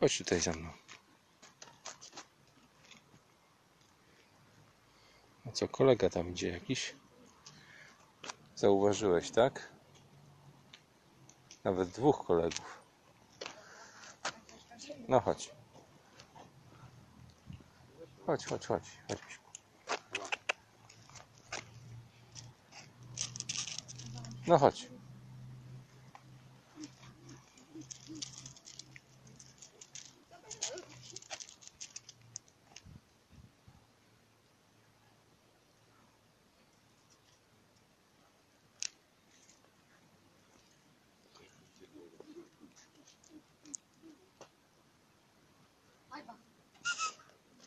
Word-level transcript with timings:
Chodź 0.00 0.18
tutaj 0.18 0.40
za 0.40 0.52
mną. 0.52 0.70
A 5.46 5.52
co, 5.52 5.68
kolega 5.68 6.10
tam 6.10 6.30
idzie 6.30 6.48
jakiś? 6.48 6.94
Zauważyłeś, 8.54 9.30
tak? 9.30 9.72
Nawet 11.64 11.88
dwóch 11.88 12.26
kolegów. 12.26 12.82
No 15.08 15.20
chodź. 15.20 15.50
Chodź, 18.26 18.46
chodź, 18.46 18.66
chodź. 18.66 18.82
chodź. 19.08 19.40
No 24.46 24.58
chodź. 24.58 24.95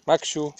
Maksiu. 0.09 0.54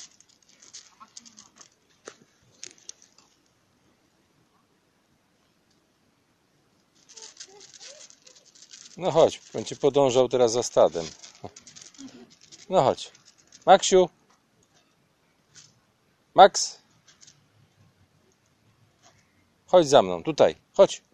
No 8.98 9.12
chodź, 9.12 9.42
będzie 9.54 9.76
podążał 9.76 10.30
teraz 10.30 10.52
za 10.52 10.64
stadem. 10.64 11.06
No 12.70 12.84
chodź. 12.84 13.12
Maksiu. 13.66 14.10
Max. 16.34 16.78
Chodź 19.68 19.88
za 19.88 20.02
mną, 20.02 20.24
tutaj. 20.24 20.56
Chodź. 20.74 21.09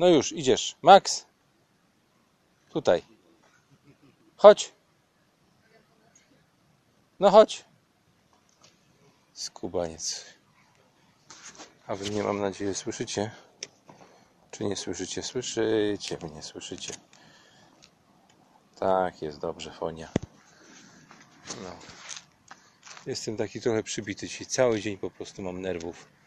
No 0.00 0.08
już, 0.08 0.32
idziesz. 0.32 0.76
Max. 0.82 1.26
Tutaj. 2.70 3.02
Chodź. 4.36 4.72
No 7.20 7.30
chodź. 7.30 7.64
Skubaniec. 9.32 10.24
A 11.86 11.96
wy 11.96 12.10
mnie 12.10 12.22
mam 12.22 12.40
nadzieję 12.40 12.74
słyszycie? 12.74 13.30
Czy 14.50 14.64
nie 14.64 14.76
słyszycie? 14.76 15.22
Słyszycie 15.22 16.18
mnie, 16.22 16.42
słyszycie. 16.42 16.94
Tak, 18.78 19.22
jest 19.22 19.38
dobrze, 19.38 19.72
fonia. 19.72 20.08
No. 21.62 21.76
Jestem 23.06 23.36
taki 23.36 23.60
trochę 23.60 23.82
przybity 23.82 24.28
dzisiaj. 24.28 24.46
Cały 24.46 24.80
dzień 24.80 24.98
po 24.98 25.10
prostu 25.10 25.42
mam 25.42 25.60
nerwów 25.60 26.19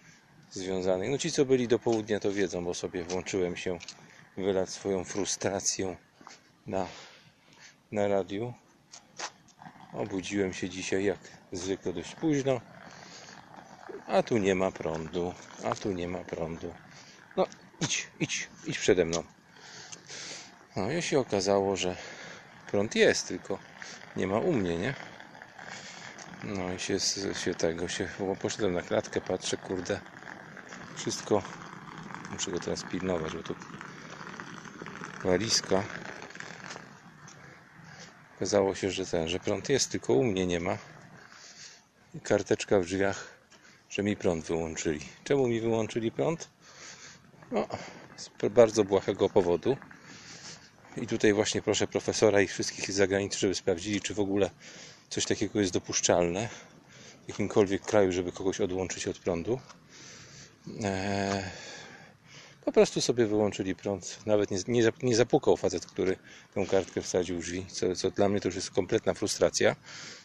związanych. 0.54 1.10
No 1.10 1.18
ci, 1.18 1.32
co 1.32 1.46
byli 1.46 1.68
do 1.68 1.80
południa, 1.80 2.20
to 2.20 2.32
wiedzą, 2.32 2.66
bo 2.66 2.74
sobie 2.74 3.04
włączyłem 3.04 3.56
się 3.58 3.78
wylać 4.38 4.70
swoją 4.70 5.04
frustrację 5.04 5.98
na, 6.68 6.88
na 7.92 8.08
radiu. 8.08 8.54
Obudziłem 9.94 10.54
się 10.54 10.70
dzisiaj 10.70 11.04
jak 11.04 11.20
zwykle 11.52 11.94
dość 11.94 12.16
późno. 12.16 12.62
A 14.08 14.24
tu 14.24 14.38
nie 14.38 14.56
ma 14.56 14.72
prądu. 14.72 15.34
A 15.64 15.76
tu 15.76 15.92
nie 15.92 16.08
ma 16.08 16.20
prądu. 16.20 16.74
No 17.38 17.48
idź, 17.82 18.08
idź, 18.20 18.48
idź 18.66 18.80
przede 18.80 19.06
mną. 19.06 19.24
No 20.76 20.92
i 20.92 21.02
się 21.02 21.20
okazało, 21.20 21.76
że 21.76 21.96
prąd 22.72 22.96
jest, 22.96 23.28
tylko 23.28 23.60
nie 24.16 24.28
ma 24.28 24.40
u 24.40 24.54
mnie, 24.54 24.78
nie? 24.78 24.94
No 26.44 26.74
i 26.74 26.80
się, 26.80 27.00
się 27.44 27.56
tego, 27.56 27.88
się, 27.88 28.10
poszedłem 28.42 28.74
na 28.74 28.82
klatkę, 28.82 29.22
patrzę, 29.22 29.58
kurde, 29.58 30.00
wszystko, 30.96 31.44
muszę 32.32 32.52
go 32.52 32.60
teraz 32.60 32.84
pilnować, 32.84 33.34
bo 33.34 33.44
tu 33.44 33.56
walizka. 35.24 35.84
Okazało 38.36 38.76
się, 38.76 38.92
że 38.92 39.06
ten, 39.06 39.28
że 39.28 39.40
prąd 39.40 39.70
jest, 39.70 39.92
tylko 39.92 40.14
u 40.14 40.24
mnie 40.24 40.48
nie 40.48 40.60
ma. 40.60 40.78
I 42.16 42.20
karteczka 42.20 42.80
w 42.80 42.86
drzwiach, 42.86 43.38
że 43.90 44.04
mi 44.04 44.16
prąd 44.16 44.46
wyłączyli. 44.46 45.00
Czemu 45.24 45.48
mi 45.48 45.62
wyłączyli 45.62 46.12
prąd? 46.12 46.50
No, 47.52 47.68
z 48.18 48.30
bardzo 48.50 48.84
błahego 48.84 49.30
powodu. 49.30 49.78
I 50.98 51.08
tutaj 51.08 51.34
właśnie 51.34 51.62
proszę 51.62 51.88
profesora 51.88 52.42
i 52.42 52.48
wszystkich 52.48 52.92
z 52.92 52.96
zagranicy, 52.96 53.40
żeby 53.40 53.56
sprawdzili, 53.56 54.02
czy 54.02 54.14
w 54.14 54.20
ogóle 54.20 54.50
coś 55.10 55.26
takiego 55.26 55.60
jest 55.60 55.74
dopuszczalne 55.74 56.50
w 57.26 57.30
jakimkolwiek 57.30 57.82
kraju, 57.82 58.12
żeby 58.12 58.32
kogoś 58.32 58.62
odłączyć 58.62 59.08
od 59.08 59.20
prądu. 59.20 59.60
Eee, 60.68 61.44
po 62.66 62.72
prostu 62.72 63.02
sobie 63.02 63.26
wyłączyli 63.26 63.76
prąd. 63.76 64.20
Nawet 64.26 64.52
nie, 64.52 64.58
nie, 64.68 64.92
nie 65.04 65.16
zapukał 65.16 65.58
facet, 65.58 65.86
który 65.86 66.18
tą 66.54 66.66
kartkę 66.66 67.02
wsadził 67.02 67.40
w 67.40 67.42
drzwi, 67.42 67.66
co, 67.72 67.96
co 67.96 68.12
dla 68.12 68.30
mnie 68.30 68.42
to 68.42 68.48
już 68.48 68.56
jest 68.56 68.72
kompletna 68.72 69.14
frustracja. 69.14 69.76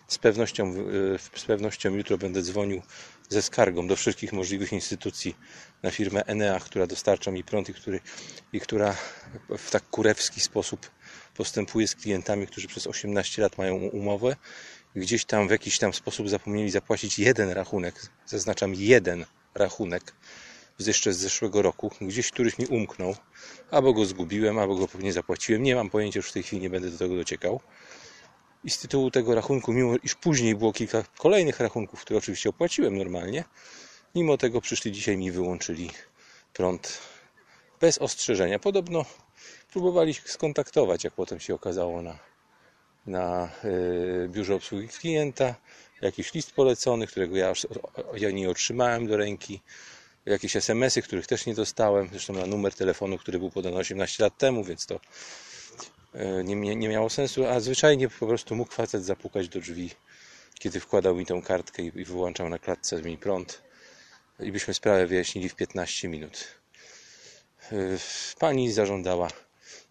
Z 0.09 0.19
pewnością, 0.19 0.75
e, 1.15 1.39
z 1.39 1.45
pewnością 1.45 1.95
jutro 1.95 2.19
będę 2.19 2.43
dzwonił 2.43 2.83
ze 3.29 3.43
skargą 3.43 3.87
do 3.87 3.97
wszystkich 3.97 4.33
możliwych 4.33 4.73
instytucji 4.73 5.37
na 5.83 5.91
firmę 5.91 6.25
Enea, 6.27 6.61
która 6.61 6.87
dostarcza 6.87 7.31
mi 7.31 7.45
prąd 7.45 7.69
i, 7.69 7.75
który, 7.75 8.01
i 8.53 8.61
która 8.61 8.97
w 9.59 9.71
tak 9.71 9.91
kurewski 9.91 10.41
sposób 10.41 10.91
postępuje 11.37 11.89
z 11.89 11.95
klientami, 11.95 12.47
którzy 12.47 12.69
przez 12.69 12.87
18 12.87 13.43
lat 13.43 13.59
mają 13.59 13.77
umowę. 13.77 14.37
Gdzieś 14.97 15.25
tam 15.25 15.49
w 15.49 15.51
jakiś 15.51 15.79
tam 15.79 15.95
sposób 15.95 16.29
zapomnieli 16.29 16.71
zapłacić 16.71 17.19
jeden 17.19 17.51
rachunek, 17.51 17.95
zaznaczam 18.27 18.75
jeden 18.75 19.25
rachunek 19.59 20.15
jeszcze 20.87 21.13
z 21.13 21.17
zeszłego 21.19 21.63
roku, 21.63 21.91
gdzieś 22.01 22.31
któryś 22.31 22.59
mi 22.59 22.67
umknął, 22.67 23.15
albo 23.71 23.93
go 23.93 24.05
zgubiłem, 24.05 24.59
albo 24.59 24.75
go 24.75 24.89
pewnie 24.89 25.13
zapłaciłem. 25.13 25.63
Nie 25.63 25.75
mam 25.75 25.91
pojęcia, 25.91 26.19
już 26.19 26.29
w 26.29 26.33
tej 26.33 26.43
chwili 26.43 26.63
nie 26.63 26.71
będę 26.71 26.91
do 26.91 26.99
tego 26.99 27.17
dociekał. 27.17 27.61
I 28.65 28.71
z 28.71 28.79
tytułu 28.79 29.11
tego 29.11 29.35
rachunku, 29.35 29.73
mimo 29.73 29.97
iż 30.03 30.15
później 30.15 30.55
było 30.55 30.73
kilka 30.73 31.03
kolejnych 31.19 31.61
rachunków, 31.61 32.01
które 32.01 32.19
oczywiście 32.19 32.49
opłaciłem 32.49 32.99
normalnie, 32.99 33.45
mimo 34.15 34.37
tego 34.37 34.61
przyszli 34.61 34.93
dzisiaj 34.93 35.17
mi 35.17 35.31
wyłączyli 35.31 35.91
prąd 36.53 36.99
bez 37.81 37.99
ostrzeżenia. 37.99 38.59
Podobno 38.59 39.05
próbowali 39.73 40.15
się 40.15 40.23
skontaktować, 40.25 41.05
jak 41.05 41.15
potem 41.15 41.41
się 41.41 41.55
okazało 41.55 42.03
na, 42.03 42.19
na 43.07 43.49
yy, 43.65 44.29
biurze 44.29 44.55
obsługi 44.55 44.89
klienta. 44.89 45.55
Jakiś 46.01 46.35
list 46.35 46.53
polecony, 46.53 47.07
którego 47.07 47.37
ja, 47.37 47.53
ja 48.17 48.31
nie 48.31 48.51
otrzymałem 48.51 49.07
do 49.07 49.17
ręki 49.17 49.61
jakieś 50.27 50.57
SMS-y, 50.57 51.03
których 51.03 51.27
też 51.27 51.47
nie 51.47 51.55
dostałem, 51.55 52.09
zresztą 52.11 52.33
na 52.33 52.47
numer 52.47 52.75
telefonu, 52.75 53.19
który 53.19 53.39
był 53.39 53.51
podany 53.51 53.77
18 53.77 54.25
lat 54.25 54.39
temu, 54.39 54.65
więc 54.65 54.87
to 54.87 55.01
nie, 56.45 56.57
nie, 56.57 56.77
nie 56.77 56.89
miało 56.89 57.11
sensu, 57.11 57.47
a 57.47 57.61
zwyczajnie 57.61 58.09
po 58.09 58.27
prostu 58.27 58.57
mógł 58.57 58.73
facet 58.73 59.05
zapukać 59.05 59.49
do 59.49 59.61
drzwi, 59.61 59.91
kiedy 60.59 60.81
wkładał 60.81 61.17
mi 61.17 61.27
tą 61.27 61.43
kartkę 61.43 61.83
i, 61.83 61.87
i 61.95 62.05
wyłączał 62.05 62.49
na 62.49 62.59
klatce 62.59 63.03
mi 63.03 63.19
prąd. 63.19 63.63
I 64.41 64.53
byśmy 64.53 64.75
sprawę 64.75 65.07
wyjaśnili 65.07 65.49
w 65.49 65.55
15 65.55 66.09
minut. 66.09 66.45
Pani 68.39 68.73
zażądała 68.73 69.29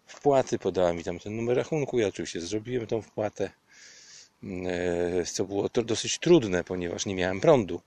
wpłaty, 0.06 0.58
podała 0.58 0.92
mi 0.92 1.04
tam 1.04 1.18
ten 1.18 1.36
numer 1.36 1.56
rachunku, 1.56 1.98
ja 1.98 2.06
oczywiście 2.06 2.40
zrobiłem 2.40 2.86
tą 2.86 3.02
wpłatę, 3.02 3.50
co 5.32 5.44
było 5.44 5.68
dosyć 5.68 6.18
trudne, 6.18 6.64
ponieważ 6.64 7.06
nie 7.06 7.14
miałem 7.14 7.40
prądu. 7.40 7.80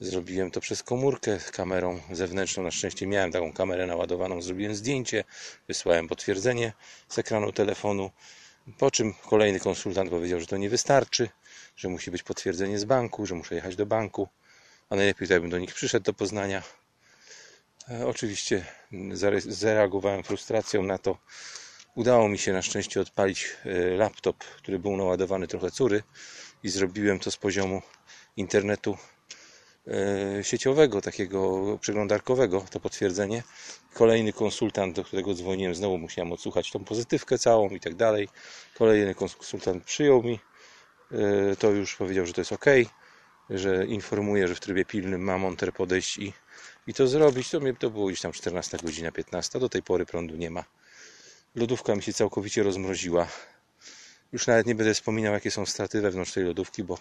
Zrobiłem 0.00 0.50
to 0.50 0.60
przez 0.60 0.82
komórkę 0.82 1.38
kamerą 1.52 2.00
zewnętrzną. 2.12 2.62
Na 2.62 2.70
szczęście 2.70 3.06
miałem 3.06 3.32
taką 3.32 3.52
kamerę 3.52 3.86
naładowaną. 3.86 4.42
Zrobiłem 4.42 4.74
zdjęcie, 4.74 5.24
wysłałem 5.68 6.08
potwierdzenie 6.08 6.72
z 7.08 7.18
ekranu 7.18 7.52
telefonu. 7.52 8.10
Po 8.78 8.90
czym 8.90 9.14
kolejny 9.14 9.60
konsultant 9.60 10.10
powiedział, 10.10 10.40
że 10.40 10.46
to 10.46 10.56
nie 10.56 10.70
wystarczy, 10.70 11.28
że 11.76 11.88
musi 11.88 12.10
być 12.10 12.22
potwierdzenie 12.22 12.78
z 12.78 12.84
banku, 12.84 13.26
że 13.26 13.34
muszę 13.34 13.54
jechać 13.54 13.76
do 13.76 13.86
banku, 13.86 14.28
a 14.90 14.96
najlepiej 14.96 15.28
to 15.28 15.40
bym 15.40 15.50
do 15.50 15.58
nich 15.58 15.74
przyszedł 15.74 16.04
do 16.04 16.14
Poznania. 16.14 16.62
E, 17.90 18.06
oczywiście 18.06 18.64
zareagowałem 19.46 20.22
frustracją 20.22 20.82
na 20.82 20.98
to. 20.98 21.18
Udało 21.94 22.28
mi 22.28 22.38
się 22.38 22.52
na 22.52 22.62
szczęście 22.62 23.00
odpalić 23.00 23.56
e, 23.64 23.96
laptop, 23.96 24.44
który 24.44 24.78
był 24.78 24.96
naładowany 24.96 25.46
trochę 25.46 25.70
cury 25.70 26.02
i 26.62 26.68
zrobiłem 26.68 27.18
to 27.18 27.30
z 27.30 27.36
poziomu 27.36 27.82
internetu 28.36 28.96
E, 29.90 30.44
sieciowego, 30.44 31.02
takiego 31.02 31.78
przeglądarkowego, 31.80 32.64
to 32.70 32.80
potwierdzenie. 32.80 33.42
Kolejny 33.94 34.32
konsultant, 34.32 34.96
do 34.96 35.04
którego 35.04 35.34
dzwoniłem, 35.34 35.74
znowu 35.74 35.98
musiałem 35.98 36.32
odsłuchać 36.32 36.70
tą 36.70 36.84
pozytywkę 36.84 37.38
całą 37.38 37.68
i 37.68 37.80
tak 37.80 37.94
dalej. 37.94 38.28
Kolejny 38.74 39.14
konsultant 39.14 39.84
przyjął 39.84 40.22
mi, 40.22 40.40
e, 41.12 41.56
to 41.56 41.70
już 41.70 41.96
powiedział, 41.96 42.26
że 42.26 42.32
to 42.32 42.40
jest 42.40 42.52
ok. 42.52 42.64
że 43.50 43.86
informuję, 43.86 44.48
że 44.48 44.54
w 44.54 44.60
trybie 44.60 44.84
pilnym 44.84 45.20
ma 45.20 45.38
monter 45.38 45.72
podejść 45.72 46.18
i, 46.18 46.32
i 46.86 46.94
to 46.94 47.06
zrobić. 47.06 47.50
To, 47.50 47.60
mnie, 47.60 47.74
to 47.74 47.90
było 47.90 48.06
gdzieś 48.06 48.20
tam 48.20 48.32
14 48.32 48.78
godzina 48.82 49.12
15. 49.12 49.58
Do 49.58 49.68
tej 49.68 49.82
pory 49.82 50.06
prądu 50.06 50.36
nie 50.36 50.50
ma. 50.50 50.64
Lodówka 51.54 51.94
mi 51.94 52.02
się 52.02 52.12
całkowicie 52.12 52.62
rozmroziła. 52.62 53.28
Już 54.32 54.46
nawet 54.46 54.66
nie 54.66 54.74
będę 54.74 54.94
wspominał, 54.94 55.32
jakie 55.32 55.50
są 55.50 55.66
straty 55.66 56.00
wewnątrz 56.00 56.32
tej 56.32 56.44
lodówki, 56.44 56.84
bo, 56.84 56.98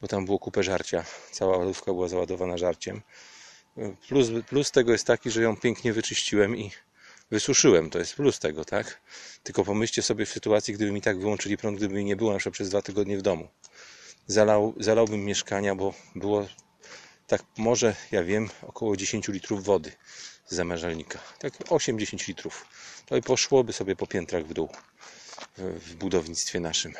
bo 0.00 0.08
tam 0.08 0.24
było 0.24 0.38
kupę 0.38 0.62
żarcia. 0.62 1.04
Cała 1.30 1.58
lodówka 1.58 1.92
była 1.92 2.08
załadowana 2.08 2.58
żarciem. 2.58 3.02
Plus, 4.08 4.28
plus 4.48 4.70
tego 4.70 4.92
jest 4.92 5.06
taki, 5.06 5.30
że 5.30 5.42
ją 5.42 5.56
pięknie 5.56 5.92
wyczyściłem 5.92 6.56
i 6.56 6.70
wysuszyłem. 7.30 7.90
To 7.90 7.98
jest 7.98 8.14
plus 8.14 8.38
tego, 8.38 8.64
tak? 8.64 9.00
Tylko 9.42 9.64
pomyślcie 9.64 10.02
sobie 10.02 10.26
w 10.26 10.30
sytuacji, 10.30 10.74
gdyby 10.74 10.92
mi 10.92 11.00
tak 11.00 11.18
wyłączyli 11.20 11.56
prąd, 11.56 11.76
gdyby 11.76 11.94
mi 11.94 12.04
nie 12.04 12.16
było 12.16 12.32
na 12.32 12.38
przykład 12.38 12.54
przez 12.54 12.68
dwa 12.68 12.82
tygodnie 12.82 13.18
w 13.18 13.22
domu. 13.22 13.48
Zalał, 14.26 14.74
zalałbym 14.80 15.24
mieszkania, 15.24 15.74
bo 15.74 15.94
było 16.14 16.46
tak 17.26 17.42
może, 17.56 17.96
ja 18.10 18.24
wiem, 18.24 18.50
około 18.62 18.96
10 18.96 19.28
litrów 19.28 19.64
wody 19.64 19.92
z 20.46 20.54
zamierzalnika. 20.54 21.18
Tak 21.38 21.52
8-10 21.52 22.28
litrów. 22.28 22.66
To 23.06 23.16
i 23.16 23.22
poszłoby 23.22 23.72
sobie 23.72 23.96
po 23.96 24.06
piętrach 24.06 24.46
w 24.46 24.54
dół 24.54 24.68
w 25.58 25.94
budownictwie 25.94 26.60
naszym. 26.60 26.94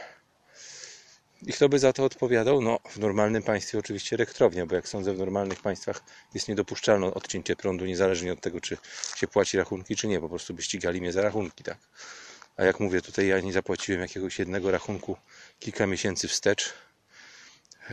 I 1.47 1.53
kto 1.53 1.69
by 1.69 1.79
za 1.79 1.93
to 1.93 2.05
odpowiadał? 2.05 2.63
No, 2.63 2.79
w 2.91 2.99
normalnym 2.99 3.43
państwie 3.43 3.79
oczywiście 3.79 4.17
elektrownia, 4.17 4.67
bo 4.67 4.75
jak 4.75 4.89
sądzę, 4.89 5.15
w 5.15 5.19
normalnych 5.19 5.61
państwach 5.61 6.03
jest 6.35 6.49
niedopuszczalne 6.49 7.15
odcięcie 7.15 7.57
prądu, 7.57 7.87
niezależnie 7.87 8.33
od 8.33 8.41
tego, 8.41 8.61
czy 8.61 8.77
się 9.17 9.29
płaci 9.29 9.57
rachunki, 9.59 9.97
czy 9.97 10.09
nie. 10.09 10.21
Po 10.21 10.29
prostu 10.29 10.55
by 10.55 10.63
ścigali 10.63 11.01
mnie 11.01 11.13
za 11.13 11.23
rachunki, 11.23 11.65
tak. 11.65 11.79
A 12.57 12.65
jak 12.65 12.81
mówię, 12.81 13.03
tutaj 13.03 13.27
ja 13.27 13.41
nie 13.41 13.53
zapłaciłem 13.53 14.01
jakiegoś 14.01 14.39
jednego 14.39 14.71
rachunku 14.71 15.17
kilka 15.61 15.87
miesięcy 15.87 16.29
wstecz. 16.29 16.73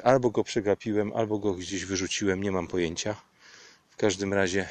Albo 0.04 0.30
go 0.30 0.44
przegapiłem, 0.44 1.13
albo 1.16 1.40
go 1.40 1.54
gdzieś 1.54 1.86
wyrzuciłem, 1.86 2.44
nie 2.44 2.52
mam 2.52 2.68
pojęcia. 2.68 3.16
W 3.90 3.98
każdym 3.98 4.34
razie, 4.34 4.69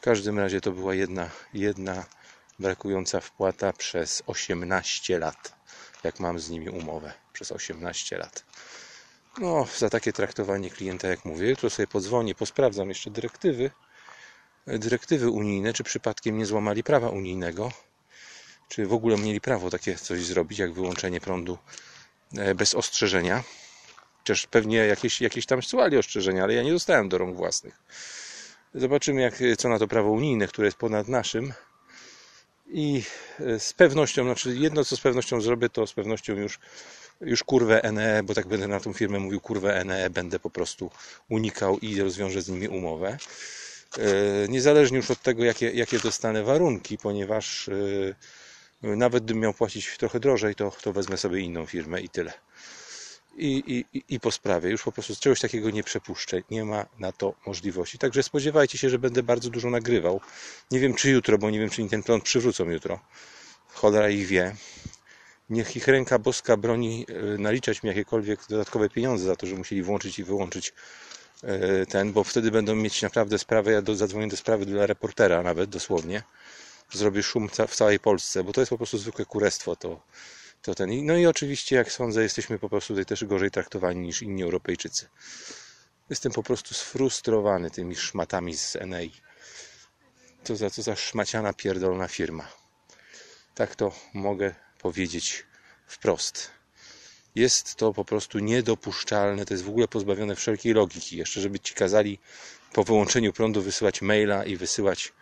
w 0.00 0.02
każdym 0.02 0.38
razie 0.38 0.60
to 0.60 0.72
była 0.72 0.94
jedna, 0.94 1.30
jedna 1.54 2.04
brakująca 2.58 3.20
wpłata 3.20 3.72
przez 3.72 4.22
18 4.26 5.18
lat, 5.18 5.54
jak 6.04 6.20
mam 6.20 6.38
z 6.38 6.50
nimi 6.50 6.68
umowę, 6.68 7.12
przez 7.32 7.52
18 7.52 8.18
lat. 8.18 8.44
No, 9.38 9.66
za 9.78 9.90
takie 9.90 10.12
traktowanie 10.12 10.70
klienta, 10.70 11.08
jak 11.08 11.24
mówię, 11.24 11.50
jutro 11.50 11.70
sobie 11.70 11.86
podzwonię, 11.86 12.34
posprawdzam 12.34 12.88
jeszcze 12.88 13.10
dyrektywy, 13.10 13.70
dyrektywy 14.66 15.30
unijne, 15.30 15.72
czy 15.72 15.84
przypadkiem 15.84 16.38
nie 16.38 16.46
złamali 16.46 16.82
prawa 16.82 17.08
unijnego, 17.08 17.72
czy 18.68 18.86
w 18.86 18.92
ogóle 18.92 19.16
mieli 19.16 19.40
prawo 19.40 19.70
takie 19.70 19.96
coś 19.96 20.24
zrobić, 20.24 20.58
jak 20.58 20.72
wyłączenie 20.72 21.20
prądu 21.20 21.58
e, 22.36 22.54
bez 22.54 22.74
ostrzeżenia. 22.74 23.42
Chociaż 24.18 24.46
pewnie 24.46 24.76
jakieś, 24.76 25.20
jakieś 25.20 25.46
tam 25.46 25.62
słuchali 25.62 25.96
ostrzeżenia, 25.96 26.42
ale 26.42 26.54
ja 26.54 26.62
nie 26.62 26.72
dostałem 26.72 27.08
do 27.08 27.18
rąk 27.18 27.36
własnych. 27.36 27.82
Zobaczymy, 28.74 29.20
jak, 29.20 29.34
co 29.58 29.68
na 29.68 29.78
to 29.78 29.88
prawo 29.88 30.10
unijne, 30.10 30.46
które 30.46 30.66
jest 30.66 30.78
ponad 30.78 31.08
naszym, 31.08 31.52
i 32.72 33.02
e, 33.40 33.60
z 33.60 33.72
pewnością, 33.72 34.24
znaczy 34.24 34.56
jedno 34.56 34.84
co 34.84 34.96
z 34.96 35.00
pewnością 35.00 35.40
zrobię, 35.40 35.68
to 35.68 35.86
z 35.86 35.92
pewnością 35.92 36.34
już, 36.34 36.58
już 37.20 37.44
kurwę 37.44 37.92
NE, 37.92 38.22
bo 38.22 38.34
tak 38.34 38.46
będę 38.46 38.68
na 38.68 38.80
tą 38.80 38.92
firmę 38.92 39.18
mówił 39.18 39.40
kurwę 39.40 39.84
NE, 39.84 40.10
będę 40.10 40.38
po 40.38 40.50
prostu 40.50 40.90
unikał 41.28 41.78
i 41.78 42.00
rozwiążę 42.00 42.42
z 42.42 42.48
nimi 42.48 42.68
umowę. 42.68 43.18
E, 43.98 44.48
niezależnie 44.48 44.96
już 44.96 45.10
od 45.10 45.22
tego, 45.22 45.44
jakie, 45.44 45.70
jakie 45.70 45.98
dostanę 45.98 46.42
warunki, 46.42 46.98
ponieważ 46.98 47.68
e, 47.68 48.96
nawet 48.96 49.24
gdybym 49.24 49.42
miał 49.42 49.54
płacić 49.54 49.96
trochę 49.98 50.20
drożej, 50.20 50.54
to, 50.54 50.72
to 50.82 50.92
wezmę 50.92 51.16
sobie 51.16 51.40
inną 51.40 51.66
firmę 51.66 52.00
i 52.00 52.08
tyle 52.08 52.32
i, 53.40 53.84
i, 53.94 54.04
i 54.08 54.20
po 54.20 54.30
sprawie. 54.30 54.70
Już 54.70 54.82
po 54.82 54.92
prostu 54.92 55.16
czegoś 55.16 55.40
takiego 55.40 55.70
nie 55.70 55.82
przepuszczę. 55.82 56.42
Nie 56.50 56.64
ma 56.64 56.86
na 56.98 57.12
to 57.12 57.34
możliwości. 57.46 57.98
Także 57.98 58.22
spodziewajcie 58.22 58.78
się, 58.78 58.90
że 58.90 58.98
będę 58.98 59.22
bardzo 59.22 59.50
dużo 59.50 59.70
nagrywał. 59.70 60.20
Nie 60.70 60.80
wiem 60.80 60.94
czy 60.94 61.10
jutro, 61.10 61.38
bo 61.38 61.50
nie 61.50 61.58
wiem 61.60 61.70
czy 61.70 61.82
mi 61.82 61.88
ten 61.88 62.02
prąd 62.02 62.24
przywrócą 62.24 62.70
jutro. 62.70 63.00
Cholera 63.68 64.10
ich 64.10 64.26
wie. 64.26 64.56
Niech 65.50 65.76
ich 65.76 65.88
ręka 65.88 66.18
boska 66.18 66.56
broni 66.56 67.06
e, 67.08 67.38
naliczać 67.38 67.82
mi 67.82 67.88
jakiekolwiek 67.88 68.40
dodatkowe 68.48 68.88
pieniądze 68.88 69.24
za 69.24 69.36
to, 69.36 69.46
że 69.46 69.56
musieli 69.56 69.82
włączyć 69.82 70.18
i 70.18 70.24
wyłączyć 70.24 70.72
e, 71.42 71.86
ten, 71.86 72.12
bo 72.12 72.24
wtedy 72.24 72.50
będą 72.50 72.74
mieć 72.74 73.02
naprawdę 73.02 73.38
sprawę. 73.38 73.72
Ja 73.72 73.82
do, 73.82 73.94
zadzwonię 73.94 74.28
do 74.28 74.36
sprawy 74.36 74.66
dla 74.66 74.86
reportera 74.86 75.42
nawet 75.42 75.70
dosłownie. 75.70 76.22
Zrobię 76.92 77.22
szum 77.22 77.48
w 77.68 77.76
całej 77.76 78.00
Polsce, 78.00 78.44
bo 78.44 78.52
to 78.52 78.60
jest 78.60 78.70
po 78.70 78.76
prostu 78.76 78.98
zwykłe 78.98 79.24
kurestwo. 79.24 79.76
To 79.76 80.00
to 80.62 80.74
ten. 80.74 81.06
No 81.06 81.16
i 81.16 81.26
oczywiście, 81.26 81.76
jak 81.76 81.92
sądzę, 81.92 82.22
jesteśmy 82.22 82.58
po 82.58 82.68
prostu 82.68 82.92
tutaj 82.94 83.06
też 83.06 83.24
gorzej 83.24 83.50
traktowani 83.50 84.00
niż 84.00 84.22
inni 84.22 84.42
Europejczycy. 84.42 85.08
Jestem 86.10 86.32
po 86.32 86.42
prostu 86.42 86.74
sfrustrowany 86.74 87.70
tymi 87.70 87.96
szmatami 87.96 88.56
z 88.56 88.76
Enei. 88.76 89.12
To 90.44 90.56
za 90.56 90.70
co 90.70 90.82
za 90.82 90.96
szmaciana 90.96 91.52
pierdolna 91.52 92.08
firma. 92.08 92.48
Tak 93.54 93.76
to 93.76 93.92
mogę 94.14 94.54
powiedzieć 94.78 95.46
wprost. 95.86 96.50
Jest 97.34 97.74
to 97.74 97.92
po 97.92 98.04
prostu 98.04 98.38
niedopuszczalne, 98.38 99.44
to 99.44 99.54
jest 99.54 99.64
w 99.64 99.68
ogóle 99.68 99.88
pozbawione 99.88 100.36
wszelkiej 100.36 100.72
logiki. 100.72 101.16
Jeszcze, 101.16 101.40
żeby 101.40 101.60
ci 101.60 101.74
kazali 101.74 102.18
po 102.72 102.84
wyłączeniu 102.84 103.32
prądu 103.32 103.62
wysyłać 103.62 104.02
maila 104.02 104.44
i 104.44 104.56
wysyłać 104.56 105.12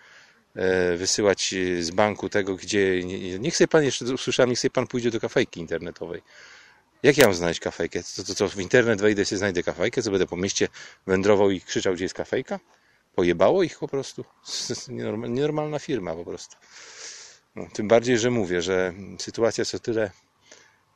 wysyłać 0.97 1.55
e, 1.55 1.83
z 1.83 1.91
banku 1.91 2.29
tego, 2.29 2.57
gdzie. 2.57 3.03
Niech 3.39 3.57
sobie 3.57 3.69
pan 3.69 3.85
jeszcze 3.85 4.05
usłyszałem, 4.05 4.51
niech 4.51 4.59
sobie 4.59 4.71
pan 4.71 4.87
pójdzie 4.87 5.11
do 5.11 5.21
kafejki 5.21 5.61
internetowej. 5.61 6.23
Jak 7.03 7.19
ja 7.19 7.25
mam 7.25 7.35
znaleźć 7.35 7.61
kafejkę? 7.61 8.03
To, 8.17 8.25
to, 8.25 8.35
to 8.35 8.49
w 8.49 8.61
internet 8.61 9.01
wejdę 9.01 9.25
sobie 9.25 9.39
znajdę 9.39 9.63
kafejkę, 9.63 10.03
co 10.03 10.11
będę 10.11 10.27
po 10.27 10.37
mieście 10.37 10.69
wędrował 11.07 11.51
i 11.51 11.61
krzyczał, 11.61 11.95
gdzie 11.95 12.05
jest 12.05 12.15
kafejka? 12.15 12.61
Pojebało 13.15 13.63
ich 13.63 13.79
po 13.79 13.89
prostu. 13.89 14.25
Nienormalna 15.29 15.79
firma 15.79 16.15
po 16.15 16.25
prostu. 16.25 16.57
No, 17.57 17.67
tym 17.73 17.89
bardziej, 17.89 18.19
że 18.19 18.31
mówię, 18.31 18.63
że 18.63 18.93
sytuacja 19.19 19.63
jest 19.63 19.75
o 19.75 19.79
tyle, 19.79 20.11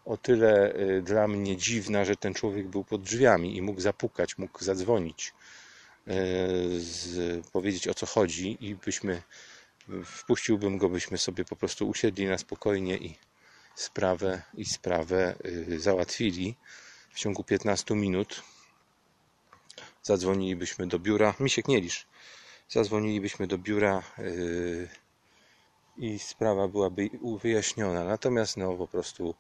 o 0.05 0.17
tyle 0.17 0.75
e, 0.75 1.03
dla 1.03 1.29
mnie 1.29 1.57
dziwna, 1.57 2.05
że 2.05 2.17
ten 2.17 2.35
człowiek 2.35 2.69
był 2.69 2.85
pod 2.85 3.03
drzwiami 3.03 3.57
i 3.57 3.63
mógł 3.63 3.81
zapukać, 3.81 4.39
mógł 4.39 4.65
zadzwonić, 4.65 5.33
z, 6.79 7.47
powiedzieć 7.47 7.89
o 7.89 7.95
co 7.95 8.07
chodzi 8.07 8.57
i 8.61 8.75
byśmy 8.75 9.23
wpuściłbym 10.05 10.79
go, 10.79 10.89
byśmy 10.89 11.19
sobie 11.19 11.45
po 11.45 11.57
prostu 11.57 11.89
usiedli 11.89 12.27
na 12.27 12.39
spokojnie 12.39 12.97
i 12.97 13.19
sprawę 13.75 14.43
i 14.55 14.65
sprawę 14.65 15.35
y, 15.45 15.81
załatwili 15.81 16.57
w 17.13 17.19
ciągu 17.19 17.45
15 17.45 17.95
minut. 17.95 18.43
Zadzwonilibyśmy 20.03 20.87
do 20.87 20.99
biura. 20.99 21.35
Misiek 21.41 21.69
nie 21.69 21.81
lisz. 21.81 22.07
Zadzwonilibyśmy 22.69 23.47
do 23.47 23.59
biura 23.59 24.03
yy, 24.19 24.89
i 25.97 26.19
sprawa 26.19 26.69
byłaby 26.69 27.11
wyjaśniona. 27.43 28.05
Natomiast 28.05 28.57
no 28.57 28.73
po 28.73 28.89
prostu 28.89 29.35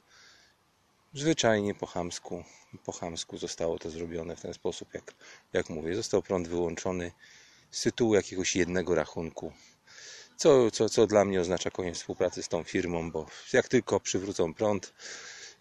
zwyczajnie 1.14 1.75
po 1.75 1.87
chamsku, 1.87 2.45
po 2.85 2.92
chamsku 2.92 3.38
zostało 3.38 3.78
to 3.78 3.90
zrobione 3.90 4.37
w 4.37 4.40
ten 4.40 4.54
sposób, 4.54 4.95
jak, 4.95 5.14
jak 5.52 5.71
mówię. 5.71 5.97
Został 5.97 6.23
prąd 6.23 6.49
wyłączony 6.49 7.12
z 7.71 7.83
tytułu 7.83 8.14
jakiegoś 8.14 8.57
jednego 8.57 8.95
rachunku 8.95 9.52
co, 10.42 10.71
co, 10.71 10.88
co 10.88 11.07
dla 11.07 11.25
mnie 11.25 11.40
oznacza 11.40 11.71
koniec 11.71 11.97
współpracy 11.97 12.42
z 12.42 12.49
tą 12.49 12.64
firmą, 12.64 13.11
bo 13.11 13.26
jak 13.52 13.69
tylko 13.69 14.00
przywrócą 14.00 14.54
prąd, 14.54 14.95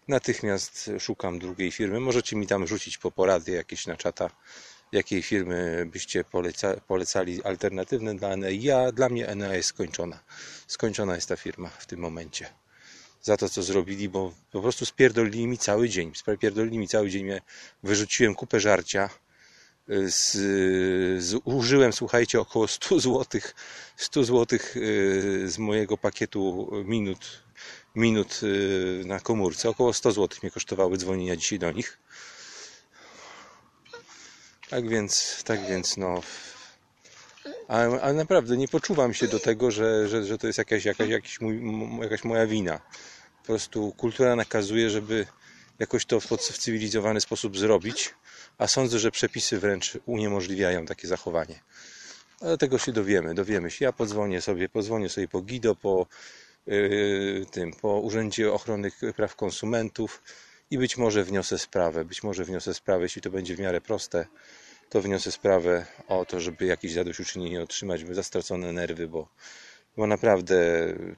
natychmiast 0.08 0.90
szukam 0.98 1.38
drugiej 1.38 1.72
firmy. 1.72 2.00
Możecie 2.00 2.36
mi 2.36 2.46
tam 2.46 2.66
rzucić 2.66 2.98
po 2.98 3.10
porady 3.10 3.52
jakieś 3.52 3.86
na 3.86 3.96
czata, 3.96 4.30
jakiej 4.92 5.22
firmy 5.22 5.86
byście 5.86 6.24
poleca, 6.24 6.80
polecali 6.80 7.42
alternatywne 7.42 8.14
dla 8.14 8.36
NE. 8.36 8.54
Ja, 8.54 8.92
dla 8.92 9.08
mnie 9.08 9.34
NE 9.34 9.56
jest 9.56 9.68
skończona. 9.68 10.20
Skończona 10.66 11.14
jest 11.14 11.28
ta 11.28 11.36
firma 11.36 11.68
w 11.68 11.86
tym 11.86 12.00
momencie. 12.00 12.61
Za 13.22 13.36
to, 13.36 13.48
co 13.48 13.62
zrobili, 13.62 14.08
bo 14.08 14.32
po 14.50 14.60
prostu 14.62 14.86
spierdolili 14.86 15.46
mi 15.46 15.58
cały 15.58 15.88
dzień. 15.88 16.12
Spierdolili 16.14 16.78
mi 16.78 16.88
cały 16.88 17.10
dzień. 17.10 17.26
Wyrzuciłem 17.82 18.34
kupę 18.34 18.60
żarcia 18.60 19.10
z, 19.88 20.32
z, 21.22 21.40
użyłem, 21.44 21.92
słuchajcie, 21.92 22.40
około 22.40 22.68
100 22.68 23.00
zł, 23.00 23.40
100 23.96 24.24
zł 24.24 24.58
z 25.44 25.58
mojego 25.58 25.98
pakietu 25.98 26.70
minut, 26.84 27.42
minut 27.94 28.40
y, 28.42 29.02
na 29.06 29.20
komórce. 29.20 29.68
Około 29.68 29.92
100 29.92 30.12
zł 30.12 30.38
mnie 30.42 30.50
kosztowały 30.50 30.96
dzwonienia 30.96 31.36
dzisiaj 31.36 31.58
do 31.58 31.72
nich. 31.72 31.98
Tak 34.68 34.88
więc, 34.88 35.42
tak 35.44 35.66
więc, 35.68 35.96
no. 35.96 36.20
Ale, 37.68 38.14
naprawdę 38.14 38.56
nie 38.56 38.68
poczuwam 38.68 39.14
się 39.14 39.28
do 39.28 39.40
tego, 39.40 39.70
że, 39.70 40.08
że, 40.08 40.24
że 40.24 40.38
to 40.38 40.46
jest 40.46 40.58
jakaś, 40.58 40.84
jakaś, 40.84 41.08
jakiś 41.08 41.40
mój, 41.40 41.60
jakaś 42.02 42.24
moja 42.24 42.46
wina. 42.46 42.80
Po 43.42 43.46
prostu 43.46 43.92
kultura 43.92 44.36
nakazuje, 44.36 44.90
żeby 44.90 45.26
jakoś 45.78 46.06
to 46.06 46.20
w, 46.20 46.26
cywilizowany 46.58 47.20
sposób 47.20 47.58
zrobić 47.58 48.14
a 48.58 48.66
sądzę, 48.66 48.98
że 48.98 49.10
przepisy 49.10 49.58
wręcz 49.58 49.98
uniemożliwiają 50.06 50.86
takie 50.86 51.08
zachowanie. 51.08 51.60
Ale 52.40 52.58
tego 52.58 52.78
się 52.78 52.92
dowiemy, 52.92 53.34
dowiemy 53.34 53.70
się. 53.70 53.84
Ja 53.84 53.92
podzwonię 53.92 54.40
sobie, 54.40 54.68
pozwonię 54.68 55.08
sobie 55.08 55.28
po 55.28 55.42
GIDO, 55.42 55.74
po 55.74 56.06
yy, 56.66 57.46
tym, 57.50 57.72
po 57.72 58.00
Urzędzie 58.00 58.52
Ochrony 58.52 58.90
Praw 59.16 59.36
Konsumentów 59.36 60.22
i 60.70 60.78
być 60.78 60.96
może 60.96 61.24
wniosę 61.24 61.58
sprawę, 61.58 62.04
być 62.04 62.22
może 62.22 62.44
wniosę 62.44 62.74
sprawę, 62.74 63.02
jeśli 63.02 63.22
to 63.22 63.30
będzie 63.30 63.56
w 63.56 63.60
miarę 63.60 63.80
proste, 63.80 64.26
to 64.90 65.02
wniosę 65.02 65.32
sprawę 65.32 65.86
o 66.08 66.24
to, 66.24 66.40
żeby 66.40 66.66
jakieś 66.66 66.92
zadośćuczynienie 66.92 67.62
otrzymać 67.62 68.00
za 68.10 68.22
stracone 68.22 68.72
nerwy, 68.72 69.08
bo, 69.08 69.28
bo 69.96 70.06
naprawdę 70.06 70.56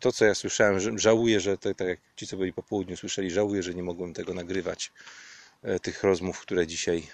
to, 0.01 0.13
co 0.13 0.25
ja 0.25 0.35
słyszałem, 0.35 0.99
żałuję, 0.99 1.41
że 1.41 1.59
tak, 1.59 1.77
tak 1.77 1.89
jak 1.89 2.01
ci, 2.17 2.27
co 2.27 2.37
byli 2.37 2.53
po 2.53 2.63
południu 2.63 2.97
słyszeli, 2.97 3.31
żałuję, 3.31 3.63
że 3.63 3.75
nie 3.75 3.83
mogłem 3.83 4.15
tego 4.15 4.35
nagrywać, 4.35 4.93
e, 5.63 5.81
tych 5.81 6.03
rozmów, 6.03 6.41
które 6.41 6.67
dzisiaj 6.67 7.07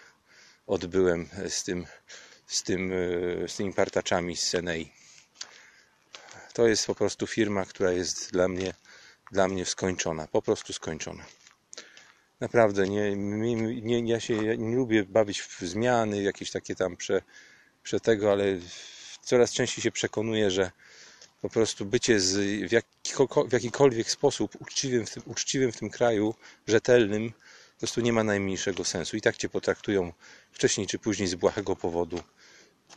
odbyłem 0.66 1.28
z 1.48 1.64
tym, 1.64 1.86
z 2.46 2.62
tym, 2.62 2.92
e, 2.92 3.48
z 3.48 3.56
tymi 3.56 3.72
partaczami 3.72 4.36
z 4.36 4.48
Senei. 4.48 4.92
To 6.52 6.68
jest 6.68 6.86
po 6.86 6.94
prostu 6.94 7.26
firma, 7.26 7.64
która 7.64 7.92
jest 7.92 8.32
dla 8.32 8.48
mnie, 8.48 8.74
dla 9.32 9.48
mnie 9.48 9.66
skończona, 9.66 10.26
po 10.26 10.42
prostu 10.42 10.72
skończona. 10.72 11.24
Naprawdę, 12.40 12.88
nie, 12.88 13.16
nie, 13.82 14.08
ja 14.08 14.20
się 14.20 14.56
nie 14.56 14.76
lubię 14.76 15.04
bawić 15.04 15.42
w 15.42 15.60
zmiany, 15.60 16.22
jakieś 16.22 16.50
takie 16.50 16.74
tam 16.74 16.96
prze, 16.96 17.22
prze 17.82 18.00
tego, 18.00 18.32
ale 18.32 18.44
coraz 19.22 19.52
częściej 19.52 19.82
się 19.82 19.92
przekonuję, 19.92 20.50
że 20.50 20.70
po 21.40 21.48
prostu 21.48 21.84
bycie 21.86 22.20
z, 22.20 22.36
w, 22.70 22.82
w 23.48 23.52
jakikolwiek 23.52 24.10
sposób 24.10 24.56
uczciwym 24.60 25.06
w, 25.06 25.10
tym, 25.10 25.22
uczciwym 25.26 25.72
w 25.72 25.76
tym 25.76 25.90
kraju, 25.90 26.34
rzetelnym, 26.66 27.30
po 27.30 27.78
prostu 27.78 28.00
nie 28.00 28.12
ma 28.12 28.24
najmniejszego 28.24 28.84
sensu. 28.84 29.16
I 29.16 29.20
tak 29.20 29.36
cię 29.36 29.48
potraktują 29.48 30.12
wcześniej 30.52 30.86
czy 30.86 30.98
później 30.98 31.28
z 31.28 31.34
błahego 31.34 31.76
powodu 31.76 32.20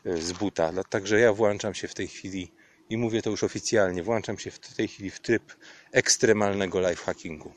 e, 0.06 0.18
z 0.18 0.32
buta. 0.32 0.84
Także 0.90 1.20
ja 1.20 1.34
włączam 1.34 1.74
się 1.74 1.88
w 1.88 1.94
tej 1.94 2.08
chwili 2.08 2.52
i 2.90 2.98
mówię 2.98 3.22
to 3.22 3.30
już 3.30 3.44
oficjalnie, 3.44 4.04
włączam 4.04 4.40
się 4.40 4.52
w 4.52 4.60
tej 4.60 4.88
chwili 4.88 5.10
w 5.10 5.20
tryb 5.20 5.56
ekstremalnego 5.92 6.90
lifehackingu 6.90 7.54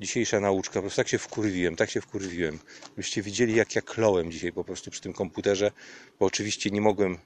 dzisiejsza 0.00 0.40
nauczka. 0.40 0.74
Po 0.74 0.80
prostu 0.80 0.96
tak 0.96 1.08
się 1.08 1.18
wkurwiłem, 1.18 1.76
tak 1.76 1.90
się 1.90 2.00
wkurwiłem. 2.00 2.58
Byście 2.96 3.22
widzieli, 3.22 3.54
jak 3.54 3.74
ja 3.74 3.82
klołem 3.82 4.32
dzisiaj 4.32 4.52
po 4.52 4.64
prostu 4.64 4.90
przy 4.90 5.00
tym 5.00 5.12
komputerze, 5.12 5.70
bo 6.20 6.26
oczywiście 6.26 6.70
nie 6.70 6.80
mogłem. 6.80 7.18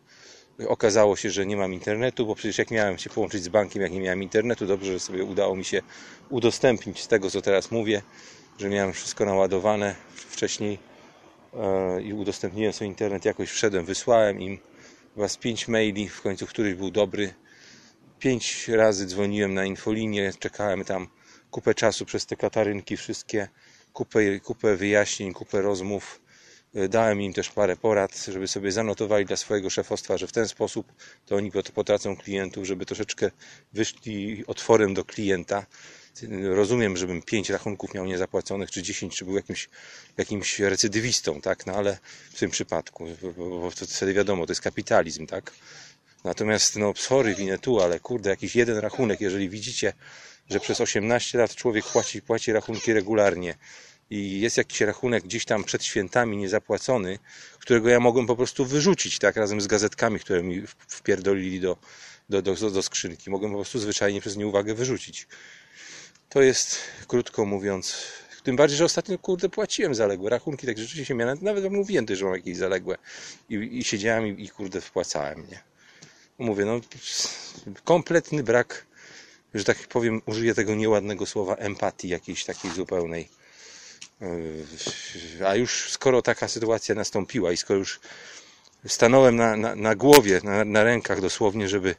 Okazało 0.66 1.16
się, 1.16 1.30
że 1.30 1.46
nie 1.46 1.56
mam 1.56 1.74
internetu, 1.74 2.26
bo 2.26 2.34
przecież 2.34 2.58
jak 2.58 2.70
miałem 2.70 2.98
się 2.98 3.10
połączyć 3.10 3.42
z 3.42 3.48
bankiem, 3.48 3.82
jak 3.82 3.92
nie 3.92 4.00
miałem 4.00 4.22
internetu, 4.22 4.66
dobrze, 4.66 4.92
że 4.92 5.00
sobie 5.00 5.24
udało 5.24 5.56
mi 5.56 5.64
się 5.64 5.82
udostępnić 6.30 7.00
z 7.02 7.08
tego, 7.08 7.30
co 7.30 7.42
teraz 7.42 7.70
mówię, 7.70 8.02
że 8.58 8.68
miałem 8.68 8.92
wszystko 8.92 9.24
naładowane 9.24 9.94
wcześniej 10.14 10.78
e, 11.54 12.02
i 12.02 12.12
udostępniłem 12.12 12.72
sobie 12.72 12.88
internet, 12.88 13.24
jakoś 13.24 13.50
wszedłem, 13.50 13.84
wysłałem 13.84 14.40
im 14.40 14.58
was 15.16 15.36
pięć 15.36 15.68
maili, 15.68 16.08
w 16.08 16.22
końcu 16.22 16.46
któryś 16.46 16.74
był 16.74 16.90
dobry. 16.90 17.34
Pięć 18.18 18.68
razy 18.68 19.06
dzwoniłem 19.06 19.54
na 19.54 19.64
infolinię, 19.64 20.32
czekałem 20.38 20.84
tam 20.84 21.08
kupę 21.50 21.74
czasu 21.74 22.04
przez 22.04 22.26
te 22.26 22.36
katarynki 22.36 22.96
wszystkie, 22.96 23.48
kupę, 23.92 24.40
kupę 24.40 24.76
wyjaśnień, 24.76 25.32
kupę 25.32 25.62
rozmów. 25.62 26.20
E, 26.74 26.88
dałem 26.88 27.22
im 27.22 27.32
też 27.32 27.50
parę 27.50 27.76
porad, 27.76 28.24
żeby 28.28 28.48
sobie 28.48 28.72
zanotowali 28.72 29.26
dla 29.26 29.36
swojego 29.36 29.70
szefostwa, 29.70 30.18
że 30.18 30.26
w 30.26 30.32
ten 30.32 30.48
sposób 30.48 30.92
to 31.26 31.36
oni 31.36 31.52
potracą 31.74 32.16
klientów, 32.16 32.66
żeby 32.66 32.86
troszeczkę 32.86 33.30
wyszli 33.72 34.44
otworem 34.46 34.94
do 34.94 35.04
klienta. 35.04 35.66
Rozumiem, 36.54 36.96
żebym 36.96 37.22
pięć 37.22 37.50
rachunków 37.50 37.94
miał 37.94 38.06
niezapłaconych, 38.06 38.70
czy 38.70 38.82
dziesięć, 38.82 39.16
czy 39.16 39.24
był 39.24 39.36
jakimś, 39.36 39.68
jakimś 40.16 40.60
recydywistą, 40.60 41.40
tak? 41.40 41.66
No 41.66 41.72
ale 41.72 41.98
w 42.30 42.38
tym 42.38 42.50
przypadku, 42.50 43.06
bo 43.36 43.70
wtedy 43.70 44.14
wiadomo, 44.14 44.46
to 44.46 44.50
jest 44.50 44.60
kapitalizm, 44.60 45.26
tak? 45.26 45.52
Natomiast, 46.24 46.76
no, 46.76 46.92
sorry, 46.96 47.34
winę 47.34 47.58
tu, 47.58 47.80
ale 47.80 48.00
kurde, 48.00 48.30
jakiś 48.30 48.56
jeden 48.56 48.78
rachunek, 48.78 49.20
jeżeli 49.20 49.48
widzicie, 49.48 49.92
że 50.50 50.60
przez 50.60 50.80
18 50.80 51.38
lat 51.38 51.54
człowiek 51.54 51.84
płaci, 51.84 52.22
płaci 52.22 52.52
rachunki 52.52 52.92
regularnie 52.92 53.54
i 54.10 54.40
jest 54.40 54.56
jakiś 54.56 54.80
rachunek 54.80 55.24
gdzieś 55.24 55.44
tam 55.44 55.64
przed 55.64 55.84
świętami 55.84 56.36
niezapłacony, 56.36 57.18
którego 57.58 57.88
ja 57.88 58.00
mogłem 58.00 58.26
po 58.26 58.36
prostu 58.36 58.66
wyrzucić, 58.66 59.18
tak, 59.18 59.36
razem 59.36 59.60
z 59.60 59.66
gazetkami, 59.66 60.20
które 60.20 60.42
mi 60.42 60.62
wpierdolili 60.88 61.60
do, 61.60 61.76
do, 62.28 62.42
do, 62.42 62.70
do 62.70 62.82
skrzynki. 62.82 63.30
Mogłem 63.30 63.50
po 63.50 63.58
prostu 63.58 63.78
zwyczajnie 63.78 64.20
przez 64.20 64.36
nieuwagę 64.36 64.74
wyrzucić. 64.74 65.26
To 66.28 66.42
jest, 66.42 66.78
krótko 67.06 67.44
mówiąc, 67.44 67.96
tym 68.42 68.56
bardziej, 68.56 68.78
że 68.78 68.84
ostatnio, 68.84 69.18
kurde, 69.18 69.48
płaciłem 69.48 69.94
zaległe 69.94 70.30
rachunki, 70.30 70.66
tak 70.66 70.78
rzeczywiście 70.78 71.14
miałem, 71.14 71.38
nawet 71.42 71.72
mówiłem 71.72 72.06
też, 72.06 72.18
że 72.18 72.24
mam 72.24 72.34
jakieś 72.34 72.56
zaległe 72.56 72.96
i, 73.48 73.54
i 73.54 73.84
siedziałem 73.84 74.26
i, 74.26 74.44
i, 74.44 74.48
kurde, 74.48 74.80
wpłacałem, 74.80 75.46
nie. 75.50 75.60
Mówię, 76.38 76.64
no, 76.64 76.80
kompletny 77.84 78.42
brak 78.42 78.88
że 79.54 79.64
tak 79.64 79.78
powiem, 79.78 80.22
użyję 80.26 80.54
tego 80.54 80.74
nieładnego 80.74 81.26
słowa 81.26 81.54
empatii 81.54 82.08
jakiejś 82.08 82.44
takiej 82.44 82.70
zupełnej. 82.70 83.28
Yy, 84.20 85.46
a 85.46 85.54
już 85.54 85.90
skoro 85.90 86.22
taka 86.22 86.48
sytuacja 86.48 86.94
nastąpiła 86.94 87.52
i 87.52 87.56
skoro 87.56 87.78
już 87.78 88.00
stanąłem 88.86 89.36
na, 89.36 89.56
na, 89.56 89.76
na 89.76 89.94
głowie, 89.94 90.40
na, 90.44 90.64
na 90.64 90.84
rękach 90.84 91.20
dosłownie, 91.20 91.68
żeby, 91.68 91.94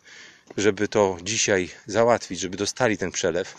żeby 0.57 0.87
to 0.87 1.17
dzisiaj 1.23 1.69
załatwić, 1.85 2.39
żeby 2.39 2.57
dostali 2.57 2.97
ten 2.97 3.11
przelew, 3.11 3.55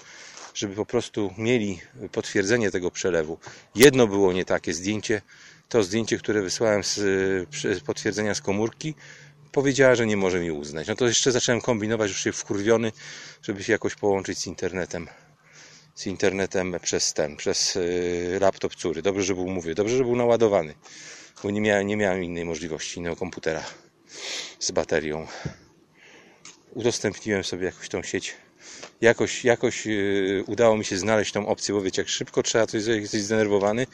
żeby 0.54 0.74
po 0.74 0.86
prostu 0.86 1.34
mieli 1.38 1.80
potwierdzenie 2.12 2.70
tego 2.70 2.90
przelewu. 2.90 3.38
Jedno 3.74 4.06
było 4.06 4.32
nie 4.32 4.44
takie 4.44 4.74
zdjęcie, 4.74 5.22
to 5.68 5.82
zdjęcie, 5.82 6.18
które 6.18 6.42
wysłałem 6.42 6.84
z, 6.84 6.94
z 7.54 7.80
potwierdzenia 7.80 8.34
z 8.34 8.40
komórki, 8.40 8.94
powiedziała, 9.52 9.94
że 9.94 10.06
nie 10.06 10.16
może 10.16 10.40
mi 10.40 10.50
uznać. 10.50 10.88
No 10.88 10.94
to 10.94 11.06
jeszcze 11.06 11.32
zacząłem 11.32 11.60
kombinować, 11.60 12.10
już 12.10 12.20
się 12.20 12.32
wkurwiony, 12.32 12.92
żeby 13.42 13.64
się 13.64 13.72
jakoś 13.72 13.94
połączyć 13.94 14.38
z 14.38 14.46
internetem. 14.46 15.08
Z 15.94 16.06
internetem 16.06 16.76
przez 16.82 17.14
ten, 17.14 17.36
przez 17.36 17.74
yy, 17.74 18.38
laptop 18.40 18.74
córy. 18.74 19.02
Dobrze, 19.02 19.22
że 19.22 19.34
był, 19.34 19.48
mówię, 19.48 19.74
dobrze, 19.74 19.96
że 19.96 20.04
był 20.04 20.16
naładowany, 20.16 20.74
bo 21.42 21.50
nie 21.50 21.60
miałem, 21.60 21.86
nie 21.86 21.96
miałem 21.96 22.24
innej 22.24 22.44
możliwości, 22.44 22.98
innego 22.98 23.16
komputera 23.16 23.64
z 24.58 24.70
baterią. 24.70 25.26
Udostępniłem 26.74 27.44
sobie 27.44 27.66
jakoś 27.66 27.88
tą 27.88 28.02
sieć. 28.02 28.34
Jakoś, 29.00 29.44
jakoś 29.44 29.86
yy, 29.86 30.44
udało 30.46 30.76
mi 30.76 30.84
się 30.84 30.96
znaleźć 30.96 31.32
tą 31.32 31.46
opcję, 31.46 31.74
bo 31.74 31.80
wiecie, 31.82 32.02
jak 32.02 32.08
szybko 32.08 32.42
trzeba 32.42 32.66
coś 32.66 32.82
zrobić, 32.82 33.02
jesteś 33.02 33.22
zdenerwowany, 33.22 33.86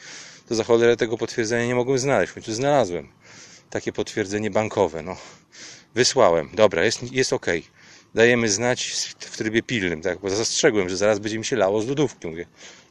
to 0.49 0.55
za 0.55 0.63
cholerę 0.63 0.97
tego 0.97 1.17
potwierdzenia 1.17 1.65
nie 1.65 1.75
mogłem 1.75 1.99
znaleźć. 1.99 2.31
W 2.31 2.33
końcu 2.33 2.53
znalazłem 2.53 3.09
takie 3.69 3.93
potwierdzenie 3.93 4.51
bankowe. 4.51 5.01
No, 5.01 5.17
wysłałem. 5.95 6.49
Dobra, 6.53 6.85
jest, 6.85 7.11
jest 7.11 7.33
ok. 7.33 7.45
Dajemy 8.17 8.49
znać 8.49 8.87
w 9.19 9.37
trybie 9.37 9.63
pilnym, 9.63 10.01
tak? 10.01 10.19
Bo 10.19 10.29
zastrzegłem, 10.29 10.89
że 10.89 10.97
zaraz 10.97 11.19
będzie 11.19 11.39
mi 11.39 11.45
się 11.45 11.55
lało 11.55 11.81
z 11.81 11.87
lodówki. 11.87 12.27
Mówię, 12.27 12.45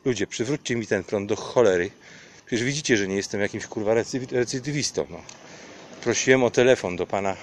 ludzie, 0.04 0.26
przywróćcie 0.26 0.76
mi 0.76 0.86
ten 0.86 1.04
prąd 1.04 1.28
do 1.28 1.36
cholery. 1.36 1.90
Przecież 2.46 2.64
widzicie, 2.64 2.96
że 2.96 3.08
nie 3.08 3.16
jestem 3.16 3.40
jakimś 3.40 3.66
kurwa 3.66 3.94
recydywistą. 4.32 5.06
No. 5.10 5.22
Prosiłem 6.02 6.44
o 6.44 6.50
telefon 6.50 6.96
do 6.96 7.06
pana, 7.06 7.36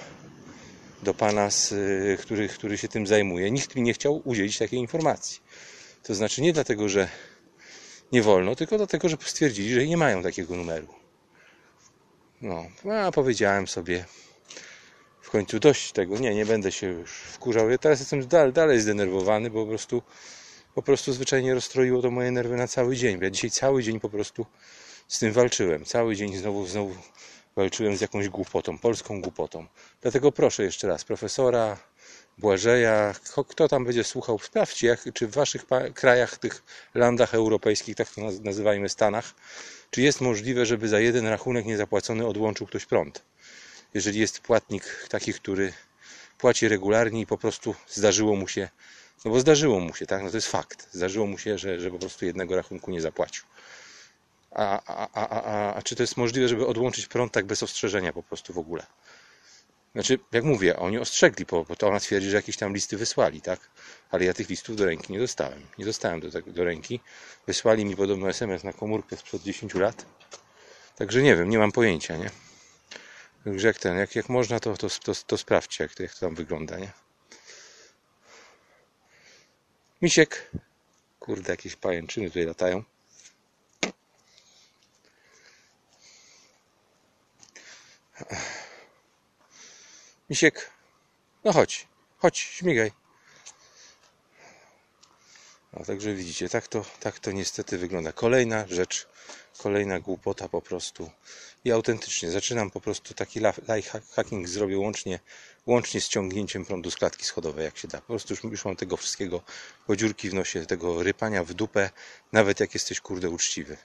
do 1.02 1.14
pana, 1.14 1.50
z, 1.50 1.74
który, 2.20 2.48
który 2.48 2.78
się 2.78 2.88
tym 2.88 3.06
zajmuje. 3.06 3.50
Nikt 3.50 3.76
mi 3.76 3.82
nie 3.82 3.94
chciał 3.94 4.22
udzielić 4.24 4.58
takiej 4.58 4.80
informacji. 4.80 5.40
To 6.02 6.14
znaczy 6.14 6.42
nie 6.42 6.52
dlatego, 6.52 6.88
że 6.88 7.08
nie 8.12 8.22
wolno, 8.22 8.56
tylko 8.56 8.76
dlatego, 8.76 9.08
że 9.08 9.16
stwierdzili, 9.24 9.74
że 9.74 9.86
nie 9.86 9.96
mają 9.96 10.22
takiego 10.22 10.56
numeru. 10.56 10.88
No, 12.42 12.66
a 13.04 13.12
powiedziałem 13.12 13.68
sobie 13.68 14.04
końcu 15.34 15.60
dość 15.60 15.92
tego. 15.92 16.18
Nie, 16.18 16.34
nie 16.34 16.46
będę 16.46 16.72
się 16.72 16.86
już 16.86 17.10
wkurzał. 17.10 17.70
Ja 17.70 17.78
teraz 17.78 18.00
jestem 18.00 18.26
dalej, 18.26 18.52
dalej 18.52 18.80
zdenerwowany, 18.80 19.50
bo 19.50 19.62
po 19.62 19.68
prostu 19.68 20.02
po 20.74 20.82
prostu 20.82 21.12
zwyczajnie 21.12 21.54
rozstroiło 21.54 22.02
to 22.02 22.10
moje 22.10 22.30
nerwy 22.30 22.56
na 22.56 22.68
cały 22.68 22.96
dzień. 22.96 23.18
Ja 23.22 23.30
dzisiaj 23.30 23.50
cały 23.50 23.82
dzień 23.82 24.00
po 24.00 24.10
prostu 24.10 24.46
z 25.08 25.18
tym 25.18 25.32
walczyłem. 25.32 25.84
Cały 25.84 26.16
dzień 26.16 26.36
znowu, 26.36 26.66
znowu 26.66 26.94
walczyłem 27.56 27.96
z 27.96 28.00
jakąś 28.00 28.28
głupotą, 28.28 28.78
polską 28.78 29.20
głupotą. 29.20 29.66
Dlatego 30.02 30.32
proszę 30.32 30.64
jeszcze 30.64 30.88
raz 30.88 31.04
profesora, 31.04 31.76
Błażeja, 32.38 33.14
kto 33.48 33.68
tam 33.68 33.84
będzie 33.84 34.04
słuchał, 34.04 34.38
sprawdźcie, 34.38 34.86
jak, 34.86 35.00
czy 35.14 35.26
w 35.26 35.30
waszych 35.30 35.64
krajach, 35.94 36.38
tych 36.38 36.62
landach 36.94 37.34
europejskich, 37.34 37.96
tak 37.96 38.08
to 38.08 38.20
nazywajmy 38.42 38.88
Stanach, 38.88 39.34
czy 39.90 40.02
jest 40.02 40.20
możliwe, 40.20 40.66
żeby 40.66 40.88
za 40.88 41.00
jeden 41.00 41.26
rachunek 41.26 41.66
niezapłacony 41.66 42.26
odłączył 42.26 42.66
ktoś 42.66 42.86
prąd? 42.86 43.33
Jeżeli 43.94 44.20
jest 44.20 44.40
płatnik 44.40 45.06
taki, 45.08 45.32
który 45.32 45.72
płaci 46.38 46.68
regularnie 46.68 47.20
i 47.20 47.26
po 47.26 47.38
prostu 47.38 47.74
zdarzyło 47.88 48.36
mu 48.36 48.48
się, 48.48 48.68
no 49.24 49.30
bo 49.30 49.40
zdarzyło 49.40 49.80
mu 49.80 49.94
się, 49.94 50.06
tak? 50.06 50.22
No 50.22 50.30
to 50.30 50.36
jest 50.36 50.48
fakt. 50.48 50.88
Zdarzyło 50.92 51.26
mu 51.26 51.38
się, 51.38 51.58
że, 51.58 51.80
że 51.80 51.90
po 51.90 51.98
prostu 51.98 52.24
jednego 52.24 52.56
rachunku 52.56 52.90
nie 52.90 53.00
zapłacił. 53.00 53.44
A, 54.50 54.80
a, 54.86 55.08
a, 55.12 55.28
a, 55.28 55.74
a 55.74 55.82
czy 55.82 55.96
to 55.96 56.02
jest 56.02 56.16
możliwe, 56.16 56.48
żeby 56.48 56.66
odłączyć 56.66 57.06
prąd 57.06 57.32
tak 57.32 57.46
bez 57.46 57.62
ostrzeżenia 57.62 58.12
po 58.12 58.22
prostu 58.22 58.52
w 58.52 58.58
ogóle? 58.58 58.86
Znaczy, 59.94 60.18
jak 60.32 60.44
mówię, 60.44 60.76
oni 60.78 60.98
ostrzegli, 60.98 61.44
bo, 61.44 61.76
to 61.78 61.88
ona 61.88 62.00
twierdzi, 62.00 62.30
że 62.30 62.36
jakieś 62.36 62.56
tam 62.56 62.74
listy 62.74 62.96
wysłali, 62.96 63.40
tak? 63.40 63.60
Ale 64.10 64.24
ja 64.24 64.34
tych 64.34 64.48
listów 64.48 64.76
do 64.76 64.84
ręki 64.84 65.12
nie 65.12 65.18
dostałem. 65.18 65.66
Nie 65.78 65.84
dostałem 65.84 66.20
do, 66.20 66.28
do 66.46 66.64
ręki. 66.64 67.00
Wysłali 67.46 67.84
mi 67.84 67.96
podobno 67.96 68.28
SMS 68.28 68.64
na 68.64 68.72
komórkę 68.72 69.16
sprzed 69.16 69.42
10 69.42 69.74
lat. 69.74 70.06
Także 70.96 71.22
nie 71.22 71.36
wiem, 71.36 71.50
nie 71.50 71.58
mam 71.58 71.72
pojęcia, 71.72 72.16
nie? 72.16 72.30
grzech 73.52 73.78
ten. 73.78 73.96
Jak, 73.98 74.16
jak 74.16 74.28
można, 74.28 74.60
to, 74.60 74.76
to, 74.76 74.88
to, 74.88 75.12
to 75.26 75.38
sprawdźcie, 75.38 75.84
jak, 75.84 76.00
jak 76.00 76.14
to 76.14 76.20
tam 76.20 76.34
wygląda, 76.34 76.78
nie? 76.78 76.92
Misiek. 80.02 80.50
Kurde, 81.20 81.52
jakieś 81.52 81.76
pajęczyny 81.76 82.26
tutaj 82.26 82.44
latają. 82.44 82.84
Misiek, 90.30 90.70
no 91.44 91.52
chodź, 91.52 91.88
chodź, 92.18 92.38
śmigaj. 92.38 92.92
No, 95.76 95.84
także 95.84 96.14
widzicie, 96.14 96.48
tak 96.48 96.68
to, 96.68 96.84
tak 97.00 97.18
to 97.18 97.32
niestety 97.32 97.78
wygląda. 97.78 98.12
Kolejna 98.12 98.66
rzecz, 98.68 99.08
kolejna 99.58 100.00
głupota 100.00 100.48
po 100.48 100.62
prostu. 100.62 101.10
I 101.64 101.72
autentycznie 101.72 102.30
zaczynam 102.30 102.70
po 102.70 102.80
prostu 102.80 103.14
taki 103.14 103.40
hacking 104.14 104.48
zrobię 104.48 104.78
łącznie, 104.78 105.20
łącznie 105.66 106.00
z 106.00 106.08
ciągnięciem 106.08 106.64
prądu 106.64 106.90
z 106.90 106.96
klatki 106.96 107.24
schodowej, 107.24 107.64
jak 107.64 107.78
się 107.78 107.88
da. 107.88 108.00
Po 108.00 108.06
prostu 108.06 108.34
już, 108.34 108.44
już 108.44 108.64
mam 108.64 108.76
tego 108.76 108.96
wszystkiego, 108.96 109.42
bo 109.88 109.96
dziurki 109.96 110.30
w 110.30 110.34
nosie, 110.34 110.66
tego 110.66 111.02
rypania 111.02 111.44
w 111.44 111.54
dupę, 111.54 111.90
nawet 112.32 112.60
jak 112.60 112.74
jesteś 112.74 113.00
kurde 113.00 113.30
uczciwy. 113.30 113.76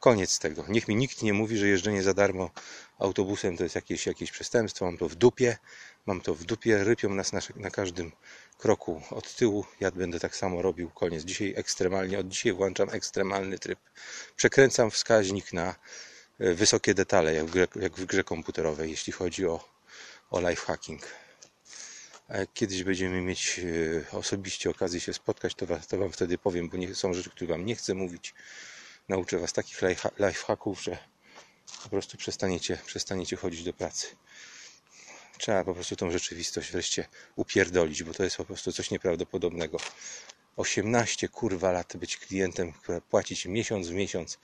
Koniec 0.00 0.38
tego. 0.38 0.64
Niech 0.68 0.88
mi 0.88 0.96
nikt 0.96 1.22
nie 1.22 1.32
mówi, 1.32 1.58
że 1.58 1.68
jeżdżenie 1.68 2.02
za 2.02 2.14
darmo 2.14 2.50
autobusem 2.98 3.56
to 3.56 3.62
jest 3.62 3.74
jakieś, 3.74 4.06
jakieś 4.06 4.30
przestępstwo. 4.32 4.84
Mam 4.84 4.98
to 4.98 5.08
w 5.08 5.14
dupie. 5.14 5.58
Mam 6.06 6.20
to 6.20 6.34
w 6.34 6.44
dupie. 6.44 6.84
Rypią 6.84 7.08
nas 7.08 7.32
na, 7.32 7.40
na 7.56 7.70
każdym 7.70 8.12
kroku 8.60 9.02
od 9.10 9.34
tyłu. 9.34 9.64
Ja 9.80 9.90
będę 9.90 10.20
tak 10.20 10.36
samo 10.36 10.62
robił. 10.62 10.90
Koniec. 10.90 11.24
Dzisiaj 11.24 11.54
ekstremalnie. 11.56 12.18
Od 12.18 12.28
dzisiaj 12.28 12.52
włączam 12.52 12.90
ekstremalny 12.90 13.58
tryb. 13.58 13.78
Przekręcam 14.36 14.90
wskaźnik 14.90 15.52
na 15.52 15.74
e, 16.38 16.54
wysokie 16.54 16.94
detale, 16.94 17.34
jak 17.34 17.46
w 17.46 17.50
grze, 17.50 17.66
jak 17.76 17.92
w 17.92 18.04
grze 18.04 18.24
komputerowej, 18.24 18.90
jeśli 18.90 19.12
chodzi 19.12 19.46
o, 19.46 19.64
o 20.30 20.40
lifehacking. 20.40 21.02
Kiedyś 22.54 22.84
będziemy 22.84 23.20
mieć 23.20 23.60
e, 24.12 24.16
osobiście 24.18 24.70
okazję 24.70 25.00
się 25.00 25.12
spotkać, 25.12 25.54
to, 25.54 25.66
was, 25.66 25.86
to 25.86 25.98
Wam 25.98 26.12
wtedy 26.12 26.38
powiem, 26.38 26.68
bo 26.68 26.76
nie, 26.76 26.94
są 26.94 27.14
rzeczy, 27.14 27.30
które 27.30 27.50
Wam 27.50 27.66
nie 27.66 27.76
chcę 27.76 27.94
mówić 27.94 28.34
nauczę 29.08 29.38
Was 29.38 29.52
takich 29.52 29.82
lifehacków, 30.18 30.82
że 30.82 30.98
po 31.82 31.88
prostu 31.88 32.16
przestaniecie, 32.16 32.78
przestaniecie 32.86 33.36
chodzić 33.36 33.64
do 33.64 33.72
pracy. 33.72 34.06
Trzeba 35.40 35.64
po 35.64 35.74
prostu 35.74 35.96
tą 35.96 36.10
rzeczywistość 36.10 36.72
wreszcie 36.72 37.08
upierdolić, 37.36 38.02
bo 38.02 38.14
to 38.14 38.24
jest 38.24 38.36
po 38.36 38.44
prostu 38.44 38.72
coś 38.72 38.90
nieprawdopodobnego. 38.90 39.78
18 40.56 41.28
kurwa 41.28 41.72
lat 41.72 41.96
być 41.96 42.16
klientem, 42.16 42.72
płacić 43.10 43.46
miesiąc 43.46 43.88
w 43.88 43.92
miesiąc 43.92 44.38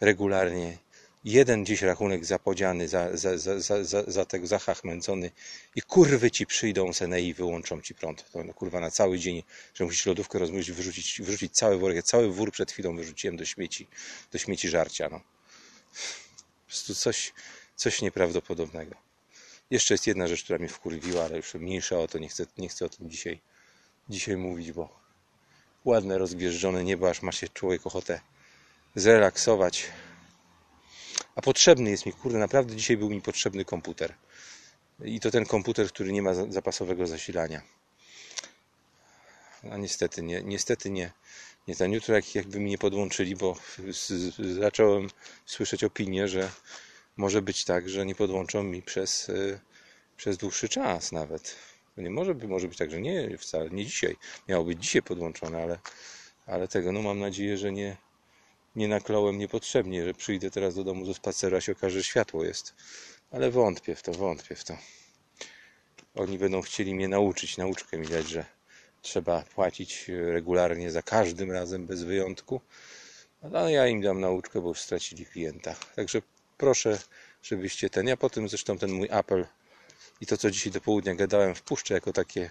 regularnie 0.00 0.78
jeden 1.24 1.64
gdzieś 1.64 1.82
rachunek 1.82 2.24
zapodziany, 2.24 2.88
za, 2.88 3.16
za, 3.16 3.38
za, 3.38 3.60
za, 3.60 3.84
za, 3.84 4.02
za 4.06 4.24
tego 4.24 4.46
zahachmęcony 4.46 5.30
i 5.74 5.82
kurwy 5.82 6.30
ci 6.30 6.46
przyjdą 6.46 6.92
sene 6.92 7.22
i 7.22 7.34
wyłączą 7.34 7.82
ci 7.82 7.94
prąd. 7.94 8.30
To 8.30 8.44
no, 8.44 8.54
kurwa 8.54 8.80
na 8.80 8.90
cały 8.90 9.18
dzień, 9.18 9.42
że 9.74 9.84
musisz 9.84 10.06
lodówkę 10.06 10.38
rozmyć, 10.38 10.72
wyrzucić, 10.72 11.20
wyrzucić 11.20 11.52
cały 11.54 11.78
worek. 11.78 12.04
cały 12.04 12.32
wór 12.32 12.52
przed 12.52 12.72
chwilą 12.72 12.96
wyrzuciłem 12.96 13.36
do 13.36 13.44
śmieci, 13.44 13.86
do 14.32 14.38
śmieci 14.38 14.68
żarcia. 14.68 15.08
No. 15.08 15.20
Po 15.20 16.66
prostu 16.66 16.94
coś, 16.94 17.32
coś 17.76 18.02
nieprawdopodobnego. 18.02 19.05
Jeszcze 19.70 19.94
jest 19.94 20.06
jedna 20.06 20.26
rzecz, 20.26 20.44
która 20.44 20.58
mnie 20.58 20.68
wkurwiła, 20.68 21.24
ale 21.24 21.36
już 21.36 21.54
mniejsza 21.54 21.98
o 21.98 22.08
to, 22.08 22.18
nie 22.18 22.28
chcę, 22.28 22.46
nie 22.58 22.68
chcę 22.68 22.84
o 22.86 22.88
tym 22.88 23.10
dzisiaj, 23.10 23.40
dzisiaj 24.08 24.36
mówić, 24.36 24.72
bo 24.72 25.00
ładne, 25.84 26.18
rozgwieżdżone 26.18 26.84
niebo, 26.84 27.10
aż 27.10 27.22
ma 27.22 27.32
się 27.32 27.48
człowiek 27.48 27.86
ochotę 27.86 28.20
zrelaksować, 28.94 29.86
a 31.34 31.42
potrzebny 31.42 31.90
jest 31.90 32.06
mi, 32.06 32.12
kurde, 32.12 32.38
naprawdę 32.38 32.76
dzisiaj 32.76 32.96
był 32.96 33.10
mi 33.10 33.22
potrzebny 33.22 33.64
komputer. 33.64 34.14
I 35.04 35.20
to 35.20 35.30
ten 35.30 35.46
komputer, 35.46 35.88
który 35.88 36.12
nie 36.12 36.22
ma 36.22 36.34
zapasowego 36.34 37.06
zasilania. 37.06 37.62
A 39.70 39.76
niestety 39.76 40.22
nie, 40.22 40.42
niestety 40.42 40.90
nie. 40.90 41.12
Nie 41.68 41.76
ten 41.76 41.92
jutro, 41.92 42.14
jak, 42.14 42.34
jakby 42.34 42.60
mi 42.60 42.70
nie 42.70 42.78
podłączyli, 42.78 43.36
bo 43.36 43.56
zacząłem 44.60 45.08
słyszeć 45.46 45.84
opinię, 45.84 46.28
że 46.28 46.50
może 47.16 47.42
być 47.42 47.64
tak, 47.64 47.88
że 47.88 48.06
nie 48.06 48.14
podłączą 48.14 48.62
mi 48.62 48.82
przez, 48.82 49.28
y, 49.28 49.60
przez 50.16 50.36
dłuższy 50.36 50.68
czas 50.68 51.12
nawet. 51.12 51.56
Nie 51.96 52.10
może, 52.10 52.34
może 52.34 52.68
być 52.68 52.78
tak, 52.78 52.90
że 52.90 53.00
nie, 53.00 53.38
wcale 53.38 53.70
nie 53.70 53.86
dzisiaj. 53.86 54.16
Miało 54.48 54.64
być 54.64 54.82
dzisiaj 54.82 55.02
podłączone, 55.02 55.62
ale, 55.62 55.78
ale 56.46 56.68
tego, 56.68 56.92
no 56.92 57.02
mam 57.02 57.18
nadzieję, 57.18 57.58
że 57.58 57.72
nie, 57.72 57.96
nie 58.76 58.88
nakląłem 58.88 59.38
niepotrzebnie, 59.38 60.04
że 60.04 60.14
przyjdę 60.14 60.50
teraz 60.50 60.74
do 60.74 60.84
domu 60.84 61.06
ze 61.06 61.14
spaceru, 61.14 61.56
a 61.56 61.60
się 61.60 61.72
okaże, 61.72 61.98
że 61.98 62.04
światło 62.04 62.44
jest. 62.44 62.74
Ale 63.30 63.50
wątpię 63.50 63.94
w 63.94 64.02
to, 64.02 64.12
wątpię 64.12 64.54
w 64.54 64.64
to. 64.64 64.76
Oni 66.14 66.38
będą 66.38 66.62
chcieli 66.62 66.94
mnie 66.94 67.08
nauczyć, 67.08 67.56
nauczkę 67.56 67.98
mi 67.98 68.06
dać, 68.06 68.28
że 68.28 68.44
trzeba 69.02 69.42
płacić 69.42 70.08
regularnie 70.08 70.90
za 70.90 71.02
każdym 71.02 71.52
razem 71.52 71.86
bez 71.86 72.02
wyjątku. 72.02 72.60
Ale 73.42 73.72
ja 73.72 73.86
im 73.86 74.00
dam 74.00 74.20
nauczkę, 74.20 74.60
bo 74.60 74.68
już 74.68 74.80
stracili 74.80 75.26
klienta. 75.26 75.74
Także 75.96 76.22
proszę, 76.56 76.98
żebyście 77.42 77.90
ten, 77.90 78.06
ja 78.06 78.16
potem 78.16 78.48
zresztą 78.48 78.78
ten 78.78 78.92
mój 78.92 79.10
apel 79.10 79.46
i 80.20 80.26
to, 80.26 80.36
co 80.36 80.50
dzisiaj 80.50 80.72
do 80.72 80.80
południa 80.80 81.14
gadałem, 81.14 81.54
wpuszczę 81.54 81.94
jako 81.94 82.12
takie, 82.12 82.50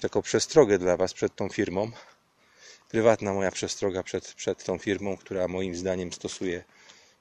taką 0.00 0.22
przestrogę 0.22 0.78
dla 0.78 0.96
Was 0.96 1.14
przed 1.14 1.36
tą 1.36 1.48
firmą 1.48 1.92
prywatna 2.90 3.32
moja 3.32 3.50
przestroga 3.50 4.02
przed, 4.02 4.34
przed 4.34 4.64
tą 4.64 4.78
firmą, 4.78 5.16
która 5.16 5.48
moim 5.48 5.74
zdaniem 5.76 6.12
stosuje, 6.12 6.64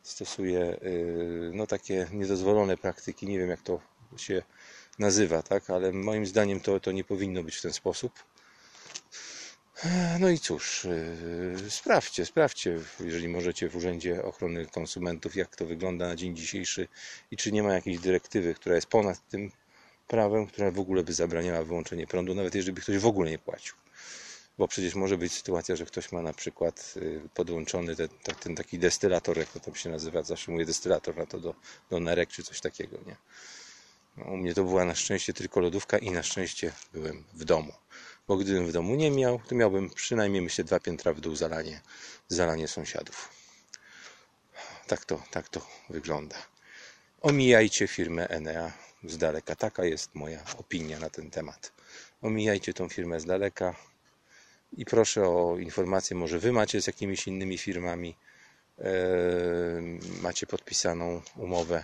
stosuje 0.04 0.80
yy, 0.82 1.52
no, 1.54 1.68
takie 1.68 2.08
niedozwolone 2.12 2.78
praktyki. 2.78 3.28
Nie 3.28 3.40
wiem, 3.40 3.50
jak 3.50 3.62
to 3.62 3.80
się 4.18 4.42
nazywa, 5.00 5.42
tak? 5.42 5.70
ale 5.70 5.92
moim 5.92 6.26
zdaniem 6.26 6.60
to, 6.60 6.80
to 6.80 6.92
nie 6.92 7.04
powinno 7.04 7.44
być 7.44 7.56
w 7.56 7.62
ten 7.62 7.74
sposób. 7.74 8.14
No 10.20 10.30
i 10.30 10.40
cóż, 10.40 10.88
yy, 11.64 11.70
sprawdźcie, 11.70 12.26
sprawdźcie, 12.26 12.80
jeżeli 13.00 13.28
możecie 13.28 13.70
w 13.70 13.76
Urzędzie 13.76 14.24
Ochrony 14.24 14.66
Konsumentów, 14.66 15.36
jak 15.36 15.56
to 15.56 15.66
wygląda 15.66 16.08
na 16.08 16.16
dzień 16.16 16.36
dzisiejszy 16.36 16.88
i 17.32 17.38
czy 17.38 17.52
nie 17.52 17.64
ma 17.64 17.74
jakiejś 17.74 18.00
dyrektywy, 18.00 18.54
która 18.54 18.76
jest 18.76 18.88
ponad 18.88 19.28
tym 19.30 19.52
prawem, 20.08 20.48
która 20.48 20.72
w 20.72 20.80
ogóle 20.80 21.04
by 21.04 21.14
zabraniała 21.14 21.64
wyłączenie 21.64 22.08
prądu, 22.08 22.36
nawet 22.36 22.56
jeżeli 22.56 22.74
by 22.74 22.82
ktoś 22.82 22.98
w 22.98 23.06
ogóle 23.06 23.32
nie 23.32 23.40
płacił 23.40 23.76
bo 24.60 24.68
przecież 24.68 24.96
może 24.96 25.18
być 25.18 25.34
sytuacja, 25.34 25.76
że 25.76 25.86
ktoś 25.86 26.12
ma 26.12 26.22
na 26.22 26.34
przykład 26.34 26.94
y, 26.98 27.22
podłączony 27.34 27.96
ten, 27.96 28.10
ten 28.40 28.56
taki 28.56 28.80
destylator, 28.80 29.38
jak 29.38 29.50
to 29.50 29.60
tam 29.60 29.76
się 29.76 29.90
nazywa, 29.90 30.24
zawsze 30.24 30.52
mówię 30.52 30.66
destylator 30.66 31.18
na 31.18 31.26
to 31.26 31.40
do, 31.40 31.56
do 31.90 32.00
nerek 32.00 32.30
czy 32.30 32.44
coś 32.44 32.62
takiego, 32.62 32.98
nie? 33.08 33.16
No, 34.18 34.26
u 34.26 34.38
mnie 34.38 34.54
to 34.54 34.64
była 34.64 34.86
na 34.86 34.96
szczęście 34.96 35.34
tylko 35.34 35.60
lodówka 35.60 35.98
i 35.98 36.12
na 36.12 36.24
szczęście 36.24 36.72
byłem 36.94 37.24
w 37.34 37.46
domu. 37.46 37.74
Bo 38.30 38.38
gdybym 38.38 38.66
w 38.68 38.72
domu 38.72 38.96
nie 38.96 39.12
miał, 39.12 39.42
to 39.48 39.56
miałbym 39.56 39.90
przynajmniej 39.90 40.42
myślę 40.42 40.64
dwa 40.64 40.80
piętra 40.80 41.14
w 41.14 41.22
dół 41.22 41.36
zalanie, 41.36 41.82
zalanie 42.28 42.68
sąsiadów. 42.68 43.30
Tak 44.88 45.06
to, 45.06 45.24
tak 45.32 45.50
to 45.50 45.68
wygląda. 45.90 46.36
Omijajcie 47.22 47.88
firmę 47.88 48.28
Enea 48.28 48.72
z 49.04 49.18
daleka. 49.18 49.56
Taka 49.56 49.86
jest 49.86 50.16
moja 50.16 50.44
opinia 50.58 51.00
na 51.00 51.10
ten 51.10 51.32
temat. 51.32 51.72
Omijajcie 52.22 52.74
tą 52.74 52.90
firmę 52.90 53.20
z 53.20 53.26
daleka 53.26 53.76
i 54.74 54.86
proszę 54.86 55.22
o 55.22 55.58
informację, 55.58 56.16
może 56.16 56.40
Wy 56.40 56.52
macie 56.52 56.82
z 56.82 56.88
jakimiś 56.88 57.28
innymi 57.28 57.58
firmami, 57.58 58.16
e, 58.80 58.92
macie 60.22 60.48
podpisaną 60.48 61.22
umowę, 61.36 61.84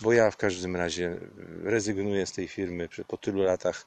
bo 0.00 0.12
ja 0.12 0.30
w 0.30 0.36
każdym 0.36 0.76
razie 0.76 1.16
rezygnuję 1.62 2.26
z 2.26 2.32
tej 2.32 2.48
firmy 2.48 2.88
po 3.08 3.16
tylu 3.16 3.42
latach. 3.42 3.86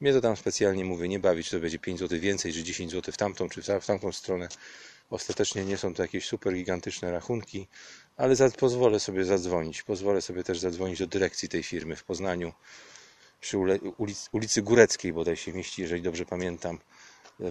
Mnie 0.00 0.12
to 0.12 0.20
tam 0.20 0.36
specjalnie 0.36 0.84
mówię, 0.84 1.08
nie 1.08 1.18
bawić, 1.18 1.50
to 1.50 1.60
będzie 1.60 1.78
5 1.78 1.98
zł 1.98 2.20
więcej, 2.20 2.52
czy 2.52 2.62
10 2.62 2.90
zł 2.92 3.12
w 3.12 3.16
tamtą, 3.16 3.48
czy 3.48 3.62
w 3.62 3.86
tamtą 3.86 4.12
stronę. 4.12 4.48
Ostatecznie 5.10 5.64
nie 5.64 5.78
są 5.78 5.94
to 5.94 6.02
jakieś 6.02 6.26
super 6.26 6.54
gigantyczne 6.54 7.12
rachunki, 7.12 7.66
ale 8.16 8.36
za, 8.36 8.50
pozwolę 8.50 9.00
sobie 9.00 9.24
zadzwonić. 9.24 9.82
Pozwolę 9.82 10.22
sobie 10.22 10.44
też 10.44 10.58
zadzwonić 10.58 10.98
do 10.98 11.06
dyrekcji 11.06 11.48
tej 11.48 11.62
firmy 11.62 11.96
w 11.96 12.04
Poznaniu, 12.04 12.52
przy 13.40 13.58
ulicy, 13.98 14.28
ulicy 14.32 14.62
Góreckiej 14.62 15.12
bodaj 15.12 15.36
się 15.36 15.52
mieści, 15.52 15.82
jeżeli 15.82 16.02
dobrze 16.02 16.26
pamiętam 16.26 16.78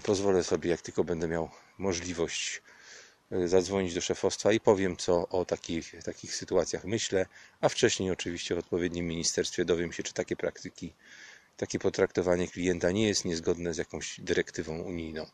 pozwolę 0.02 0.44
sobie, 0.44 0.70
jak 0.70 0.82
tylko 0.82 1.04
będę 1.04 1.28
miał 1.28 1.50
możliwość, 1.78 2.62
e, 3.30 3.48
zadzwonić 3.48 3.94
do 3.94 4.00
szefostwa 4.00 4.52
i 4.52 4.60
powiem, 4.60 4.96
co 4.96 5.28
o 5.28 5.44
takich, 5.44 5.94
takich 6.04 6.34
sytuacjach 6.34 6.84
myślę, 6.84 7.26
a 7.60 7.68
wcześniej 7.68 8.10
oczywiście 8.10 8.54
w 8.54 8.58
odpowiednim 8.58 9.06
ministerstwie 9.06 9.64
dowiem 9.64 9.92
się, 9.92 10.02
czy 10.02 10.12
takie 10.12 10.36
praktyki, 10.36 10.94
takie 11.58 11.78
potraktowanie 11.78 12.48
klienta 12.48 12.90
nie 12.90 13.08
jest 13.08 13.24
niezgodne 13.24 13.74
z 13.74 13.78
jakąś 13.78 14.20
dyrektywą 14.20 14.78
unijną. 14.78 15.26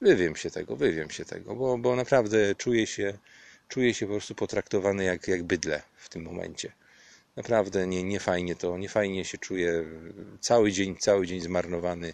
Wywiem 0.00 0.36
się 0.36 0.50
tego, 0.50 0.76
wywiem 0.76 1.10
się 1.10 1.24
tego, 1.24 1.54
bo, 1.54 1.78
bo 1.78 1.96
naprawdę 1.96 2.54
czuję 2.54 2.86
się, 2.86 3.18
czuję 3.68 3.94
się 3.94 4.06
po 4.06 4.12
prostu 4.12 4.34
potraktowany 4.34 5.04
jak, 5.04 5.28
jak 5.28 5.42
bydle 5.42 5.82
w 5.96 6.08
tym 6.08 6.22
momencie. 6.22 6.72
Naprawdę 7.36 7.86
nie, 7.86 8.02
nie 8.02 8.20
fajnie 8.20 8.56
to, 8.56 8.78
nie 8.78 8.88
fajnie 8.88 9.24
się 9.24 9.38
czuję. 9.38 9.84
Cały 10.40 10.72
dzień, 10.72 10.96
cały 10.96 11.26
dzień 11.26 11.40
zmarnowany 11.40 12.12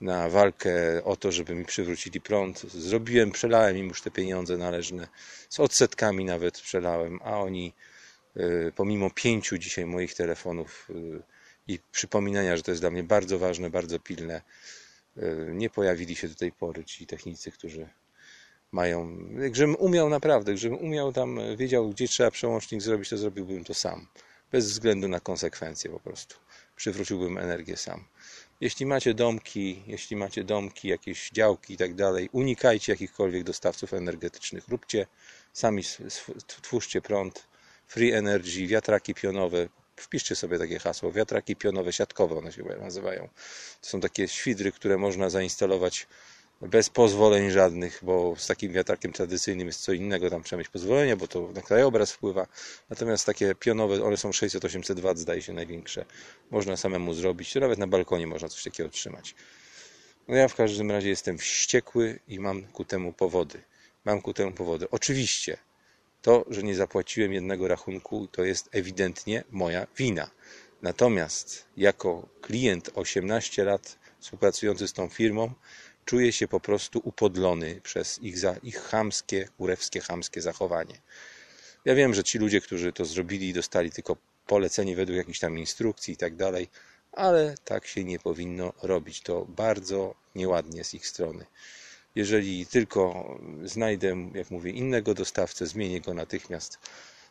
na 0.00 0.28
walkę 0.28 1.04
o 1.04 1.16
to, 1.16 1.32
żeby 1.32 1.54
mi 1.54 1.64
przywrócili 1.64 2.20
prąd. 2.20 2.60
Zrobiłem, 2.60 3.30
przelałem 3.30 3.76
im 3.76 3.88
już 3.88 4.02
te 4.02 4.10
pieniądze 4.10 4.56
należne, 4.56 5.08
z 5.48 5.60
odsetkami 5.60 6.24
nawet 6.24 6.60
przelałem, 6.60 7.20
a 7.24 7.40
oni 7.40 7.72
y, 8.36 8.72
pomimo 8.76 9.10
pięciu 9.10 9.58
dzisiaj 9.58 9.86
moich 9.86 10.14
telefonów 10.14 10.88
y, 10.90 11.35
i 11.68 11.78
przypominania, 11.92 12.56
że 12.56 12.62
to 12.62 12.70
jest 12.70 12.82
dla 12.82 12.90
mnie 12.90 13.02
bardzo 13.02 13.38
ważne, 13.38 13.70
bardzo 13.70 13.98
pilne, 13.98 14.42
y, 15.16 15.50
nie 15.54 15.70
pojawili 15.70 16.16
się 16.16 16.28
do 16.28 16.34
tej 16.34 16.52
pory 16.52 16.84
ci 16.84 17.06
technicy, 17.06 17.50
którzy 17.50 17.88
mają, 18.72 19.18
gdybym 19.50 19.76
umiał 19.76 20.08
naprawdę, 20.08 20.54
gdybym 20.54 20.78
umiał 20.78 21.12
tam, 21.12 21.40
wiedział, 21.56 21.90
gdzie 21.90 22.08
trzeba 22.08 22.30
przełącznik 22.30 22.82
zrobić, 22.82 23.08
to 23.08 23.18
zrobiłbym 23.18 23.64
to 23.64 23.74
sam. 23.74 24.06
bez 24.52 24.72
względu 24.72 25.08
na 25.08 25.20
konsekwencje 25.20 25.90
po 25.90 26.00
prostu. 26.00 26.36
Przywróciłbym 26.76 27.38
energię 27.38 27.76
sam. 27.76 28.04
Jeśli 28.60 28.86
macie 28.86 29.14
domki, 29.14 29.82
jeśli 29.86 30.16
macie 30.16 30.44
domki, 30.44 30.88
jakieś 30.88 31.30
działki 31.30 31.74
i 31.74 31.76
tak 31.76 31.94
dalej, 31.94 32.28
unikajcie 32.32 32.92
jakichkolwiek 32.92 33.44
dostawców 33.44 33.94
energetycznych. 33.94 34.68
Róbcie 34.68 35.06
sami, 35.52 35.82
twórzcie 36.62 37.00
prąd, 37.02 37.46
free 37.86 38.12
energy, 38.12 38.66
wiatraki 38.66 39.14
pionowe. 39.14 39.68
Wpiszcie 39.96 40.36
sobie 40.36 40.58
takie 40.58 40.78
hasło, 40.78 41.12
wiatraki 41.12 41.56
pionowe, 41.56 41.92
siatkowe 41.92 42.38
one 42.38 42.52
się 42.52 42.62
nazywają. 42.62 43.28
To 43.80 43.88
są 43.88 44.00
takie 44.00 44.28
świdry, 44.28 44.72
które 44.72 44.98
można 44.98 45.30
zainstalować 45.30 46.06
bez 46.60 46.90
pozwoleń 46.90 47.50
żadnych, 47.50 48.00
bo 48.02 48.34
z 48.38 48.46
takim 48.46 48.72
wiatrakiem 48.72 49.12
tradycyjnym 49.12 49.66
jest 49.66 49.80
co 49.80 49.92
innego, 49.92 50.30
tam 50.30 50.42
trzeba 50.42 50.58
mieć 50.58 50.68
pozwolenie, 50.68 51.16
bo 51.16 51.28
to 51.28 51.52
na 51.54 51.62
krajobraz 51.62 52.12
wpływa. 52.12 52.46
Natomiast 52.90 53.26
takie 53.26 53.54
pionowe, 53.54 54.04
one 54.04 54.16
są 54.16 54.30
600-800 54.30 55.00
W, 55.00 55.18
zdaje 55.18 55.42
się 55.42 55.52
największe. 55.52 56.04
Można 56.50 56.76
samemu 56.76 57.14
zrobić, 57.14 57.54
nawet 57.54 57.78
na 57.78 57.86
balkonie 57.86 58.26
można 58.26 58.48
coś 58.48 58.64
takiego 58.64 58.88
trzymać. 58.88 59.34
No 60.28 60.36
ja 60.36 60.48
w 60.48 60.54
każdym 60.54 60.90
razie 60.90 61.08
jestem 61.08 61.38
wściekły 61.38 62.20
i 62.28 62.40
mam 62.40 62.64
ku 62.64 62.84
temu 62.84 63.12
powody. 63.12 63.62
Mam 64.04 64.22
ku 64.22 64.34
temu 64.34 64.52
powody. 64.52 64.90
Oczywiście 64.90 65.58
to, 66.22 66.44
że 66.48 66.62
nie 66.62 66.74
zapłaciłem 66.74 67.32
jednego 67.32 67.68
rachunku, 67.68 68.26
to 68.26 68.44
jest 68.44 68.68
ewidentnie 68.72 69.44
moja 69.50 69.86
wina. 69.96 70.30
Natomiast 70.82 71.66
jako 71.76 72.28
klient 72.40 72.90
18 72.94 73.64
lat 73.64 73.98
współpracujący 74.20 74.88
z 74.88 74.92
tą 74.92 75.08
firmą, 75.08 75.54
czuję 76.04 76.32
się 76.32 76.48
po 76.48 76.60
prostu 76.60 77.00
upodlony 77.04 77.80
przez 77.82 78.22
ich, 78.22 78.38
za, 78.38 78.56
ich 78.62 78.78
chamskie, 78.78 79.48
kurewskie, 79.58 80.00
chamskie 80.00 80.42
zachowanie. 80.42 81.00
Ja 81.84 81.94
wiem, 81.94 82.14
że 82.14 82.24
ci 82.24 82.38
ludzie, 82.38 82.60
którzy 82.60 82.92
to 82.92 83.04
zrobili, 83.04 83.52
dostali 83.52 83.90
tylko 83.90 84.16
polecenie 84.46 84.96
według 84.96 85.16
jakichś 85.16 85.38
tam 85.38 85.58
instrukcji 85.58 86.14
i 86.14 86.16
tak 86.16 86.36
dalej, 86.36 86.68
ale 87.12 87.54
tak 87.64 87.86
się 87.86 88.04
nie 88.04 88.18
powinno 88.18 88.72
robić. 88.82 89.20
To 89.20 89.44
bardzo 89.44 90.14
nieładnie 90.34 90.84
z 90.84 90.94
ich 90.94 91.06
strony. 91.06 91.46
Jeżeli 92.16 92.66
tylko 92.66 93.34
znajdę, 93.64 94.16
jak 94.34 94.50
mówię, 94.50 94.70
innego 94.70 95.14
dostawcę, 95.14 95.66
zmienię 95.66 96.00
go 96.00 96.14
natychmiast. 96.14 96.78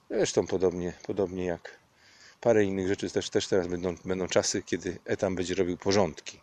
Zresztą 0.10 0.48
podobnie, 0.48 0.93
podobnie 1.08 1.45
jak 1.45 1.80
parę 2.41 2.63
innych 2.63 2.88
rzeczy, 2.88 3.10
też, 3.10 3.30
też 3.30 3.48
teraz 3.48 3.67
będą, 3.67 3.95
będą 4.06 4.28
czasy, 4.28 4.63
kiedy 4.63 4.98
etam 5.06 5.36
będzie 5.36 5.56
robił 5.56 5.78
porządki 5.78 6.39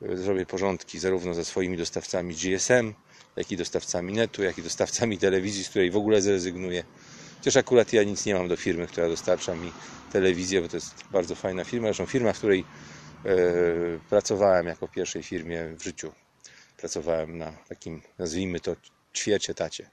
zrobię 0.00 0.46
porządki 0.46 0.98
zarówno 0.98 1.34
ze 1.34 1.44
swoimi 1.44 1.76
dostawcami 1.76 2.34
GSM, 2.34 2.94
jak 3.36 3.52
i 3.52 3.56
dostawcami 3.56 4.12
netu, 4.12 4.42
jak 4.42 4.58
i 4.58 4.62
dostawcami 4.62 5.18
telewizji, 5.18 5.64
z 5.64 5.68
której 5.68 5.90
w 5.90 5.96
ogóle 5.96 6.22
zrezygnuję. 6.22 6.84
Chociaż 7.38 7.56
akurat 7.56 7.92
ja 7.92 8.02
nic 8.02 8.26
nie 8.26 8.34
mam 8.34 8.48
do 8.48 8.56
firmy, 8.56 8.86
która 8.86 9.08
dostarcza 9.08 9.54
mi 9.54 9.72
telewizję, 10.12 10.62
bo 10.62 10.68
to 10.68 10.76
jest 10.76 10.94
bardzo 11.10 11.34
fajna 11.34 11.64
firma. 11.64 11.88
Zresztą 11.88 12.06
firma, 12.06 12.32
w 12.32 12.38
której 12.38 12.64
e, 13.24 13.34
pracowałem 14.08 14.66
jako 14.66 14.88
pierwszej 14.88 15.22
firmie 15.22 15.74
w 15.76 15.82
życiu. 15.82 16.12
Pracowałem 16.80 17.38
na 17.38 17.52
takim, 17.68 18.02
nazwijmy 18.18 18.60
to, 18.60 18.76
ćwiecie 19.14 19.54
tacie. 19.54 19.90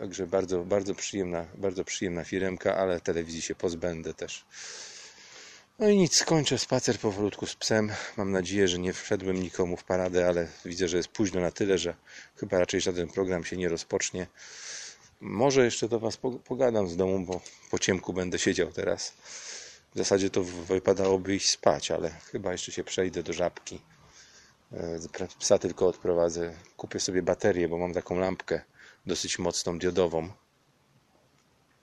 Także 0.00 0.26
bardzo, 0.26 0.64
bardzo 0.64 0.94
przyjemna, 0.94 1.46
bardzo 1.54 1.84
przyjemna 1.84 2.24
firmka, 2.24 2.76
ale 2.76 3.00
telewizji 3.00 3.42
się 3.42 3.54
pozbędę 3.54 4.14
też. 4.14 4.44
No 5.78 5.88
i 5.88 5.96
nic, 5.96 6.16
skończę 6.16 6.58
spacer 6.58 6.98
powolutku 6.98 7.46
z 7.46 7.54
psem. 7.54 7.92
Mam 8.16 8.32
nadzieję, 8.32 8.68
że 8.68 8.78
nie 8.78 8.92
wszedłem 8.92 9.42
nikomu 9.42 9.76
w 9.76 9.84
paradę, 9.84 10.28
ale 10.28 10.48
widzę, 10.64 10.88
że 10.88 10.96
jest 10.96 11.08
późno 11.08 11.40
na 11.40 11.50
tyle, 11.50 11.78
że 11.78 11.94
chyba 12.36 12.58
raczej 12.58 12.80
żaden 12.80 13.08
program 13.08 13.44
się 13.44 13.56
nie 13.56 13.68
rozpocznie. 13.68 14.26
Może 15.20 15.64
jeszcze 15.64 15.88
do 15.88 16.00
Was 16.00 16.18
pogadam 16.44 16.88
z 16.88 16.96
domu, 16.96 17.20
bo 17.26 17.40
po 17.70 17.78
ciemku 17.78 18.12
będę 18.12 18.38
siedział 18.38 18.72
teraz. 18.72 19.12
W 19.94 19.98
zasadzie 19.98 20.30
to 20.30 20.44
wypadałoby 20.44 21.36
iść 21.36 21.50
spać, 21.50 21.90
ale 21.90 22.10
chyba 22.10 22.52
jeszcze 22.52 22.72
się 22.72 22.84
przejdę 22.84 23.22
do 23.22 23.32
żabki. 23.32 23.80
Psa 25.38 25.58
tylko 25.58 25.86
odprowadzę. 25.86 26.54
Kupię 26.76 27.00
sobie 27.00 27.22
baterię, 27.22 27.68
bo 27.68 27.78
mam 27.78 27.94
taką 27.94 28.18
lampkę 28.18 28.60
dosyć 29.06 29.38
mocną 29.38 29.78
diodową, 29.78 30.28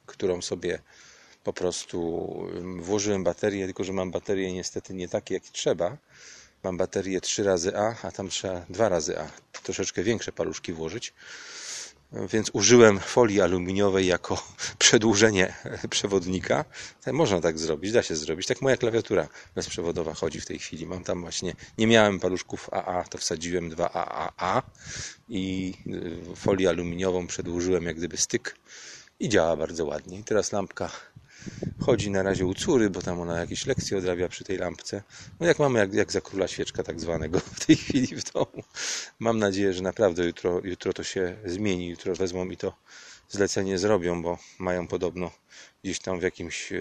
którą 0.05 0.41
sobie 0.41 0.79
po 1.43 1.53
prostu 1.53 2.27
włożyłem 2.79 3.23
baterię, 3.23 3.65
tylko 3.65 3.83
że 3.83 3.93
mam 3.93 4.11
baterię 4.11 4.53
niestety 4.53 4.93
nie 4.93 5.09
takie 5.09 5.33
jak 5.33 5.43
trzeba. 5.43 5.97
Mam 6.63 6.77
baterię 6.77 7.21
3 7.21 7.43
razy 7.43 7.77
A, 7.77 7.95
a 8.03 8.11
tam 8.11 8.29
trzeba 8.29 8.65
2 8.69 8.89
razy 8.89 9.19
A. 9.19 9.27
Troszeczkę 9.63 10.03
większe 10.03 10.31
paluszki 10.31 10.73
włożyć. 10.73 11.13
Więc 12.13 12.49
użyłem 12.53 12.99
folii 12.99 13.41
aluminiowej 13.41 14.07
jako 14.07 14.43
przedłużenie 14.79 15.53
przewodnika. 15.89 16.65
Można 17.13 17.41
tak 17.41 17.59
zrobić, 17.59 17.91
da 17.91 18.03
się 18.03 18.15
zrobić. 18.15 18.47
Tak 18.47 18.61
moja 18.61 18.77
klawiatura 18.77 19.27
bezprzewodowa 19.55 20.13
chodzi 20.13 20.41
w 20.41 20.45
tej 20.45 20.59
chwili. 20.59 20.85
Mam 20.85 21.03
tam 21.03 21.21
właśnie, 21.21 21.55
nie 21.77 21.87
miałem 21.87 22.19
paluszków 22.19 22.69
AA, 22.73 23.03
to 23.03 23.17
wsadziłem 23.17 23.69
dwa 23.69 23.89
AAA 23.93 24.63
i 25.29 25.73
y, 26.31 26.35
folię 26.35 26.69
aluminiową 26.69 27.27
przedłużyłem 27.27 27.83
jak 27.83 27.97
gdyby 27.97 28.17
styk 28.17 28.55
i 29.19 29.29
działa 29.29 29.57
bardzo 29.57 29.85
ładnie. 29.85 30.19
I 30.19 30.23
teraz 30.23 30.51
lampka 30.51 30.89
chodzi 31.79 32.11
na 32.11 32.23
razie 32.23 32.45
u 32.45 32.53
córy, 32.53 32.89
bo 32.89 33.01
tam 33.01 33.19
ona 33.19 33.39
jakieś 33.39 33.65
lekcje 33.65 33.97
odrabia 33.97 34.29
przy 34.29 34.43
tej 34.43 34.57
lampce. 34.57 35.03
No 35.39 35.47
jak 35.47 35.59
mamy, 35.59 35.79
jak, 35.79 35.93
jak 35.93 36.11
za 36.11 36.21
króla 36.21 36.47
świeczka 36.47 36.83
tak 36.83 36.99
zwanego 36.99 37.39
w 37.39 37.65
tej 37.65 37.75
chwili 37.75 38.07
w 38.07 38.31
domu. 38.31 38.63
Mam 39.19 39.39
nadzieję, 39.39 39.73
że 39.73 39.83
naprawdę 39.83 40.25
jutro, 40.25 40.61
jutro 40.63 40.93
to 40.93 41.03
się 41.03 41.37
zmieni. 41.45 41.87
Jutro 41.89 42.15
wezmą 42.15 42.45
mi 42.45 42.57
to 42.57 42.73
zlecenie 43.29 43.77
zrobią, 43.77 44.21
bo 44.21 44.37
mają 44.59 44.87
podobno 44.87 45.31
gdzieś 45.83 45.99
tam 45.99 46.19
w 46.19 46.23
jakimś 46.23 46.71
e, 46.71 46.79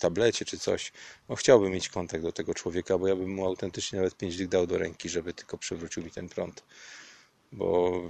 tablecie 0.00 0.44
czy 0.44 0.58
coś. 0.58 0.92
No, 1.28 1.36
chciałbym 1.36 1.72
mieć 1.72 1.88
kontakt 1.88 2.22
do 2.22 2.32
tego 2.32 2.54
człowieka, 2.54 2.98
bo 2.98 3.08
ja 3.08 3.16
bym 3.16 3.34
mu 3.34 3.46
autentycznie 3.46 3.96
nawet 3.96 4.16
pięć 4.16 4.36
dych 4.36 4.48
dał 4.48 4.66
do 4.66 4.78
ręki, 4.78 5.08
żeby 5.08 5.34
tylko 5.34 5.58
przywrócił 5.58 6.04
mi 6.04 6.10
ten 6.10 6.28
prąd. 6.28 6.64
Bo 7.52 8.00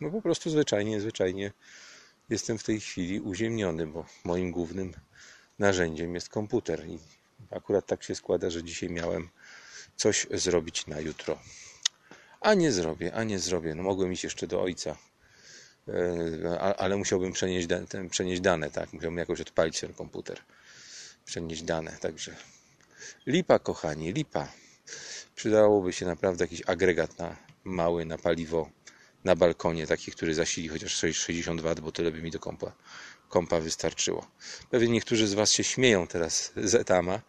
no 0.00 0.10
po 0.10 0.22
prostu 0.22 0.50
zwyczajnie, 0.50 1.00
zwyczajnie 1.00 1.52
jestem 2.32 2.58
w 2.58 2.64
tej 2.64 2.80
chwili 2.80 3.20
uziemniony, 3.20 3.86
bo 3.86 4.04
moim 4.24 4.50
głównym 4.50 4.92
narzędziem 5.58 6.14
jest 6.14 6.28
komputer. 6.28 6.88
I 6.88 6.98
akurat 7.50 7.86
tak 7.86 8.02
się 8.02 8.14
składa, 8.14 8.50
że 8.50 8.64
dzisiaj 8.64 8.90
miałem 8.90 9.28
coś 9.96 10.26
zrobić 10.30 10.86
na 10.86 11.00
jutro. 11.00 11.38
A 12.40 12.54
nie 12.54 12.72
zrobię, 12.72 13.14
a 13.14 13.24
nie 13.24 13.38
zrobię. 13.38 13.74
No 13.74 13.82
mogłem 13.82 14.12
iść 14.12 14.24
jeszcze 14.24 14.46
do 14.46 14.62
ojca, 14.62 14.96
e, 15.88 16.60
ale 16.78 16.96
musiałbym 16.96 17.32
przenieść, 17.32 17.68
przenieść 18.10 18.40
dane, 18.40 18.70
tak? 18.70 18.92
Musiałbym 18.92 19.18
jakoś 19.18 19.40
odpalić 19.40 19.80
ten 19.80 19.94
komputer. 19.94 20.40
Przenieść 21.24 21.62
dane, 21.62 21.96
także 22.00 22.36
lipa, 23.26 23.58
kochani, 23.58 24.12
lipa. 24.12 24.48
Przydałoby 25.34 25.92
się 25.92 26.06
naprawdę 26.06 26.44
jakiś 26.44 26.62
agregat 26.66 27.18
na 27.18 27.36
mały 27.64 28.04
na 28.04 28.18
paliwo 28.18 28.70
na 29.24 29.36
balkonie, 29.36 29.86
taki, 29.86 30.12
który 30.12 30.34
zasili 30.34 30.68
chociaż 30.68 30.94
60 30.94 31.60
W, 31.60 31.74
bo 31.80 31.92
tyle 31.92 32.10
by 32.10 32.22
mi 32.22 32.30
do 32.30 32.38
kompa, 32.38 32.72
kompa 33.28 33.60
wystarczyło. 33.60 34.26
Pewnie 34.70 34.88
niektórzy 34.88 35.26
z 35.26 35.34
Was 35.34 35.52
się 35.52 35.64
śmieją 35.64 36.06
teraz 36.06 36.52
z 36.56 36.74
etama 36.74 37.20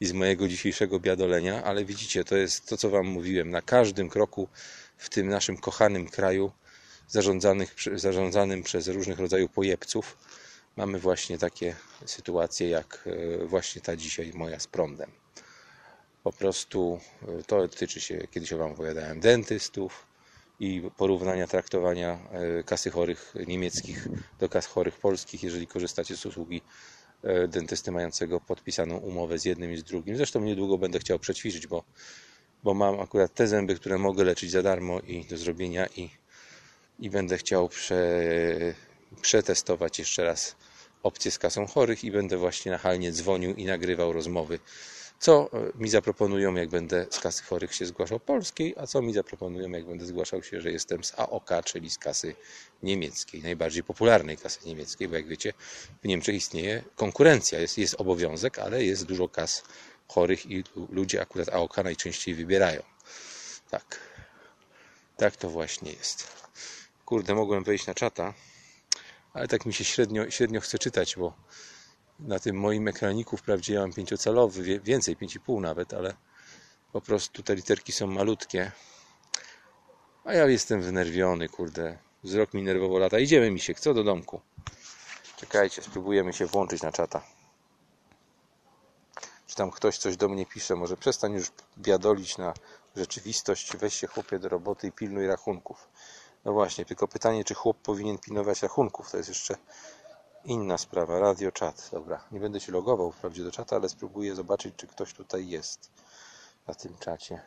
i 0.00 0.06
z 0.06 0.12
mojego 0.12 0.48
dzisiejszego 0.48 1.00
biadolenia, 1.00 1.64
ale 1.64 1.84
widzicie, 1.84 2.24
to 2.24 2.36
jest 2.36 2.68
to, 2.68 2.76
co 2.76 2.90
Wam 2.90 3.06
mówiłem. 3.06 3.50
Na 3.50 3.62
każdym 3.62 4.08
kroku 4.08 4.48
w 4.96 5.08
tym 5.08 5.28
naszym 5.28 5.56
kochanym 5.56 6.08
kraju, 6.08 6.52
zarządzanych, 7.08 7.74
zarządzanym 7.94 8.62
przez 8.62 8.88
różnych 8.88 9.18
rodzajów 9.18 9.50
pojebców, 9.50 10.16
mamy 10.76 10.98
właśnie 10.98 11.38
takie 11.38 11.76
sytuacje, 12.06 12.68
jak 12.68 13.08
e, 13.40 13.46
właśnie 13.46 13.82
ta 13.82 13.96
dzisiaj 13.96 14.32
moja 14.34 14.60
z 14.60 14.66
prądem. 14.66 15.10
Po 16.22 16.32
prostu 16.32 17.00
e, 17.22 17.42
to 17.42 17.68
tyczy 17.68 18.00
się, 18.00 18.26
kiedyś 18.30 18.54
Wam 18.54 18.72
opowiadałem, 18.72 19.20
dentystów, 19.20 20.09
i 20.60 20.82
porównania 20.96 21.46
traktowania 21.46 22.18
e, 22.32 22.62
kasy 22.62 22.90
chorych 22.90 23.34
niemieckich 23.46 24.08
do 24.38 24.48
kas 24.48 24.66
chorych 24.66 24.98
polskich, 24.98 25.42
jeżeli 25.42 25.66
korzystacie 25.66 26.16
z 26.16 26.26
usługi 26.26 26.62
e, 27.22 27.48
dentysty 27.48 27.92
mającego 27.92 28.40
podpisaną 28.40 28.96
umowę 28.96 29.38
z 29.38 29.44
jednym 29.44 29.72
i 29.72 29.76
z 29.76 29.84
drugim. 29.84 30.16
Zresztą 30.16 30.40
niedługo 30.40 30.78
będę 30.78 30.98
chciał 30.98 31.18
przećwiczyć, 31.18 31.66
bo, 31.66 31.84
bo 32.64 32.74
mam 32.74 33.00
akurat 33.00 33.34
te 33.34 33.46
zęby, 33.46 33.74
które 33.74 33.98
mogę 33.98 34.24
leczyć 34.24 34.50
za 34.50 34.62
darmo 34.62 35.00
i 35.00 35.24
do 35.24 35.36
zrobienia 35.36 35.86
i, 35.96 36.10
i 36.98 37.10
będę 37.10 37.38
chciał 37.38 37.68
prze, 37.68 38.20
przetestować 39.20 39.98
jeszcze 39.98 40.24
raz 40.24 40.56
opcję 41.02 41.30
z 41.30 41.38
kasą 41.38 41.66
chorych 41.66 42.04
i 42.04 42.10
będę 42.10 42.36
właśnie 42.36 42.72
nachalnie 42.72 43.12
dzwonił 43.12 43.54
i 43.54 43.64
nagrywał 43.64 44.12
rozmowy 44.12 44.58
co 45.20 45.50
e, 45.52 45.72
mi 45.74 45.90
zaproponują, 45.90 46.54
jak 46.54 46.68
będę 46.68 47.06
z 47.10 47.20
kasy 47.20 47.42
chorych 47.42 47.74
się 47.74 47.86
zgłaszał 47.86 48.20
polskiej, 48.20 48.74
a 48.78 48.86
co 48.86 49.02
mi 49.02 49.12
zaproponują, 49.12 49.70
jak 49.70 49.86
będę 49.86 50.06
zgłaszał 50.06 50.42
się, 50.42 50.60
że 50.60 50.70
jestem 50.72 51.04
z 51.04 51.18
AOK, 51.18 51.50
czyli 51.64 51.90
z 51.90 51.98
kasy 51.98 52.34
niemieckiej, 52.82 53.42
najbardziej 53.42 53.84
popularnej 53.84 54.36
kasy 54.36 54.60
niemieckiej, 54.66 55.08
bo 55.08 55.16
jak 55.16 55.26
wiecie, 55.26 55.52
w 56.02 56.08
Niemczech 56.08 56.34
istnieje 56.34 56.84
konkurencja, 56.96 57.60
jest, 57.60 57.78
jest 57.78 57.94
obowiązek, 57.94 58.58
ale 58.58 58.84
jest 58.84 59.04
dużo 59.04 59.28
kas 59.28 59.62
chorych 60.08 60.46
i 60.46 60.64
ludzie 60.92 61.22
akurat 61.22 61.48
AOK 61.48 61.76
najczęściej 61.76 62.34
wybierają. 62.34 62.82
Tak. 63.70 64.00
Tak 65.16 65.36
to 65.36 65.50
właśnie 65.50 65.92
jest. 65.92 66.28
Kurde, 67.04 67.34
mogłem 67.34 67.64
wejść 67.64 67.86
na 67.86 67.94
czata, 67.94 68.34
ale 69.32 69.48
tak 69.48 69.66
mi 69.66 69.72
się 69.72 69.84
średnio, 69.84 70.30
średnio 70.30 70.60
chce 70.60 70.78
czytać, 70.78 71.16
bo 71.16 71.34
na 72.26 72.38
tym 72.38 72.56
moim 72.56 72.88
ekraniku 72.88 73.36
wprawdzie 73.36 73.74
ja 73.74 73.80
mam 73.80 73.92
pięciocalowy, 73.92 74.80
więcej, 74.80 75.16
5,5 75.16 75.60
nawet, 75.60 75.94
ale 75.94 76.14
po 76.92 77.00
prostu 77.00 77.42
te 77.42 77.54
literki 77.54 77.92
są 77.92 78.06
malutkie. 78.06 78.72
A 80.24 80.32
ja 80.34 80.46
jestem 80.46 80.82
wnerwiony, 80.82 81.48
kurde. 81.48 81.98
Wzrok 82.24 82.54
mi 82.54 82.62
nerwowo 82.62 82.98
lata. 82.98 83.18
Idziemy, 83.18 83.50
Misiek, 83.50 83.80
co 83.80 83.94
do 83.94 84.04
domku? 84.04 84.40
Czekajcie, 85.36 85.82
spróbujemy 85.82 86.32
się 86.32 86.46
włączyć 86.46 86.82
na 86.82 86.92
czata. 86.92 87.22
Czy 89.46 89.56
tam 89.56 89.70
ktoś 89.70 89.98
coś 89.98 90.16
do 90.16 90.28
mnie 90.28 90.46
pisze? 90.46 90.76
Może 90.76 90.96
przestań 90.96 91.32
już 91.32 91.50
biadolić 91.78 92.38
na 92.38 92.54
rzeczywistość. 92.96 93.76
Weź 93.76 93.94
się 93.94 94.06
chłopie 94.06 94.38
do 94.38 94.48
roboty 94.48 94.86
i 94.86 94.92
pilnuj 94.92 95.26
rachunków. 95.26 95.88
No 96.44 96.52
właśnie, 96.52 96.84
tylko 96.84 97.08
pytanie, 97.08 97.44
czy 97.44 97.54
chłop 97.54 97.76
powinien 97.82 98.18
pilnować 98.18 98.62
rachunków? 98.62 99.10
To 99.10 99.16
jest 99.16 99.28
jeszcze 99.28 99.56
inna 100.44 100.78
sprawa. 100.78 101.18
Radio 101.18 101.52
czat. 101.52 101.88
Dobra, 101.92 102.24
nie 102.32 102.40
będę 102.40 102.60
się 102.60 102.72
logował 102.72 103.12
wprawdzie 103.12 103.44
do 103.44 103.52
czata, 103.52 103.76
ale 103.76 103.88
spróbuję 103.88 104.34
zobaczyć, 104.34 104.74
czy 104.76 104.86
ktoś 104.86 105.14
tutaj 105.14 105.48
jest 105.48 105.90
na 106.66 106.74
tym 106.74 106.96
czacie. 106.98 107.42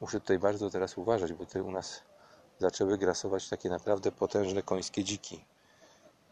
Muszę 0.00 0.20
tutaj 0.20 0.38
bardzo 0.38 0.70
teraz 0.70 0.98
uważać, 0.98 1.32
bo 1.32 1.46
tutaj 1.46 1.62
u 1.62 1.70
nas 1.70 2.02
zaczęły 2.58 2.98
grasować 2.98 3.48
takie 3.48 3.68
naprawdę 3.68 4.12
potężne 4.12 4.62
końskie 4.62 5.04
dziki. 5.04 5.44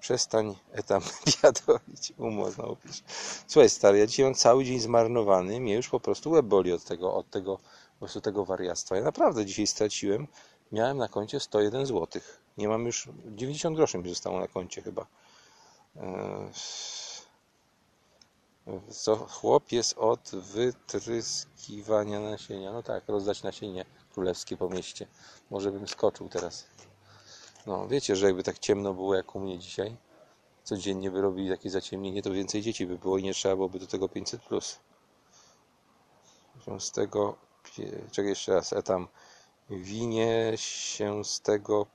Przestań 0.01 0.57
etam 0.73 1.03
biadolić. 1.43 2.13
Umo 2.19 2.51
znowu 2.51 2.77
pisze. 2.77 3.03
Słuchaj 3.47 3.71
stary, 3.71 3.99
ja 3.99 4.07
dzisiaj 4.07 4.25
mam 4.25 4.35
cały 4.35 4.65
dzień 4.65 4.81
zmarnowany. 4.81 5.61
Mnie 5.61 5.75
już 5.75 5.89
po 5.89 6.01
prostu 6.01 6.31
łeb 6.31 6.47
boli 6.47 6.73
od 6.73 6.85
tego, 6.85 7.15
od 7.15 7.31
tego, 7.31 7.57
po 7.57 7.99
prostu 7.99 8.21
tego 8.21 8.45
wariactwa. 8.45 8.97
Ja 8.97 9.03
naprawdę 9.03 9.47
dzisiaj 9.47 9.67
straciłem. 9.67 10.27
Miałem 10.73 10.99
na 10.99 11.09
koncie 11.09 11.41
101 11.41 11.87
zł. 11.87 12.23
Nie 12.59 12.69
mam 12.69 12.87
już 12.87 13.09
90 13.27 13.77
groszy 13.77 13.99
mi 13.99 14.09
zostało 14.09 14.41
na 14.41 14.49
koncie 14.49 14.83
chyba. 14.83 15.07
Eee, 16.01 16.51
Co 18.91 19.17
chłop 19.17 19.73
jest 19.73 19.99
od 19.99 20.31
wytryskiwania 20.31 22.21
nasienia. 22.21 22.73
No 22.73 22.83
tak, 22.83 23.09
rozdać 23.09 23.43
nasienie 23.43 23.85
królewskie 24.13 24.57
po 24.57 24.69
mieście. 24.69 25.07
Może 25.51 25.73
bym 25.73 25.89
skoczył 25.89 26.29
teraz. 26.29 26.67
No, 27.67 27.89
wiecie, 27.89 28.17
że 28.17 28.27
jakby 28.27 28.43
tak 28.43 28.59
ciemno 28.59 28.95
było 28.95 29.15
jak 29.15 29.35
u 29.35 29.41
mnie 29.41 29.59
dzisiaj, 29.59 29.97
codziennie 30.65 31.11
by 31.11 31.21
robili 31.21 31.49
takie 31.49 31.71
zaciemnienie, 31.71 32.23
to 32.23 32.31
więcej 32.31 32.63
dzieci 32.63 32.87
by 32.87 32.99
było 32.99 33.19
i 33.19 33.23
nie 33.23 33.35
trzeba 33.35 33.57
byłoby 33.57 33.79
do 33.79 33.87
tego 33.87 34.09
500 34.09 34.43
plus. 34.43 34.79
Z 36.79 36.91
tego, 36.91 37.37
czekaj 38.11 38.29
jeszcze 38.29 38.55
raz, 38.55 38.71
ja 38.71 38.83
tam 38.83 39.09
winie 39.71 40.53
się 40.57 41.25
z 41.25 41.41
tego 41.41 41.87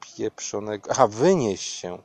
pieprzonego, 0.00 0.90
aha, 0.90 1.06
wynieś 1.06 1.60
się 1.60 2.02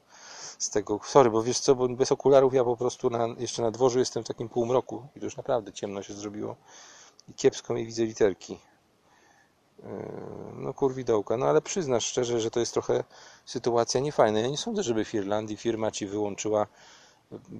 z 0.57 0.69
tego, 0.69 0.99
sorry, 1.03 1.29
bo 1.29 1.43
wiesz 1.43 1.59
co, 1.59 1.75
bo 1.75 1.89
bez 1.89 2.11
okularów 2.11 2.53
ja 2.53 2.63
po 2.63 2.77
prostu 2.77 3.09
na, 3.09 3.27
jeszcze 3.37 3.61
na 3.61 3.71
dworzu 3.71 3.99
jestem 3.99 4.23
w 4.23 4.27
takim 4.27 4.49
półmroku 4.49 5.07
i 5.15 5.19
to 5.19 5.25
już 5.25 5.37
naprawdę 5.37 5.73
ciemno 5.73 6.03
się 6.03 6.13
zrobiło 6.13 6.55
i 7.29 7.33
kiepsko 7.33 7.73
mi 7.73 7.85
widzę 7.85 8.05
literki. 8.05 8.59
Yy, 9.83 9.89
No 10.55 10.73
kurwidołka, 10.73 11.37
no 11.37 11.45
ale 11.45 11.61
przyznasz 11.61 12.05
szczerze, 12.05 12.39
że 12.39 12.51
to 12.51 12.59
jest 12.59 12.73
trochę 12.73 13.03
sytuacja 13.45 14.01
niefajna. 14.01 14.39
Ja 14.39 14.47
nie 14.47 14.57
sądzę, 14.57 14.83
żeby 14.83 15.05
w 15.05 15.13
Irlandii 15.13 15.57
firma 15.57 15.91
ci 15.91 16.07
wyłączyła. 16.07 16.67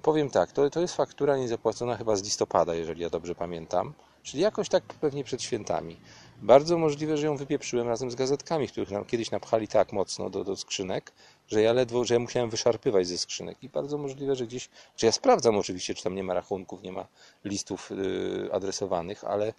Powiem 0.01 0.29
tak, 0.29 0.51
to, 0.51 0.69
to 0.69 0.81
jest 0.81 0.95
faktura 0.95 1.37
niezapłacona 1.37 1.97
chyba 1.97 2.15
z 2.15 2.23
listopada, 2.23 2.75
jeżeli 2.75 3.01
ja 3.01 3.09
dobrze 3.09 3.35
pamiętam. 3.35 3.93
Czyli 4.23 4.43
jakoś 4.43 4.69
tak 4.69 4.83
pewnie 4.83 5.23
przed 5.23 5.41
świętami. 5.41 5.99
Bardzo 6.41 6.77
możliwe, 6.77 7.17
że 7.17 7.25
ją 7.25 7.37
wypieprzyłem 7.37 7.87
razem 7.87 8.11
z 8.11 8.15
gazetkami, 8.15 8.67
których 8.67 8.91
nam 8.91 9.05
kiedyś 9.05 9.31
napchali 9.31 9.67
tak 9.67 9.93
mocno 9.93 10.29
do, 10.29 10.43
do 10.43 10.55
skrzynek, 10.55 11.11
że 11.47 11.61
ja 11.61 11.73
ledwo, 11.73 12.05
że 12.05 12.13
ja 12.13 12.19
musiałem 12.19 12.49
wyszarpywać 12.49 13.07
ze 13.07 13.17
skrzynek. 13.17 13.57
I 13.63 13.69
bardzo 13.69 13.97
możliwe, 13.97 14.35
że 14.35 14.47
gdzieś, 14.47 14.69
że 14.97 15.07
ja 15.07 15.11
sprawdzam 15.11 15.57
oczywiście, 15.57 15.95
czy 15.95 16.03
tam 16.03 16.15
nie 16.15 16.23
ma 16.23 16.33
rachunków, 16.33 16.83
nie 16.83 16.91
ma 16.91 17.07
listów 17.45 17.89
yy, 17.89 18.49
adresowanych, 18.53 19.23
ale 19.23 19.53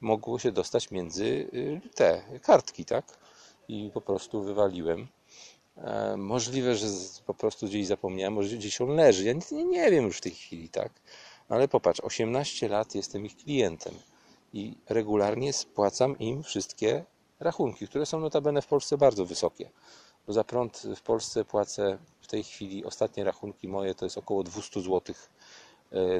mogło 0.00 0.38
się 0.38 0.52
dostać 0.52 0.90
między 0.90 1.24
y, 1.24 1.80
te 1.94 2.22
kartki, 2.42 2.84
tak? 2.84 3.04
I 3.68 3.90
po 3.94 4.00
prostu 4.00 4.42
wywaliłem. 4.42 5.08
E, 5.76 6.16
Możliwe, 6.16 6.76
że 6.76 6.88
z- 6.88 7.20
po 7.20 7.34
prostu 7.34 7.66
gdzieś 7.66 7.86
zapomniałem, 7.86 8.32
może 8.34 8.56
gdzieś 8.56 8.80
on 8.80 8.88
leży. 8.96 9.24
Ja 9.24 9.32
nie, 9.52 9.64
nie 9.64 9.90
wiem 9.90 10.04
już 10.04 10.18
w 10.18 10.20
tej 10.20 10.32
chwili, 10.32 10.68
tak? 10.68 10.92
Ale 11.48 11.68
popatrz, 11.68 12.00
18 12.00 12.68
lat 12.68 12.94
jestem 12.94 13.26
ich 13.26 13.36
klientem 13.36 13.94
i 14.52 14.76
regularnie 14.88 15.52
spłacam 15.52 16.18
im 16.18 16.42
wszystkie 16.42 17.04
rachunki, 17.40 17.88
które 17.88 18.06
są 18.06 18.20
notabene 18.20 18.62
w 18.62 18.66
Polsce 18.66 18.98
bardzo 18.98 19.26
wysokie. 19.26 19.70
Bo 20.26 20.32
za 20.32 20.44
prąd 20.44 20.82
w 20.96 21.02
Polsce 21.02 21.44
płacę 21.44 21.98
w 22.20 22.26
tej 22.26 22.44
chwili, 22.44 22.84
ostatnie 22.84 23.24
rachunki 23.24 23.68
moje 23.68 23.94
to 23.94 24.06
jest 24.06 24.18
około 24.18 24.42
200 24.42 24.80
zł 24.80 25.14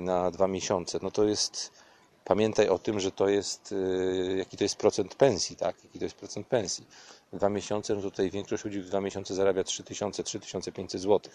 na 0.00 0.30
dwa 0.30 0.48
miesiące. 0.48 0.98
No 1.02 1.10
to 1.10 1.24
jest, 1.24 1.72
pamiętaj 2.24 2.68
o 2.68 2.78
tym, 2.78 3.00
że 3.00 3.10
to 3.12 3.28
jest, 3.28 3.72
y, 3.72 4.34
jaki 4.38 4.56
to 4.56 4.64
jest 4.64 4.76
procent 4.76 5.14
pensji, 5.14 5.56
tak? 5.56 5.84
Jaki 5.84 5.98
to 5.98 6.04
jest 6.04 6.16
procent 6.16 6.46
pensji. 6.46 6.86
Dwa 7.32 7.48
miesiące, 7.48 7.94
no 7.94 8.02
tutaj 8.02 8.30
większość 8.30 8.64
ludzi 8.64 8.80
w 8.80 8.86
dwa 8.86 9.00
miesiące 9.00 9.34
zarabia 9.34 9.64
3000, 9.64 10.24
3500 10.24 11.00
zł. 11.00 11.32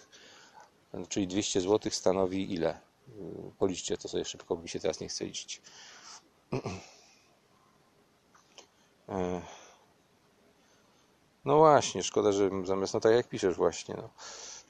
Czyli 1.09 1.27
200 1.27 1.61
zł 1.61 1.91
stanowi 1.91 2.53
ile? 2.53 2.79
Y, 3.09 3.51
Policzcie 3.57 3.97
to 3.97 4.07
sobie 4.07 4.25
szybko, 4.25 4.55
bo 4.55 4.61
mi 4.61 4.69
się 4.69 4.79
teraz 4.79 4.99
nie 4.99 5.07
chce 5.07 5.25
liczyć. 5.25 5.61
E, 9.07 9.41
No 11.45 11.57
właśnie, 11.57 12.03
szkoda, 12.03 12.31
że 12.31 12.49
zamiast, 12.63 12.93
no 12.93 12.99
tak 12.99 13.13
jak 13.13 13.27
piszesz 13.29 13.55
właśnie, 13.55 13.95
no. 13.97 14.09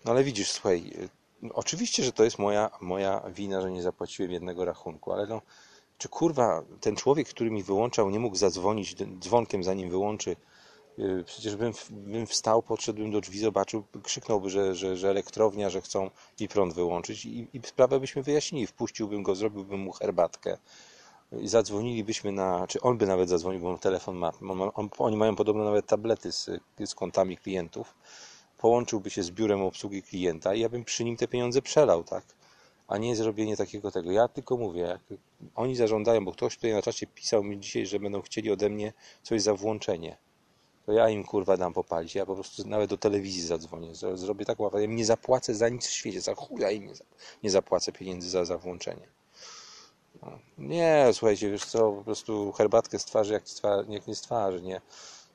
No 0.05 0.11
ale 0.11 0.23
widzisz, 0.23 0.51
słuchaj, 0.51 0.93
no 1.41 1.49
oczywiście, 1.53 2.03
że 2.03 2.11
to 2.11 2.23
jest 2.23 2.39
moja, 2.39 2.69
moja 2.81 3.21
wina, 3.29 3.61
że 3.61 3.71
nie 3.71 3.81
zapłaciłem 3.83 4.31
jednego 4.31 4.65
rachunku, 4.65 5.11
ale 5.13 5.27
no, 5.27 5.41
czy 5.97 6.09
kurwa, 6.09 6.63
ten 6.81 6.95
człowiek, 6.95 7.29
który 7.29 7.51
mi 7.51 7.63
wyłączał, 7.63 8.09
nie 8.09 8.19
mógł 8.19 8.35
zadzwonić 8.35 8.95
dzwonkiem, 9.19 9.63
zanim 9.63 9.89
wyłączy, 9.89 10.35
y, 10.99 11.23
przecież 11.25 11.55
bym, 11.55 11.73
bym 11.91 12.27
wstał, 12.27 12.63
podszedłbym 12.63 13.11
do 13.11 13.21
drzwi, 13.21 13.39
zobaczył, 13.39 13.83
krzyknąłby, 14.03 14.49
że, 14.49 14.75
że, 14.75 14.97
że 14.97 15.09
elektrownia, 15.09 15.69
że 15.69 15.81
chcą 15.81 16.11
mi 16.41 16.47
prąd 16.47 16.73
wyłączyć 16.73 17.25
i, 17.25 17.47
i 17.53 17.61
sprawę 17.67 17.99
byśmy 17.99 18.23
wyjaśnili, 18.23 18.67
wpuściłbym 18.67 19.23
go, 19.23 19.35
zrobiłbym 19.35 19.79
mu 19.79 19.91
herbatkę. 19.91 20.51
i 20.53 20.96
zadzwonilibyśmy 21.31 22.31
na, 22.31 22.67
czy 22.67 22.81
on 22.81 22.97
by 22.97 23.05
nawet 23.05 23.29
zadzwonił, 23.29 23.61
bo 23.61 23.69
on 23.69 23.77
telefon 23.77 24.15
ma, 24.15 24.31
on, 24.73 24.89
oni 24.97 25.17
mają 25.17 25.35
podobno 25.35 25.63
nawet 25.63 25.85
tablety 25.85 26.31
z, 26.31 26.49
z 26.85 26.95
kontami 26.95 27.37
klientów, 27.37 27.95
połączyłby 28.57 29.09
się 29.09 29.23
z 29.23 29.31
biurem 29.31 29.61
obsługi 29.61 30.03
klienta 30.03 30.53
i 30.53 30.59
ja 30.59 30.69
bym 30.69 30.83
przy 30.85 31.03
nim 31.03 31.17
te 31.17 31.27
pieniądze 31.27 31.61
przelał, 31.61 32.03
tak? 32.03 32.23
A 32.87 32.97
nie 32.97 33.15
zrobienie 33.15 33.57
takiego 33.57 33.91
tego. 33.91 34.11
Ja 34.11 34.27
tylko 34.27 34.57
mówię, 34.57 34.81
jak 34.81 35.01
oni 35.55 35.75
zażądają, 35.75 36.25
bo 36.25 36.31
ktoś 36.31 36.55
tutaj 36.55 36.73
na 36.73 36.81
czacie 36.81 37.07
pisał 37.07 37.43
mi 37.43 37.59
dzisiaj, 37.59 37.85
że 37.85 37.99
będą 37.99 38.21
chcieli 38.21 38.51
ode 38.51 38.69
mnie 38.69 38.93
coś 39.23 39.41
za 39.41 39.53
włączenie. 39.53 40.17
To 40.85 40.91
ja 40.93 41.09
im 41.09 41.23
kurwa 41.23 41.57
dam 41.57 41.73
popalić. 41.73 42.15
Ja 42.15 42.25
po 42.25 42.35
prostu 42.35 42.67
nawet 42.67 42.89
do 42.89 42.97
telewizji 42.97 43.41
zadzwonię. 43.41 43.91
Zro- 43.91 44.17
Zrobię 44.17 44.45
taką 44.45 44.67
aferę. 44.67 44.81
Ja 44.83 44.89
nie 44.89 45.05
zapłacę 45.05 45.55
za 45.55 45.69
nic 45.69 45.87
w 45.87 45.91
świecie. 45.91 46.21
Za 46.21 46.35
chuja 46.35 46.71
im 46.71 46.89
nie 47.43 47.49
zapłacę 47.49 47.91
pieniędzy 47.91 48.29
za, 48.29 48.45
za 48.45 48.57
włączenie. 48.57 49.07
Nie, 50.57 51.09
słuchajcie, 51.13 51.51
wiesz 51.51 51.65
co, 51.65 51.91
po 51.91 52.03
prostu 52.03 52.51
herbatkę 52.51 52.99
z 52.99 53.05
twarzy 53.05 53.33
jak, 53.33 53.43
jak 53.89 54.07
nie 54.07 54.15
z 54.15 54.21
twarzy, 54.21 54.61
nie? 54.61 54.81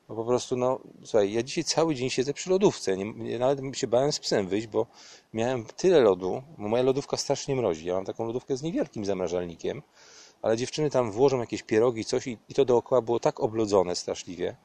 No 0.09 0.17
po 0.17 0.25
prostu, 0.25 0.57
no, 0.57 0.81
słuchaj, 1.05 1.33
ja 1.33 1.43
dzisiaj 1.43 1.65
cały 1.65 1.95
dzień 1.95 2.11
siedzę 2.11 2.35
przy 2.35 2.51
lodówce. 2.51 2.97
Nie, 2.97 3.39
nawet 3.39 3.79
się 3.79 3.87
bałem 3.87 4.13
z 4.13 4.19
psem 4.19 4.49
wyjść, 4.49 4.67
bo 4.67 4.87
miałem 5.33 5.65
tyle 5.65 6.01
lodu, 6.01 6.43
bo 6.59 6.69
moja 6.69 6.83
lodówka 6.83 7.17
strasznie 7.17 7.57
mrozi. 7.57 7.87
Ja 7.87 7.95
mam 7.95 8.05
taką 8.05 8.27
lodówkę 8.27 8.57
z 8.57 8.63
niewielkim 8.63 9.05
zamrażalnikiem, 9.05 9.83
ale 10.43 10.57
dziewczyny 10.57 10.91
tam 10.91 11.13
włożą 11.13 11.41
jakieś 11.41 11.63
pierogi, 11.63 12.05
coś 12.05 12.27
i, 12.27 12.39
i 12.49 12.55
to 12.55 12.65
dookoła 12.65 13.03
było 13.03 13.21
tak 13.21 13.41
oblodzone 13.41 13.97
straszliwie, 13.97 14.57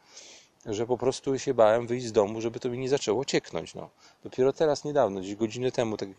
że 0.66 0.86
po 0.86 0.98
prostu 0.98 1.40
się 1.40 1.54
bałem 1.54 1.88
wyjść 1.88 2.06
z 2.06 2.12
domu, 2.12 2.42
żeby 2.42 2.60
to 2.60 2.70
mi 2.70 2.78
nie 2.78 2.90
zaczęło 2.90 3.26
cieknąć. 3.26 3.76
No. 3.76 3.90
Dopiero 4.24 4.54
teraz, 4.54 4.84
niedawno, 4.84 5.20
gdzieś 5.20 5.36
godzinę 5.36 5.72
temu, 5.72 5.98
tak, 5.98 6.10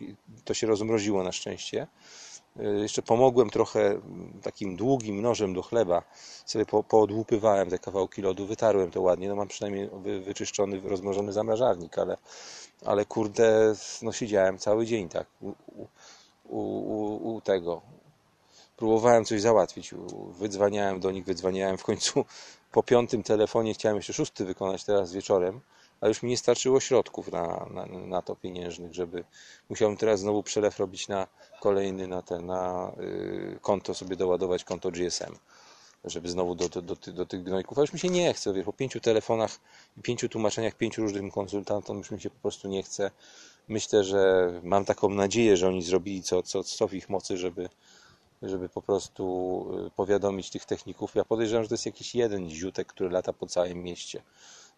to 0.45 0.53
się 0.53 0.67
rozmroziło 0.67 1.23
na 1.23 1.31
szczęście. 1.31 1.87
Y, 2.57 2.79
Jeszcze 2.81 3.01
pomogłem 3.01 3.49
trochę 3.49 3.81
mm, 3.87 4.39
takim 4.43 4.75
długim 4.75 5.21
nożem 5.21 5.53
do 5.53 5.61
chleba. 5.61 6.03
Sobie 6.45 6.65
po, 6.65 6.83
poodłupywałem 6.83 7.69
te 7.69 7.79
kawałki 7.79 8.21
lodu, 8.21 8.45
wytarłem 8.45 8.91
to 8.91 9.01
ładnie. 9.01 9.29
No 9.29 9.35
mam 9.35 9.47
przynajmniej 9.47 9.89
wy, 9.93 10.21
wyczyszczony, 10.21 10.81
rozmrożony 10.83 11.33
zamrażarnik, 11.33 11.97
ale, 11.99 12.17
ale 12.85 13.05
kurde, 13.05 13.73
no 14.01 14.11
siedziałem 14.11 14.57
cały 14.57 14.85
dzień 14.85 15.09
tak 15.09 15.27
u, 15.41 15.53
u, 16.45 16.59
u, 16.59 17.35
u 17.35 17.41
tego. 17.41 17.81
Próbowałem 18.77 19.25
coś 19.25 19.41
załatwić. 19.41 19.93
Wydzwaniałem 20.39 20.99
do 20.99 21.11
nich, 21.11 21.25
wydzwaniałem 21.25 21.77
w 21.77 21.83
końcu 21.83 22.25
po 22.71 22.83
piątym 22.83 23.23
telefonie. 23.23 23.73
Chciałem 23.73 23.95
jeszcze 23.95 24.13
szósty 24.13 24.45
wykonać 24.45 24.83
teraz 24.83 25.13
wieczorem, 25.13 25.61
a 26.01 26.07
już 26.07 26.23
mi 26.23 26.29
nie 26.29 26.37
starczyło 26.37 26.79
środków 26.79 27.31
na, 27.31 27.67
na, 27.73 27.85
na 27.85 28.21
to 28.21 28.35
pieniężnych, 28.35 28.93
żeby 28.93 29.23
musiałem 29.69 29.97
teraz 29.97 30.19
znowu 30.19 30.43
przelew 30.43 30.79
robić 30.79 31.07
na 31.07 31.27
kolejny, 31.59 32.07
na 32.07 32.21
ten, 32.21 32.45
na 32.45 32.91
y, 32.99 33.59
konto 33.61 33.93
sobie 33.93 34.15
doładować 34.15 34.63
konto 34.63 34.91
GSM, 34.91 35.35
żeby 36.05 36.29
znowu 36.29 36.55
do, 36.55 36.69
do, 36.69 36.81
do, 36.81 36.95
do 36.95 37.25
tych 37.25 37.43
gnojków, 37.43 37.77
a 37.77 37.81
już 37.81 37.93
mi 37.93 37.99
się 37.99 38.09
nie 38.09 38.33
chce, 38.33 38.53
wiesz, 38.53 38.65
po 38.65 38.73
pięciu 38.73 38.99
telefonach 38.99 39.59
i 39.97 40.01
pięciu 40.01 40.29
tłumaczeniach, 40.29 40.75
pięciu 40.75 41.01
różnym 41.01 41.31
konsultantom 41.31 41.97
już 41.97 42.11
mi 42.11 42.21
się 42.21 42.29
po 42.29 42.39
prostu 42.41 42.67
nie 42.67 42.83
chce. 42.83 43.11
myślę, 43.67 44.03
że 44.03 44.51
mam 44.63 44.85
taką 44.85 45.09
nadzieję, 45.09 45.57
że 45.57 45.67
oni 45.67 45.81
zrobili 45.81 46.23
co, 46.23 46.43
co, 46.43 46.63
co 46.63 46.87
w 46.87 46.93
ich 46.93 47.09
mocy, 47.09 47.37
żeby, 47.37 47.69
żeby 48.41 48.69
po 48.69 48.81
prostu 48.81 49.65
y, 49.87 49.91
powiadomić 49.91 50.49
tych 50.49 50.65
techników. 50.65 51.15
Ja 51.15 51.25
podejrzewam, 51.25 51.63
że 51.63 51.69
to 51.69 51.73
jest 51.73 51.85
jakiś 51.85 52.15
jeden 52.15 52.49
ziutek, 52.49 52.87
który 52.87 53.09
lata 53.09 53.33
po 53.33 53.47
całym 53.47 53.83
mieście. 53.83 54.21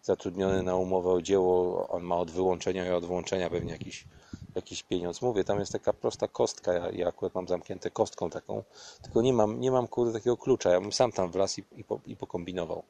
Zatrudniony 0.02 0.62
na 0.62 0.76
umowę 0.76 1.10
o 1.10 1.22
dzieło, 1.22 1.88
on 1.88 2.02
ma 2.02 2.16
od 2.16 2.30
wyłączenia 2.30 2.86
i 2.86 2.90
od 2.90 3.04
włączenia 3.04 3.50
pewnie 3.50 3.72
jakiś, 3.72 4.06
jakiś 4.54 4.82
pieniądz. 4.82 5.22
Mówię, 5.22 5.44
tam 5.44 5.60
jest 5.60 5.72
taka 5.72 5.92
prosta 5.92 6.28
kostka, 6.28 6.72
ja, 6.72 6.90
ja 6.90 7.08
akurat 7.08 7.34
mam 7.34 7.48
zamknięte 7.48 7.90
kostką 7.90 8.30
taką, 8.30 8.62
tylko 9.02 9.22
nie 9.22 9.32
mam, 9.32 9.60
nie 9.60 9.70
mam 9.70 9.88
kurde 9.88 10.12
takiego 10.12 10.36
klucza. 10.36 10.70
Ja 10.70 10.80
bym 10.80 10.92
sam 10.92 11.12
tam 11.12 11.30
wlazł 11.30 11.60
i, 11.60 11.80
i, 11.80 11.84
po, 11.84 12.00
i 12.06 12.16
pokombinował 12.16 12.82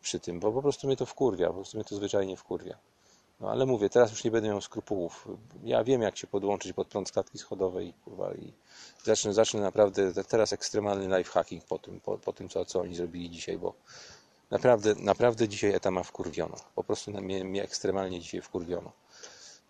przy 0.00 0.20
tym, 0.20 0.40
bo 0.40 0.52
po 0.52 0.62
prostu 0.62 0.86
mnie 0.86 0.96
to 0.96 1.06
wkurwia, 1.06 1.48
po 1.48 1.54
prostu 1.54 1.76
mnie 1.76 1.84
to 1.84 1.96
zwyczajnie 1.96 2.36
wkurwia. 2.36 2.78
No 3.40 3.50
ale 3.50 3.66
mówię, 3.66 3.90
teraz 3.90 4.10
już 4.10 4.24
nie 4.24 4.30
będę 4.30 4.48
miał 4.48 4.60
skrupułów. 4.60 5.28
Ja 5.64 5.84
wiem, 5.84 6.02
jak 6.02 6.16
się 6.16 6.26
podłączyć 6.26 6.72
pod 6.72 6.88
prąd 6.88 7.12
klatki 7.12 7.38
schodowej 7.38 7.94
kurwa, 8.04 8.34
i 8.34 8.52
zacznę, 9.04 9.34
zacznę 9.34 9.60
naprawdę 9.60 10.24
teraz 10.24 10.52
ekstremalny 10.52 11.18
lifehacking 11.18 11.64
po 11.64 11.78
tym, 11.78 12.00
po, 12.00 12.18
po 12.18 12.32
tym 12.32 12.48
co, 12.48 12.64
co 12.64 12.80
oni 12.80 12.94
zrobili 12.94 13.30
dzisiaj, 13.30 13.58
bo 13.58 13.74
naprawdę, 14.50 14.94
naprawdę 14.94 15.48
dzisiaj 15.48 15.74
eta 15.74 15.90
ma 15.90 16.02
wkurwiono. 16.02 16.56
Po 16.74 16.84
prostu 16.84 17.10
mnie, 17.10 17.44
mnie 17.44 17.62
ekstremalnie 17.62 18.20
dzisiaj 18.20 18.42
wkurwiono. 18.42 18.92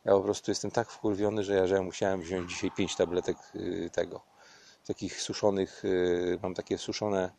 Ja 0.04 0.12
po 0.12 0.20
prostu 0.20 0.50
jestem 0.50 0.70
tak 0.70 0.90
wkurwiony, 0.90 1.44
że 1.44 1.54
ja, 1.54 1.66
że 1.66 1.74
ja 1.74 1.82
musiałem 1.82 2.20
wziąć 2.20 2.50
dzisiaj 2.50 2.70
pięć 2.70 2.96
tabletek 2.96 3.36
y, 3.54 3.90
tego, 3.92 4.20
takich 4.86 5.22
suszonych, 5.22 5.84
y, 5.84 6.38
mam 6.42 6.54
takie 6.54 6.78
suszone, 6.78 7.30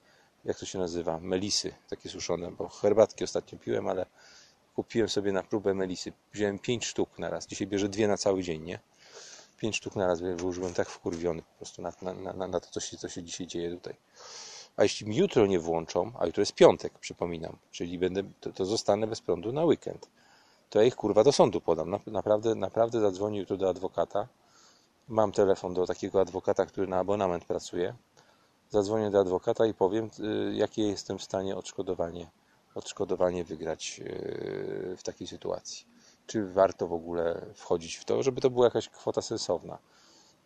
jak 0.46 0.60
to 0.60 0.66
się 0.66 0.80
nazywa, 0.80 1.20
melisy, 1.20 1.74
takie 1.90 2.10
suszone, 2.10 2.52
bo 2.52 2.70
herbatki 2.70 3.24
ostatnio 3.24 3.60
piłem, 3.60 3.88
ale 3.88 4.06
kupiłem 4.76 5.10
sobie 5.10 5.32
na 5.32 5.44
próbę 5.44 5.74
melisy. 5.74 6.14
Wziąłem 6.34 6.60
5 6.60 6.86
sztuk 6.86 7.20
na 7.20 7.30
raz. 7.30 7.48
Dzisiaj 7.48 7.68
bierze 7.68 7.90
dwie 7.90 8.08
na 8.08 8.18
cały 8.18 8.44
dzień, 8.44 8.64
nie? 8.64 8.80
5 9.58 9.78
sztuk 9.78 9.96
na 9.96 10.08
raz, 10.08 10.22
bo 10.22 10.28
już 10.28 10.60
byłem 10.60 10.74
tak 10.74 10.90
wkurwiony 10.90 11.42
po 11.42 11.58
prostu 11.58 11.82
na, 11.82 11.92
na, 12.02 12.34
na, 12.34 12.48
na 12.48 12.60
to, 12.60 12.68
co 12.72 12.80
się, 12.80 12.98
co 12.98 13.10
się 13.10 13.24
dzisiaj 13.24 13.48
dzieje 13.48 13.72
tutaj. 13.72 13.96
A 14.80 14.84
jeśli 14.84 15.08
mi 15.08 15.16
jutro 15.16 15.48
nie 15.48 15.60
włączą, 15.60 16.12
a 16.20 16.26
jutro 16.26 16.42
jest 16.42 16.54
piątek, 16.54 17.00
przypominam, 17.00 17.58
czyli 17.72 18.00
będę, 18.00 18.24
to, 18.40 18.52
to 18.52 18.66
zostanę 18.66 19.08
bez 19.08 19.22
prądu 19.22 19.52
na 19.52 19.66
weekend, 19.66 20.08
to 20.70 20.80
ja 20.80 20.86
ich 20.86 20.96
kurwa 20.96 21.24
do 21.24 21.32
sądu 21.32 21.62
podam. 21.62 22.00
Naprawdę, 22.08 22.56
naprawdę 22.56 23.00
zadzwonię 23.00 23.40
jutro 23.40 23.58
do 23.58 23.70
adwokata. 23.70 24.28
Mam 25.08 25.32
telefon 25.32 25.74
do 25.74 25.86
takiego 25.86 26.22
adwokata, 26.22 26.66
który 26.66 26.88
na 26.88 27.00
abonament 27.00 27.46
pracuje. 27.46 27.96
Zadzwonię 28.70 29.12
do 29.12 29.20
adwokata 29.20 29.66
i 29.66 29.74
powiem, 29.74 30.10
y, 30.20 30.54
jakie 30.56 30.88
jestem 30.88 31.18
w 31.18 31.24
stanie 31.24 31.56
odszkodowanie 31.56 32.28
odszkodowanie 32.76 33.44
wygrać 33.44 34.02
e, 34.06 34.96
w 34.96 35.04
takiej 35.04 35.28
sytuacji. 35.28 35.86
Czy 36.28 36.54
warto 36.54 36.88
w 36.88 36.94
ogóle 36.94 37.46
wchodzić 37.56 37.96
w 37.96 38.06
to, 38.06 38.24
żeby 38.24 38.42
to 38.42 38.50
była 38.50 38.66
jakaś 38.66 38.90
kwota 38.90 39.22
sensowna? 39.22 39.78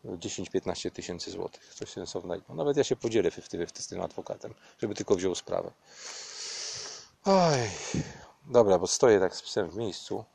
10-15 0.06 0.92
tysięcy 0.92 1.32
złotych, 1.32 1.76
coś 1.76 1.90
sensownego. 1.90 2.54
Nawet 2.54 2.78
ja 2.78 2.84
się 2.84 2.96
podzielę 2.96 3.32
w 3.32 3.48
z 3.74 3.88
tym 3.88 4.02
adwokatem, 4.02 4.54
żeby 4.80 4.96
tylko 4.96 5.16
wziął 5.16 5.36
sprawę. 5.36 5.72
Oj, 7.26 7.58
dobra, 8.46 8.80
bo 8.80 8.88
stoję 8.88 9.20
tak 9.20 9.36
z 9.36 9.42
psem 9.42 9.70
w 9.70 9.76
miejscu. 9.76 10.26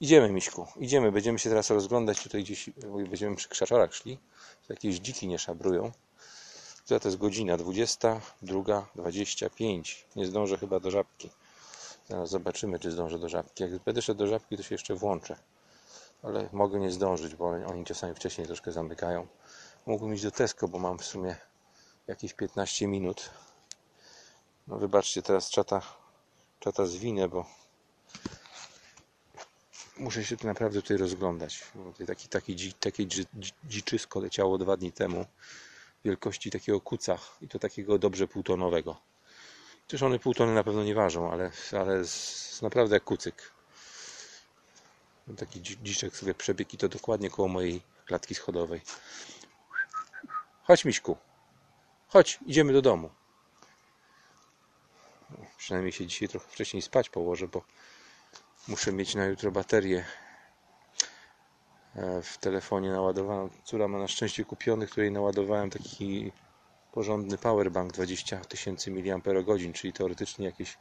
Idziemy, 0.00 0.32
Miśku, 0.32 0.66
idziemy. 0.76 1.12
Będziemy 1.12 1.38
się 1.38 1.48
teraz 1.48 1.70
rozglądać 1.70 2.22
tutaj 2.22 2.42
gdzieś, 2.42 2.70
będziemy 3.08 3.36
przy 3.36 3.48
krzaczorach 3.48 3.94
szli. 3.94 4.18
Jakieś 4.68 4.96
dziki 4.96 5.28
nie 5.28 5.38
szabrują. 5.38 5.92
To 6.86 7.00
jest 7.04 7.16
godzina? 7.16 7.56
22.25. 7.56 9.96
Nie 10.16 10.26
zdążę 10.26 10.58
chyba 10.58 10.80
do 10.80 10.90
żabki. 10.90 11.30
Zaraz 12.08 12.30
zobaczymy, 12.30 12.78
czy 12.78 12.90
zdążę 12.90 13.18
do 13.18 13.28
żabki. 13.28 13.62
Jak 13.62 13.78
będę 13.78 14.02
szedł 14.02 14.18
do 14.18 14.26
żabki, 14.26 14.56
to 14.56 14.62
się 14.62 14.74
jeszcze 14.74 14.94
włączę. 14.94 15.36
Ale 16.22 16.48
mogę 16.52 16.80
nie 16.80 16.90
zdążyć, 16.90 17.34
bo 17.34 17.48
oni 17.48 17.84
czasami 17.84 18.14
wcześniej 18.14 18.46
troszkę 18.46 18.72
zamykają. 18.72 19.26
Mógłbym 19.86 20.14
iść 20.14 20.22
do 20.22 20.30
Tesco, 20.30 20.68
bo 20.68 20.78
mam 20.78 20.98
w 20.98 21.04
sumie 21.04 21.36
jakieś 22.06 22.34
15 22.34 22.86
minut. 22.86 23.30
No 24.66 24.76
wybaczcie, 24.76 25.22
teraz 25.22 25.50
czata, 25.50 25.82
czata 26.60 26.86
zwinę, 26.86 27.28
bo 27.28 27.46
muszę 29.98 30.24
się 30.24 30.36
tu 30.36 30.46
naprawdę 30.46 30.82
tutaj 30.82 30.96
rozglądać. 30.96 31.64
Taki, 32.06 32.28
taki, 32.28 32.72
taki 32.72 33.08
dziczysko 33.64 34.20
leciało 34.20 34.58
dwa 34.58 34.76
dni 34.76 34.92
temu 34.92 35.26
wielkości 36.04 36.50
takiego 36.50 36.80
kuca 36.80 37.18
i 37.40 37.48
to 37.48 37.58
takiego 37.58 37.98
dobrze 37.98 38.28
półtonowego. 38.28 38.96
Chociaż 39.82 40.02
one 40.02 40.18
pół 40.18 40.34
tony 40.34 40.54
na 40.54 40.64
pewno 40.64 40.84
nie 40.84 40.94
ważą, 40.94 41.30
ale, 41.32 41.50
ale 41.72 42.04
z, 42.04 42.62
naprawdę 42.62 42.96
jak 42.96 43.04
kucyk. 43.04 43.52
Taki 45.36 45.62
dziczek 45.62 46.16
sobie 46.16 46.34
przebiegł 46.34 46.70
i 46.74 46.78
to 46.78 46.88
dokładnie 46.88 47.30
koło 47.30 47.48
mojej 47.48 47.82
klatki 48.06 48.34
schodowej. 48.34 48.80
Chodź 50.62 50.84
Miśku. 50.84 51.16
Chodź, 52.08 52.38
idziemy 52.46 52.72
do 52.72 52.82
domu. 52.82 53.10
Przynajmniej 55.56 55.92
się 55.92 56.06
dzisiaj 56.06 56.28
trochę 56.28 56.48
wcześniej 56.48 56.82
spać 56.82 57.10
położę, 57.10 57.48
bo 57.48 57.62
muszę 58.68 58.92
mieć 58.92 59.14
na 59.14 59.24
jutro 59.24 59.50
baterię 59.50 60.04
E, 61.96 62.22
w 62.22 62.38
telefonie 62.38 62.90
naładowałem. 62.90 63.50
Córa 63.64 63.88
ma 63.88 63.98
na 63.98 64.08
szczęście 64.08 64.44
kupiony, 64.44 64.86
której 64.86 65.12
naładowałem 65.12 65.70
taki 65.70 66.32
porządny 66.92 67.38
powerbank 67.38 67.92
20 67.92 68.36
tysięcy 68.36 68.90
mAh, 68.90 69.22
czyli 69.74 69.92
teoretycznie 69.92 70.46
jakieś 70.46 70.78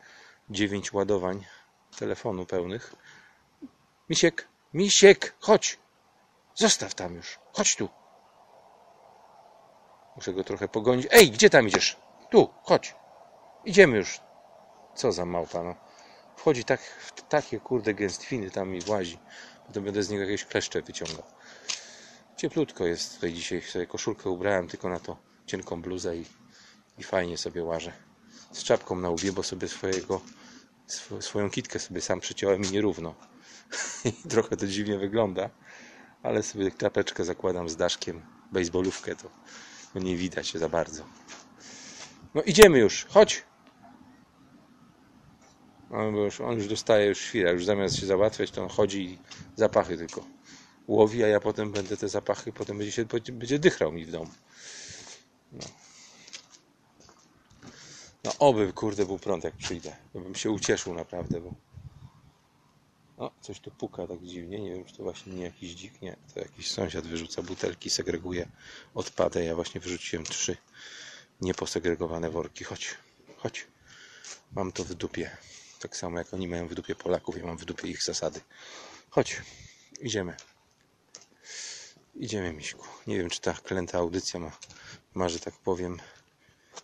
9 0.50 0.94
ładowań 0.94 1.46
telefonu 2.00 2.46
pełnych. 2.46 2.96
Misiek, 4.10 4.48
Misiek, 4.74 5.36
chodź! 5.39 5.78
Zostaw 6.56 6.95
tam 6.95 7.15
już, 7.15 7.39
chodź 7.54 7.76
tu. 7.76 7.89
Muszę 10.15 10.34
go 10.34 10.43
trochę 10.43 10.67
pogonić. 10.67 11.08
Ej, 11.12 11.32
gdzie 11.32 11.50
tam 11.50 11.67
idziesz? 11.67 11.98
Tu, 12.32 12.50
chodź. 12.63 12.95
Idziemy 13.65 13.98
już. 13.98 14.22
Co 14.95 15.12
za 15.12 15.26
małpa, 15.26 15.63
no. 15.63 15.76
Wchodzi 16.36 16.63
tak, 16.63 16.82
w 16.82 17.22
takie 17.22 17.60
kurde 17.60 17.93
gęstwiny 17.93 18.52
tam 18.52 18.69
mi 18.69 18.82
włazi 18.82 19.19
to 19.74 19.82
będę 19.82 20.04
z 20.04 20.10
niego 20.10 20.24
jakieś 20.24 20.45
kleszcze 20.45 20.82
wyciągał. 20.82 21.24
Cieplutko 22.38 22.86
jest 22.86 23.15
tutaj 23.15 23.34
dzisiaj. 23.34 23.62
Sobie 23.62 23.88
koszulkę 23.88 24.30
ubrałem 24.30 24.67
tylko 24.67 24.89
na 24.89 25.00
to 25.00 25.17
cienką 25.45 25.82
bluzę 25.82 26.17
i, 26.17 26.26
i 26.98 27.04
fajnie 27.04 27.38
sobie 27.38 27.63
łażę. 27.63 27.91
Z 28.52 28.63
czapką 28.63 28.95
na 28.95 29.10
łbie, 29.10 29.32
bo 29.32 29.43
sobie 29.43 29.67
swojego, 29.67 30.22
sw 30.88 31.22
swoją 31.22 31.50
kitkę 31.50 31.80
sobie 31.80 32.02
sam 32.02 32.19
przyciąłem 32.19 32.62
i 32.65 32.72
nierówno. 32.72 33.15
I 34.05 34.29
trochę 34.29 34.58
to 34.58 34.67
dziwnie 34.67 34.97
wygląda, 34.97 35.49
ale 36.23 36.43
sobie 36.43 36.71
klapeczkę 36.71 37.25
zakładam 37.25 37.69
z 37.69 37.75
daszkiem, 37.75 38.21
baseballówkę 38.51 39.15
to 39.15 39.29
nie 39.95 40.17
widać 40.17 40.53
za 40.53 40.69
bardzo. 40.69 41.03
No 42.36 42.41
idziemy 42.41 42.79
już, 42.79 43.05
chodź! 43.05 43.43
On 45.91 46.15
już, 46.15 46.41
on 46.41 46.58
już 46.58 46.67
dostaje 46.67 47.08
już 47.08 47.19
chwilę, 47.19 47.53
już 47.53 47.65
zamiast 47.65 47.95
się 47.95 48.05
załatwiać, 48.05 48.51
to 48.51 48.63
on 48.63 48.69
chodzi 48.69 49.05
i 49.05 49.19
zapachy 49.55 49.97
tylko 49.97 50.25
łowi, 50.88 51.23
a 51.23 51.27
ja 51.27 51.39
potem 51.39 51.71
będę 51.71 51.97
te 51.97 52.10
zapachy, 52.10 52.53
potem 52.53 52.77
będzie 52.77 52.91
się 52.91 53.05
będzie 53.32 53.60
dychrał 53.60 53.91
mi 53.91 54.05
w 54.05 54.12
domu. 54.12 54.32
No. 55.51 55.65
No 58.23 58.32
oby, 58.39 58.73
kurde, 58.73 59.05
był 59.05 59.19
prąd 59.19 59.43
jak 59.43 59.55
przyjdę. 59.55 59.95
Ja 60.13 60.21
bym 60.21 60.36
się 60.36 60.51
ucieszył 60.51 60.93
naprawdę, 60.93 61.41
bo 61.41 61.53
o, 63.19 63.32
coś 63.41 63.60
tu 63.60 63.71
puka 63.71 64.08
tak 64.08 64.23
dziwnie. 64.23 64.60
Nie 64.60 64.73
wiem, 64.73 64.86
czy 64.86 64.97
to 64.97 65.03
właśnie 65.03 65.34
nie 65.34 65.43
jakiś 65.43 65.75
dzik, 65.75 66.01
nie. 66.01 66.17
To 66.34 66.39
jakiś 66.39 66.71
sąsiad 66.71 67.08
wyrzuca 67.08 67.41
butelki, 67.41 67.89
segreguje 67.89 68.49
odpady. 68.93 69.43
Ja 69.43 69.55
właśnie 69.55 69.82
wyrzuciłem 69.82 70.25
trzy 70.25 70.58
nieposegregowane 71.41 72.29
worki. 72.29 72.63
Chodź, 72.63 72.95
chodź. 73.38 73.67
Mam 74.51 74.71
to 74.71 74.84
w 74.84 74.93
dupie. 74.93 75.38
Tak 75.79 75.97
samo 75.97 76.17
jak 76.17 76.34
oni 76.34 76.47
mają 76.47 76.67
w 76.67 76.75
dupie 76.75 76.95
Polaków, 76.95 77.38
ja 77.38 77.45
mam 77.45 77.58
w 77.58 77.65
dupie 77.65 77.88
ich 77.88 78.03
zasady. 78.03 78.41
Chodź, 79.10 79.41
idziemy. 80.01 80.36
Idziemy, 82.15 82.53
Miśku. 82.53 82.88
Nie 83.07 83.17
wiem, 83.17 83.30
czy 83.30 83.41
ta 83.41 83.53
klęta 83.53 83.97
audycja 83.97 84.39
ma, 84.39 84.51
ma 85.13 85.30
że 85.30 85.39
tak 85.39 85.53
powiem, 85.53 85.99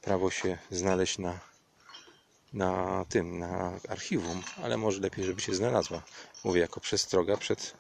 prawo 0.02 0.32
się 0.32 0.58
znaleźć 0.72 1.18
na, 1.18 1.40
na 2.54 3.06
tym, 3.10 3.40
na 3.40 3.80
archiwum, 3.90 4.44
ale 4.64 4.78
może 4.78 5.02
lepiej, 5.02 5.26
żeby 5.26 5.42
się 5.42 5.56
znalazła. 5.56 6.02
Mówię 6.44 6.62
jako 6.62 6.80
przestroga 6.80 7.38
przed, 7.38 7.74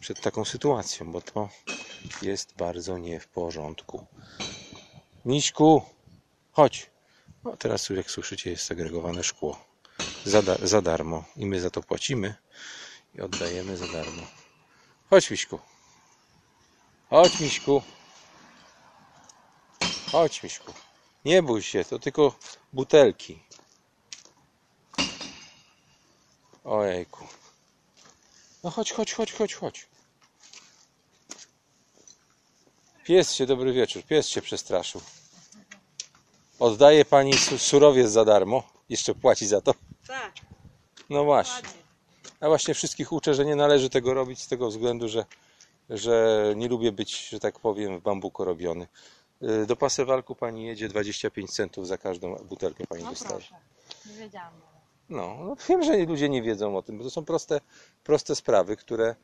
przed 0.00 0.20
taką 0.20 0.44
sytuacją, 0.44 1.12
bo 1.12 1.20
to 1.20 1.48
jest 2.22 2.54
bardzo 2.56 2.98
nie 2.98 3.20
w 3.20 3.28
porządku. 3.28 4.06
Miśku, 5.24 5.82
chodź. 6.52 6.90
No, 7.44 7.56
teraz, 7.56 7.90
jak 7.90 8.10
słyszycie, 8.10 8.50
jest 8.50 8.64
segregowane 8.64 9.24
szkło 9.24 9.64
za, 10.24 10.42
za 10.62 10.82
darmo 10.82 11.24
i 11.36 11.46
my 11.46 11.60
za 11.60 11.70
to 11.70 11.82
płacimy 11.82 12.34
i 13.14 13.20
oddajemy 13.20 13.76
za 13.76 13.86
darmo. 13.86 14.22
Chodź 15.10 15.30
Miśku. 15.30 15.58
Chodź 17.10 17.40
Miśku. 17.40 17.82
Chodź 20.12 20.42
Miśku. 20.42 20.72
Nie 21.24 21.42
bój 21.42 21.62
się, 21.62 21.84
to 21.84 21.98
tylko 21.98 22.34
butelki. 22.72 23.42
Ojejku. 26.70 27.24
No 28.64 28.70
chodź, 28.70 28.92
chodź, 28.92 29.12
chodź, 29.12 29.32
chodź, 29.32 29.54
chodź. 29.54 29.86
Pies 33.04 33.32
się, 33.32 33.46
dobry 33.46 33.72
wieczór. 33.72 34.02
Pies 34.04 34.28
się 34.28 34.42
przestraszył. 34.42 35.00
Oddaje 36.58 37.04
pani 37.04 37.34
su- 37.38 37.58
surowiec 37.58 38.10
za 38.10 38.24
darmo. 38.24 38.62
Jeszcze 38.88 39.14
płaci 39.14 39.46
za 39.46 39.60
to. 39.60 39.74
Tak, 40.06 40.32
No 41.10 41.24
właśnie. 41.24 41.68
Ja 42.40 42.48
właśnie 42.48 42.74
wszystkich 42.74 43.12
uczę, 43.12 43.34
że 43.34 43.44
nie 43.44 43.56
należy 43.56 43.90
tego 43.90 44.14
robić 44.14 44.42
z 44.42 44.48
tego 44.48 44.68
względu, 44.68 45.08
że, 45.08 45.24
że 45.90 46.44
nie 46.56 46.68
lubię 46.68 46.92
być, 46.92 47.28
że 47.28 47.40
tak 47.40 47.58
powiem, 47.60 47.98
w 47.98 48.02
bambuko 48.02 48.44
robiony. 48.44 48.86
Y, 49.42 49.66
Do 49.66 49.76
pasewalku 49.76 50.34
pani 50.34 50.64
jedzie 50.66 50.88
25 50.88 51.50
centów 51.52 51.86
za 51.86 51.98
każdą 51.98 52.34
butelkę 52.36 52.86
pani 52.86 53.02
No 53.04 53.10
dostaje. 53.10 53.30
proszę, 53.30 53.54
nie 54.06 54.12
wiedziałam. 54.14 54.52
No, 55.10 55.36
no 55.44 55.56
wiem, 55.68 55.82
że 55.82 55.96
ludzie 56.06 56.28
nie 56.28 56.42
wiedzą 56.42 56.76
o 56.76 56.82
tym, 56.82 56.98
bo 56.98 57.04
to 57.04 57.10
są 57.10 57.24
proste, 57.24 57.60
proste 58.04 58.34
sprawy, 58.34 58.76
które, 58.76 59.14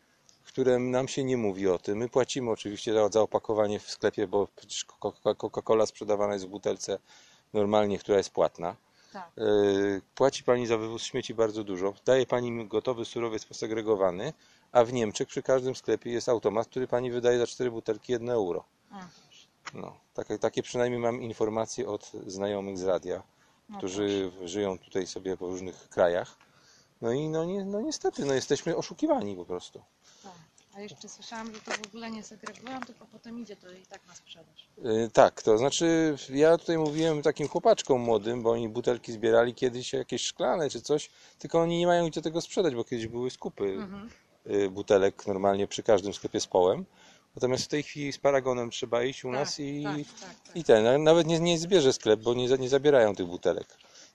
które 0.45 0.78
nam 0.78 1.09
się 1.09 1.24
nie 1.24 1.37
mówi 1.37 1.68
o 1.68 1.78
tym. 1.78 1.99
My 1.99 2.09
płacimy 2.09 2.51
oczywiście 2.51 2.95
za, 2.95 3.09
za 3.09 3.20
opakowanie 3.20 3.78
w 3.80 3.91
sklepie, 3.91 4.26
bo 4.26 4.49
przecież 4.57 4.87
Coca- 5.01 5.34
Coca-Cola 5.34 5.87
sprzedawana 5.87 6.32
jest 6.32 6.47
w 6.47 6.49
butelce 6.49 6.99
normalnie, 7.53 7.99
która 7.99 8.18
jest 8.18 8.30
płatna. 8.30 8.76
Tak, 9.12 9.30
Yy, 9.37 10.03
Płaci 10.14 10.45
pani 10.45 10.66
za 10.66 10.78
wywóz 10.78 11.03
śmieci 11.03 11.34
bardzo 11.34 11.64
dużo. 11.64 11.95
Daje 12.05 12.26
pani 12.26 12.66
gotowy 12.68 13.05
surowiec 13.05 13.45
posegregowany, 13.45 14.32
a 14.72 14.84
w 14.84 14.93
Niemczech 14.93 15.28
przy 15.28 15.43
każdym 15.43 15.76
sklepie 15.76 16.11
jest 16.11 16.28
automat, 16.28 16.66
który 16.68 16.89
pani 16.89 17.11
wydaje 17.11 17.39
za 17.39 17.47
4 17.47 17.70
butelki 17.70 18.12
1 18.12 18.30
euro. 18.30 18.64
No, 19.74 19.97
takie, 20.14 20.39
takie 20.39 20.62
przynajmniej 20.62 21.01
mam 21.01 21.22
informacje 21.22 21.89
od 21.89 22.12
znajomych 22.26 22.78
z 22.78 22.82
radia, 22.84 23.22
No 23.69 23.79
którzy 23.79 24.33
żyją 24.45 24.79
tutaj 24.79 25.07
sobie 25.07 25.37
w 25.37 25.41
różnych 25.41 25.89
krajach. 25.89 26.37
No 27.01 27.12
i 27.12 27.29
no, 27.29 27.45
nie, 27.45 27.64
no 27.64 27.81
niestety, 27.81 28.25
no 28.25 28.35
jesteśmy 28.35 28.77
oszukiwani 28.77 29.37
po 29.37 29.45
prostu. 29.45 29.83
Tak. 30.23 30.33
A 30.75 30.81
jeszcze 30.81 31.09
słyszałam, 31.09 31.55
że 31.55 31.61
to 31.61 31.71
w 31.71 31.87
ogóle 31.87 32.11
nie 32.11 32.23
segregują, 32.23 32.81
tylko 32.81 33.07
potem 33.07 33.39
idzie 33.41 33.57
to 33.57 33.71
i 33.73 33.87
tak 33.87 34.07
na 34.07 34.14
sprzedaż. 34.14 34.69
Yy, 34.79 35.11
Tak, 35.12 35.43
to 35.43 35.59
znaczy 35.59 36.17
ja 36.31 36.59
tutaj 36.59 36.79
mówiłem 36.79 37.23
takim 37.23 37.49
chłopaczkom 37.49 38.01
młodym, 38.01 38.43
bo 38.43 38.51
oni 38.51 38.69
butelki 38.69 39.12
zbierali 39.12 39.55
kiedyś 39.55 39.93
jakieś 39.93 40.23
szklane 40.23 40.71
czy 40.71 40.81
coś, 40.81 41.11
tylko 41.39 41.61
oni 41.61 41.79
nie 41.79 41.87
mają 41.87 42.09
gdzie 42.09 42.23
tego 42.23 42.41
sprzedać, 42.41 42.75
bo 42.75 42.85
kiedyś 42.85 43.07
były 43.07 43.31
skupy 43.31 43.64
Mhm. 43.64 44.11
y, 44.47 44.71
butelek 44.71 45.27
normalnie 45.27 45.67
przy 45.67 45.83
każdym 45.83 46.14
sklepie 46.14 46.41
z 46.41 46.47
połem. 46.47 46.85
Natomiast 47.37 47.64
w 47.64 47.68
tej 47.68 47.82
chwili 47.82 48.12
z 48.12 48.18
paragonem 48.18 48.70
trzeba 48.70 49.03
iść 49.05 49.24
u 49.24 49.30
nas 49.32 49.57
tak, 49.57 49.66
i, 49.66 49.82
tak, 49.84 50.20
tak, 50.20 50.41
tak. 50.47 50.57
i 50.57 50.64
ten, 50.64 51.05
nawet 51.05 51.26
nie, 51.26 51.41
nie 51.41 51.59
zbierze 51.59 51.93
sklep, 51.93 52.20
bo 52.20 52.34
nie, 52.34 52.49
nie 52.49 52.68
zabierają 52.68 53.14
tych 53.16 53.26
butelek. 53.26 53.66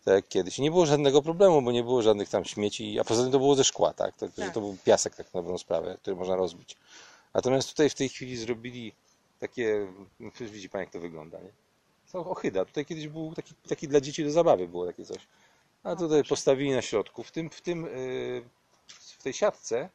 Tak 0.05 0.15
jak 0.15 0.27
kiedyś. 0.27 0.57
Nie 0.57 0.71
było 0.71 0.85
żadnego 0.85 1.21
problemu, 1.21 1.61
bo 1.61 1.71
nie 1.71 1.83
było 1.83 2.01
żadnych 2.01 2.29
tam 2.29 2.45
śmieci, 2.45 2.99
a 2.99 3.03
poza 3.03 3.23
tym 3.23 3.31
to 3.31 3.39
było 3.39 3.55
ze 3.55 3.63
szkła, 3.63 3.93
tak? 3.93 4.15
To, 4.15 4.29
Tak. 4.29 4.53
to 4.53 4.59
był 4.59 4.77
piasek 4.85 5.15
tak 5.15 5.33
na 5.33 5.41
dobrą 5.41 5.57
sprawę, 5.57 5.97
który 6.01 6.15
można 6.15 6.35
rozbić. 6.35 6.77
Natomiast 7.33 7.69
tutaj 7.69 7.89
w 7.89 7.95
tej 7.95 8.09
chwili 8.09 8.37
zrobili 8.37 8.93
takie, 9.39 9.87
no 10.19 10.31
przecież 10.31 10.51
widzi 10.51 10.69
Pan 10.69 10.81
jak 10.81 10.89
to 10.89 10.99
wygląda, 10.99 11.39
nie? 11.39 11.51
To 12.11 12.19
ochyda. 12.19 12.65
Tutaj 12.65 12.85
kiedyś 12.85 13.07
był 13.07 13.35
taki, 13.35 13.53
taki 13.69 13.87
dla 13.87 14.01
dzieci 14.01 14.23
do 14.23 14.31
zabawy 14.31 14.67
było 14.67 14.85
takie 14.85 15.05
coś. 15.05 15.17
A 15.83 15.95
tutaj 15.95 16.23
postawili 16.23 16.71
na 16.71 16.81
środku. 16.81 17.23
W 17.23 17.31
tym, 17.31 17.49
w 17.49 17.61
tym, 17.61 17.83
yy, 17.83 18.43
w 18.87 19.23
tej 19.23 19.33
siatce 19.33 19.89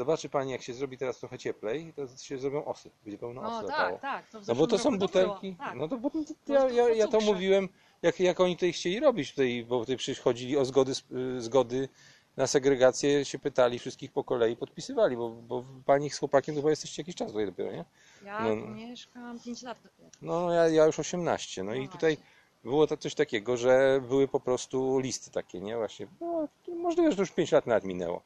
zobaczy 0.00 0.28
Pani 0.28 0.52
jak 0.52 0.62
się 0.62 0.74
zrobi 0.74 0.98
teraz 0.98 1.18
trochę 1.18 1.38
cieplej, 1.38 1.92
to 1.96 2.02
się 2.16 2.38
zrobią 2.38 2.64
osy. 2.64 2.90
Będzie 3.04 3.18
pełno 3.18 3.42
No 3.42 3.58
osy 3.58 3.66
latało. 3.66 3.98
tak, 3.98 4.00
tak. 4.00 4.30
To 4.30 4.40
w 4.40 4.48
No 4.48 4.54
bo 4.54 4.66
to 4.66 4.76
zeszłym 4.76 4.94
są 4.94 5.00
roku 5.00 5.12
było. 5.12 5.26
butelki. 5.34 5.56
Tak. 5.58 5.74
No 5.76 5.88
to 5.88 5.96
bo 5.98 6.10
ja, 6.46 6.68
ja, 6.68 6.88
ja 6.88 7.06
to 7.06 7.12
cukrze. 7.12 7.32
mówiłem, 7.32 7.68
jak, 8.02 8.20
jak 8.20 8.40
oni 8.40 8.56
tutaj 8.56 8.72
chcieli 8.72 9.00
robić, 9.00 9.30
tutaj, 9.30 9.66
bo 9.68 9.80
tutaj 9.80 9.96
przychodzili 9.96 10.56
o 10.56 10.64
zgody, 10.64 10.92
y, 11.36 11.40
zgody 11.42 11.88
na 12.36 12.46
segregację, 12.46 13.24
się 13.24 13.38
pytali 13.38 13.78
wszystkich 13.78 14.12
po 14.12 14.24
kolei, 14.24 14.56
podpisywali, 14.56 15.16
bo, 15.16 15.30
bo 15.30 15.64
pani 15.86 16.10
z 16.10 16.18
chłopakiem 16.18 16.54
chyba 16.54 16.70
jesteście 16.70 17.02
jakiś 17.02 17.14
czas 17.14 17.28
tutaj 17.28 17.46
dopiero, 17.46 17.72
nie? 17.72 17.84
Ja 18.24 18.40
no. 18.54 18.56
mieszkam 18.56 19.40
5 19.40 19.62
lat 19.62 19.78
dopiero. 19.82 20.10
No 20.22 20.52
ja, 20.52 20.68
ja 20.68 20.86
już 20.86 20.98
18, 20.98 21.62
no 21.64 21.70
No 21.70 21.76
i 21.76 21.88
tutaj 21.88 22.16
było 22.64 22.86
to 22.86 22.96
coś 22.96 23.14
takiego, 23.14 23.56
że 23.56 24.00
były 24.08 24.28
po 24.28 24.40
prostu 24.40 24.98
listy 24.98 25.30
takie, 25.30 25.60
nie? 25.60 25.76
Właśnie, 25.76 26.06
no, 26.20 26.48
możliwe, 26.76 27.10
że 27.10 27.16
to 27.16 27.22
już 27.22 27.30
5 27.30 27.52
lat 27.52 27.66
nawet 27.66 27.84
minęło. 27.84 28.22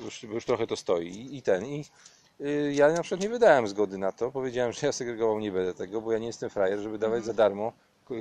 Już, 0.00 0.22
już 0.22 0.44
trochę 0.44 0.66
to 0.66 0.76
stoi 0.76 1.36
i, 1.36 1.42
ten. 1.42 1.66
I, 1.66 1.84
y, 2.40 2.72
ja 2.74 2.88
na 2.92 3.02
przykład 3.02 3.20
nie 3.20 3.28
wydałem 3.28 3.68
zgody 3.68 3.98
na 3.98 4.12
to. 4.12 4.30
Powiedziałem, 4.30 4.72
że 4.72 4.86
ja 4.86 4.92
segregował 4.92 5.40
nie 5.40 5.52
będę 5.52 5.74
tego, 5.74 6.00
bo 6.00 6.12
ja 6.12 6.18
nie 6.18 6.26
jestem 6.26 6.50
frajer, 6.50 6.78
żeby 6.78 6.98
dawać 6.98 7.18
Mhm. 7.18 7.24
za 7.26 7.32
darmo 7.34 7.72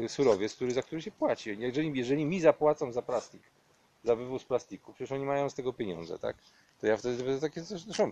surowiec, 0.08 0.54
który, 0.56 0.74
za 0.74 0.82
który 0.82 1.02
się 1.02 1.12
płaci. 1.12 1.58
Jeżeli, 1.60 1.98
jeżeli 1.98 2.26
mi 2.26 2.42
zapłacą 2.42 2.92
za 2.92 3.02
plastik, 3.02 3.42
za 4.04 4.16
wywóz 4.16 4.44
plastiku, 4.44 4.94
przecież 4.94 5.12
oni 5.12 5.26
mają 5.26 5.50
z 5.50 5.54
tego 5.54 5.74
pieniądze, 5.74 6.20
tak? 6.20 6.36
To 6.82 6.88
ja 6.88 6.98
wtedy 6.98 7.24
będę 7.24 7.42
takie 7.42 7.64
coś, 7.64 7.82
zresztą 7.82 8.12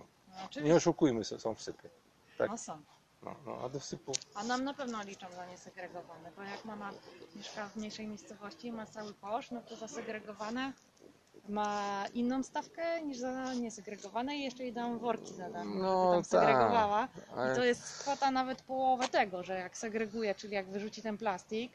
No, 0.54 0.62
nie 0.62 0.74
oszukujmy, 0.74 1.24
są 1.24 1.38
są 1.38 1.54
wsypy. 1.54 1.90
tak. 2.38 2.50
No 2.50 2.58
są. 2.58 2.80
No, 3.22 3.34
no, 3.46 3.58
a 3.64 3.68
do 3.68 3.80
wsypu 3.80 4.12
A 4.34 4.44
nam 4.44 4.64
na 4.64 4.74
pewno 4.74 5.02
liczą 5.02 5.26
za 5.36 5.46
niesegregowane, 5.46 6.32
bo 6.36 6.42
jak 6.42 6.64
mama 6.64 6.90
mieszka 7.36 7.68
w 7.68 7.76
mniejszej 7.76 8.06
miejscowości 8.06 8.66
i 8.68 8.72
ma 8.72 8.86
cały 8.86 9.14
kosz, 9.14 9.50
no 9.50 9.60
to 9.62 9.76
zasegregowane 9.76 10.72
ma 11.50 12.04
inną 12.14 12.42
stawkę 12.42 13.02
niż 13.02 13.18
za 13.18 13.54
niesegregowane 13.54 14.36
i 14.36 14.42
jeszcze 14.44 14.62
jej 14.62 14.72
dam 14.72 14.98
worki 14.98 15.34
za 15.34 15.50
darmo, 15.50 15.74
No 15.74 16.12
tam 16.12 16.22
tak, 16.22 16.26
segregowała. 16.30 17.08
ale- 17.36 17.52
I 17.52 17.56
to 17.56 17.64
jest 17.64 17.98
kwota 17.98 18.30
nawet 18.30 18.62
połowę 18.62 19.08
tego, 19.08 19.42
że 19.42 19.54
jak 19.58 19.78
segreguje, 19.78 20.34
czyli 20.34 20.54
jak 20.54 20.66
wyrzuci 20.70 21.02
ten 21.02 21.18
plastik 21.18 21.72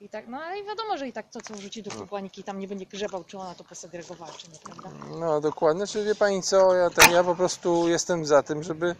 i 0.00 0.08
tak, 0.08 0.28
no 0.28 0.38
ale 0.38 0.58
i 0.58 0.64
wiadomo, 0.64 0.96
że 0.98 1.08
i 1.08 1.12
tak 1.12 1.26
to, 1.30 1.40
co 1.40 1.54
wrzuci 1.54 1.82
do 1.82 1.90
kubłaniki, 1.90 2.44
tam 2.44 2.58
nie 2.58 2.68
będzie 2.68 2.86
grzebał, 2.86 3.24
czy 3.24 3.38
ona 3.38 3.54
to 3.54 3.64
posegregowała, 3.64 4.32
czy 4.32 4.48
nie, 4.50 4.58
prawda? 4.58 4.90
No 5.20 5.40
dokładnie, 5.40 5.86
czy 5.86 6.04
wie 6.04 6.14
pani 6.14 6.42
co, 6.42 6.74
ja, 6.74 6.90
ten, 6.90 7.12
ja 7.12 7.24
po 7.24 7.34
prostu 7.34 7.88
jestem 7.88 8.26
za 8.26 8.42
tym, 8.42 8.62
żeby, 8.62 8.94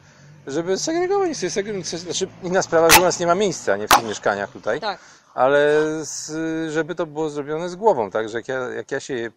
żeby 0.46 0.78
segregować. 0.78 1.36
Segregować. 1.36 1.86
Znaczy, 1.86 2.28
inna 2.42 2.62
sprawa, 2.62 2.90
że 2.90 3.00
u 3.00 3.04
nas 3.04 3.20
nie 3.20 3.26
ma 3.26 3.34
miejsca, 3.34 3.76
nie 3.76 3.88
w 3.88 3.90
tych 3.90 4.04
mieszkaniach 4.04 4.50
tutaj, 4.50 4.80
Tak, 4.80 4.98
ale 5.34 5.80
z, 6.04 6.32
żeby 6.72 6.94
to 6.94 7.06
było 7.06 7.30
zrobione 7.30 7.68
z 7.68 7.76
głową, 7.76 8.10
tak, 8.10 8.28
że 8.28 8.38
jak 8.38 8.48
ja, 8.48 8.58
jak 8.60 8.90
ja 8.90 9.00
się 9.00 9.30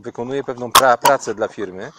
wykonuję 0.00 0.44
pewną 0.44 0.72
pra, 0.72 0.96
pracę 0.96 1.34
dla 1.34 1.48
firmy, 1.48 1.92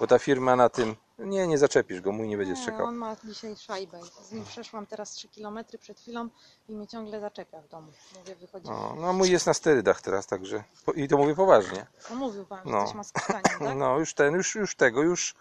bo 0.00 0.06
ta 0.06 0.18
firma 0.18 0.56
na 0.56 0.68
tym, 0.68 0.96
nie, 1.18 1.46
nie 1.46 1.58
zaczepisz 1.58 2.00
go, 2.00 2.12
mój 2.12 2.28
nie 2.28 2.36
będzie 2.36 2.52
nie, 2.52 2.64
czekał. 2.66 2.86
on 2.86 2.94
ma 2.94 3.16
dzisiaj 3.24 3.56
szajbę. 3.56 4.00
Z 4.22 4.32
nim 4.32 4.44
przeszłam 4.44 4.86
teraz 4.86 5.10
3 5.10 5.28
km 5.28 5.58
przed 5.80 6.00
chwilą 6.00 6.28
i 6.68 6.72
mnie 6.72 6.86
ciągle 6.86 7.20
zaczepia 7.20 7.60
w 7.62 7.68
domu. 7.68 7.92
Mówię, 8.18 8.34
wychodzi. 8.36 8.68
No, 8.68 8.94
no 9.00 9.12
mój 9.12 9.30
jest 9.30 9.46
na 9.46 9.54
sterydach 9.54 10.02
teraz, 10.02 10.26
także, 10.26 10.64
i 10.94 11.08
to 11.08 11.16
mówię 11.16 11.34
poważnie. 11.34 11.86
No 12.10 12.16
mówił 12.16 12.44
pan, 12.46 12.58
że 12.64 12.70
No. 12.72 12.84
coś 12.84 12.94
ma 12.94 13.04
z 13.04 13.12
tak? 13.12 13.58
No 13.76 13.98
już 13.98 14.14
ten, 14.14 14.34
już, 14.34 14.54
już 14.54 14.76
tego, 14.76 15.02
już 15.02 15.34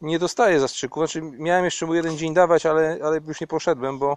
nie 0.00 0.18
dostaję 0.18 0.60
zastrzyku. 0.60 1.00
Znaczy 1.00 1.22
miałem 1.22 1.64
jeszcze 1.64 1.86
mu 1.86 1.94
jeden 1.94 2.16
dzień 2.18 2.34
dawać, 2.34 2.66
ale, 2.66 2.98
ale 3.04 3.20
już 3.26 3.40
nie 3.40 3.46
poszedłem, 3.46 3.98
bo 3.98 4.16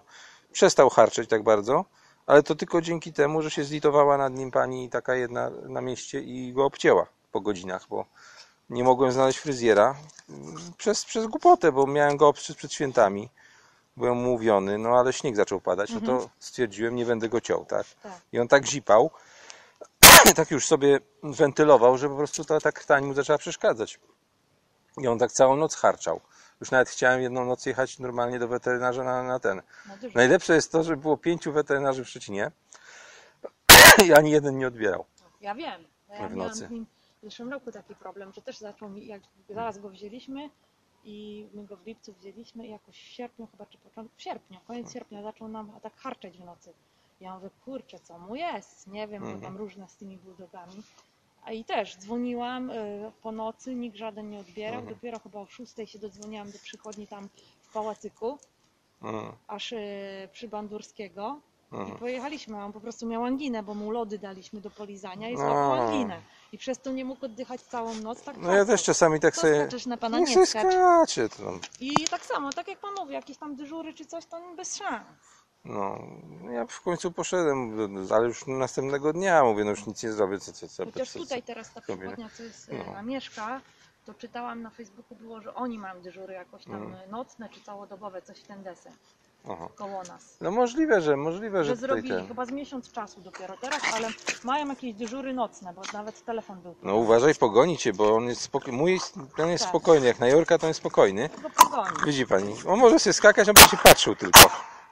przestał 0.52 0.90
harczeć 0.90 1.30
tak 1.30 1.42
bardzo. 1.42 1.84
Ale 2.26 2.42
to 2.42 2.54
tylko 2.54 2.80
dzięki 2.80 3.12
temu, 3.12 3.42
że 3.42 3.50
się 3.50 3.64
zlitowała 3.64 4.16
nad 4.16 4.34
nim 4.34 4.50
pani 4.50 4.90
taka 4.90 5.14
jedna 5.14 5.50
na 5.50 5.80
mieście 5.80 6.20
i 6.20 6.52
go 6.52 6.64
obcięła 6.64 7.06
po 7.32 7.40
godzinach, 7.40 7.86
bo 7.88 8.06
nie 8.70 8.84
mogłem 8.84 9.12
znaleźć 9.12 9.38
fryzjera 9.38 9.96
mm, 10.30 10.56
przez, 10.76 11.04
przez 11.04 11.26
głupotę, 11.26 11.72
bo 11.72 11.86
miałem 11.86 12.16
go 12.16 12.28
obstrzec 12.28 12.56
przed 12.56 12.72
świętami. 12.72 13.30
Byłem 13.96 14.18
umówiony, 14.18 14.78
no 14.78 14.88
ale 14.88 15.12
śnieg 15.12 15.36
zaczął 15.36 15.60
padać, 15.60 15.90
no 15.90 16.00
to 16.00 16.28
stwierdziłem, 16.38 16.96
nie 16.96 17.06
będę 17.06 17.28
go 17.28 17.40
ciął, 17.40 17.64
tak? 17.64 17.86
Tak. 18.02 18.20
I 18.32 18.38
on 18.38 18.48
tak 18.48 18.66
zipał, 18.66 19.10
tak 20.36 20.50
już 20.50 20.66
sobie 20.66 21.00
wentylował, 21.22 21.98
że 21.98 22.08
po 22.08 22.16
prostu 22.16 22.44
ta, 22.44 22.60
ta 22.60 22.72
krtań 22.72 23.04
mu 23.04 23.14
zaczęła 23.14 23.38
przeszkadzać. 23.38 24.00
I 24.98 25.06
on 25.08 25.18
tak 25.18 25.32
całą 25.32 25.56
noc 25.56 25.76
harczał. 25.76 26.20
Już 26.64 26.70
nawet 26.70 26.88
chciałem 26.88 27.22
jedną 27.22 27.44
noc 27.44 27.66
jechać 27.66 27.98
normalnie 27.98 28.38
do 28.38 28.48
weterynarza 28.48 29.04
na, 29.04 29.22
na 29.22 29.38
ten. 29.40 29.62
No. 29.88 29.94
Najlepsze 30.14 30.54
jest 30.54 30.72
to, 30.72 30.82
że 30.82 30.96
było 30.96 31.16
pięciu 31.16 31.52
weterynarzy 31.52 32.04
w 32.04 32.08
Szczecinie 32.08 32.50
i 34.06 34.12
ani 34.12 34.30
jeden 34.30 34.58
nie 34.58 34.66
odbierał. 34.68 35.04
Ja 35.40 35.54
wiem. 35.54 35.84
Ja 36.08 36.16
W 36.16 36.20
miałam 36.20 36.34
nocy. 36.36 36.66
z 36.66 36.70
nim 36.70 36.86
w 37.22 37.24
zeszłym 37.24 37.50
roku 37.52 37.72
taki 37.72 37.94
problem, 37.94 38.32
że 38.32 38.42
też 38.42 38.58
zaczął 38.58 38.88
mi, 38.88 39.06
jak 39.06 39.22
zaraz 39.48 39.78
go 39.78 39.88
wzięliśmy 39.90 40.50
i 41.04 41.48
my 41.54 41.64
go 41.64 41.76
w 41.76 41.86
lipcu 41.86 42.12
wzięliśmy 42.12 42.66
i 42.66 42.70
jakoś 42.70 42.94
w 42.96 43.08
sierpniu 43.12 43.46
chyba, 43.46 43.66
czy 43.66 43.78
początku, 43.78 44.16
w 44.18 44.22
sierpniu, 44.22 44.58
koniec 44.66 44.92
sierpnia 44.92 45.22
zaczął 45.22 45.48
nam 45.48 45.72
tak 45.82 45.96
harczeć 45.96 46.38
w 46.38 46.44
nocy. 46.44 46.72
Ja 47.20 47.34
mówię, 47.34 47.50
kurczę, 47.64 47.98
co 47.98 48.18
mu 48.18 48.34
jest? 48.36 48.86
Nie 48.86 49.08
wiem, 49.08 49.22
bo 49.22 49.28
Mhm. 49.28 49.42
tam 49.44 49.56
różne 49.56 49.88
z 49.88 49.96
tymi 49.96 50.16
bulldogami. 50.16 50.82
A 51.44 51.52
i 51.52 51.64
też 51.64 51.96
dzwoniłam 51.96 52.70
y, 52.70 53.12
po 53.22 53.32
nocy, 53.32 53.74
nikt 53.74 53.96
żaden 53.96 54.30
nie 54.30 54.38
odbierał. 54.40 54.80
Mhm. 54.80 54.94
Dopiero 54.94 55.18
chyba 55.18 55.40
o 55.40 55.46
6 55.46 55.74
się 55.84 55.98
dodzwoniłam 55.98 56.50
do 56.50 56.58
przychodni 56.58 57.06
tam 57.06 57.28
w 57.62 57.72
Pałacyku, 57.72 58.38
Mm, 59.04 59.32
aż 59.46 59.72
y, 59.72 60.28
przy 60.32 60.48
Bandurskiego. 60.48 61.40
I 61.72 61.76
mm. 61.76 61.98
pojechaliśmy, 61.98 62.64
on 62.64 62.72
po 62.72 62.80
prostu 62.80 63.06
miał 63.06 63.24
anginę, 63.24 63.62
bo 63.62 63.74
mu 63.74 63.90
lody 63.90 64.18
daliśmy 64.18 64.60
do 64.60 64.70
polizania 64.70 65.30
i 65.30 65.36
złapał 65.36 65.72
anginę. 65.72 66.20
I 66.52 66.58
przez 66.58 66.78
to 66.78 66.92
nie 66.92 67.04
mógł 67.04 67.24
oddychać 67.24 67.60
całą 67.60 67.94
noc, 67.94 68.22
tak 68.22 68.36
No 68.36 68.54
ja 68.54 68.64
też 68.64 68.82
czasami 68.82 69.20
tak 69.20 69.34
To 69.34 69.40
sobie... 69.40 69.60
skaczesz 69.60 69.86
na 69.86 69.96
pana, 69.96 70.18
nie 70.18 70.46
skacz. 70.46 70.48
skacze 70.48 71.28
tam. 71.28 71.60
I 71.80 71.94
tak 72.10 72.24
samo, 72.24 72.52
tak 72.52 72.68
jak 72.68 72.78
pan 72.78 72.94
mówi, 73.00 73.12
jakieś 73.12 73.38
tam 73.38 73.56
dyżury 73.56 73.94
czy 73.94 74.06
coś, 74.06 74.26
to 74.26 74.40
bez 74.56 74.76
szans. 74.76 75.06
No, 75.64 75.98
ja 76.52 76.66
w 76.66 76.80
końcu 76.80 77.12
poszedłem, 77.12 77.76
ale 78.10 78.26
już 78.26 78.46
następnego 78.46 79.12
dnia 79.12 79.44
mówię, 79.44 79.64
no 79.64 79.70
już 79.70 79.86
nic 79.86 80.02
nie 80.02 80.12
zrobię, 80.12 80.38
co, 80.40 80.52
co, 80.52 80.68
co, 80.68 80.84
Chociaż 80.84 81.10
co, 81.10 81.18
tutaj 81.18 81.42
teraz 81.42 81.72
ta 81.72 81.80
przychodnia, 81.80 82.28
co 82.36 82.42
jest 82.42 82.70
No. 82.72 82.92
no. 82.94 83.02
mieszka, 83.02 83.60
to 84.06 84.14
czytałam 84.14 84.62
na 84.62 84.70
Facebooku 84.70 85.16
było, 85.16 85.40
że 85.40 85.54
oni 85.54 85.78
mają 85.78 86.00
dyżury 86.02 86.34
jakoś 86.34 86.64
tam 86.64 86.90
No. 86.90 86.98
nocne 87.18 87.48
czy 87.48 87.60
całodobowe, 87.60 88.22
coś 88.22 88.38
w 88.40 88.46
ten 88.46 88.62
deseń. 88.62 88.92
Aha. 89.50 89.68
koło 89.76 90.02
nas. 90.02 90.36
No 90.40 90.50
możliwe, 90.50 91.00
że 91.00 91.16
możliwe, 91.16 91.64
Że 91.64 91.70
że 91.70 91.76
zrobili 91.76 92.08
ten. 92.08 92.28
chyba 92.28 92.46
z 92.46 92.50
miesiąc 92.50 92.92
czasu 92.92 93.20
dopiero 93.20 93.56
teraz, 93.56 93.80
ale 93.94 94.08
mają 94.44 94.68
jakieś 94.68 94.94
dyżury 94.94 95.32
nocne, 95.32 95.74
bo 95.74 95.82
nawet 95.92 96.24
telefon 96.24 96.60
był. 96.60 96.74
No 96.82 96.96
uważaj, 96.96 97.34
pogoni 97.34 97.78
cię, 97.78 97.92
bo 97.92 98.14
on 98.16 98.24
jest 98.24 98.40
spokojny. 98.40 98.78
Mój 98.78 99.00
ten 99.36 99.48
jest 99.48 99.64
Tak. 99.64 99.68
spokojny, 99.70 100.06
jak 100.06 100.18
na 100.18 100.28
Jorka 100.28 100.58
to 100.58 100.66
jest 100.68 100.80
spokojny. 100.80 101.30
Widzi 102.06 102.26
pani, 102.26 102.54
on 102.66 102.78
może 102.78 102.98
sobie 102.98 103.12
skakać, 103.14 103.48
a 103.48 103.52
będzie 103.52 103.76
patrzył 103.82 104.16
tylko. 104.16 104.40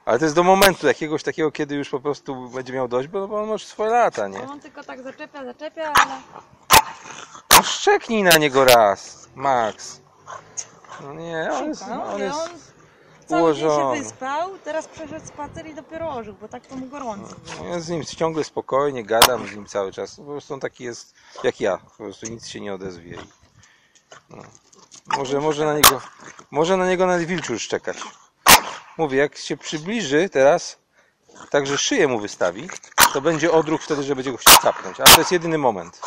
Ale 0.04 0.18
to 0.18 0.24
jest 0.24 0.34
do 0.34 0.42
momentu 0.42 0.86
jakiegoś 0.86 1.22
takiego, 1.22 1.50
kiedy 1.52 1.74
już 1.74 1.88
po 1.88 2.00
prostu 2.00 2.48
będzie 2.48 2.72
miał 2.72 2.88
dość, 2.88 3.08
bo, 3.08 3.28
bo 3.28 3.40
on 3.40 3.46
ma 3.46 3.52
już 3.52 3.66
swoje 3.66 3.90
lata, 3.90 4.28
nie? 4.28 4.42
On 4.42 4.60
tylko 4.60 4.84
tak 4.84 5.02
zaczepia, 5.02 5.44
zaczepia, 5.44 5.92
ale 5.92 6.20
No 7.56 7.62
szczeknij 7.62 8.22
na 8.22 8.36
niego 8.38 8.64
raz, 8.64 9.28
Max. 9.34 10.00
No 11.02 11.14
nie, 11.14 11.48
on 11.52 11.68
jest, 11.68 11.80
szuka. 11.80 12.04
on 12.04 12.18
nie, 12.18 12.24
jest 12.24 12.38
on 12.40 12.48
cały 13.26 13.56
się 13.56 13.90
wyspał, 13.98 14.50
teraz 14.64 14.88
przeszedł 14.88 15.26
spacer 15.26 15.66
i 15.66 15.74
dopiero 15.74 16.10
ożył, 16.14 16.34
bo 16.40 16.48
tak 16.48 16.66
to 16.66 16.76
mu 16.76 16.86
gorąco. 16.86 17.34
było. 17.56 17.68
Ja 17.68 17.80
z 17.80 17.88
nim 17.88 18.04
ciągle 18.04 18.44
spokojnie 18.44 19.04
gadam 19.04 19.48
z 19.48 19.56
nim 19.56 19.66
cały 19.66 19.92
czas. 19.92 20.16
Po 20.16 20.22
prostu 20.24 20.54
on 20.54 20.60
taki 20.60 20.84
jest 20.84 21.14
jak 21.44 21.60
ja. 21.60 21.78
Po 21.78 22.04
prostu 22.04 22.26
nic 22.26 22.46
się 22.48 22.60
nie 22.60 22.74
odezwie. 22.74 23.18
No. 24.30 24.42
Może, 25.16 25.40
może 25.40 25.64
na 25.66 25.74
niego, 25.74 26.00
może 26.50 26.76
na 26.76 26.88
niego 26.88 27.06
nawet 27.06 27.26
wilczu 27.26 27.52
już 27.52 27.68
czekać. 27.68 27.96
Mówię, 29.02 29.18
jak 29.18 29.36
się 29.36 29.56
przybliży 29.56 30.28
teraz, 30.28 30.78
także 31.50 31.78
szyję 31.78 32.08
mu 32.08 32.20
wystawi, 32.20 32.68
to 33.12 33.20
będzie 33.20 33.52
odruch 33.52 33.82
wtedy, 33.82 34.02
że 34.02 34.16
będzie 34.16 34.32
go 34.32 34.36
chciał 34.36 34.58
capnąć. 34.62 35.00
Ale 35.00 35.14
to 35.14 35.18
jest 35.18 35.32
jedyny 35.32 35.58
moment. 35.58 36.00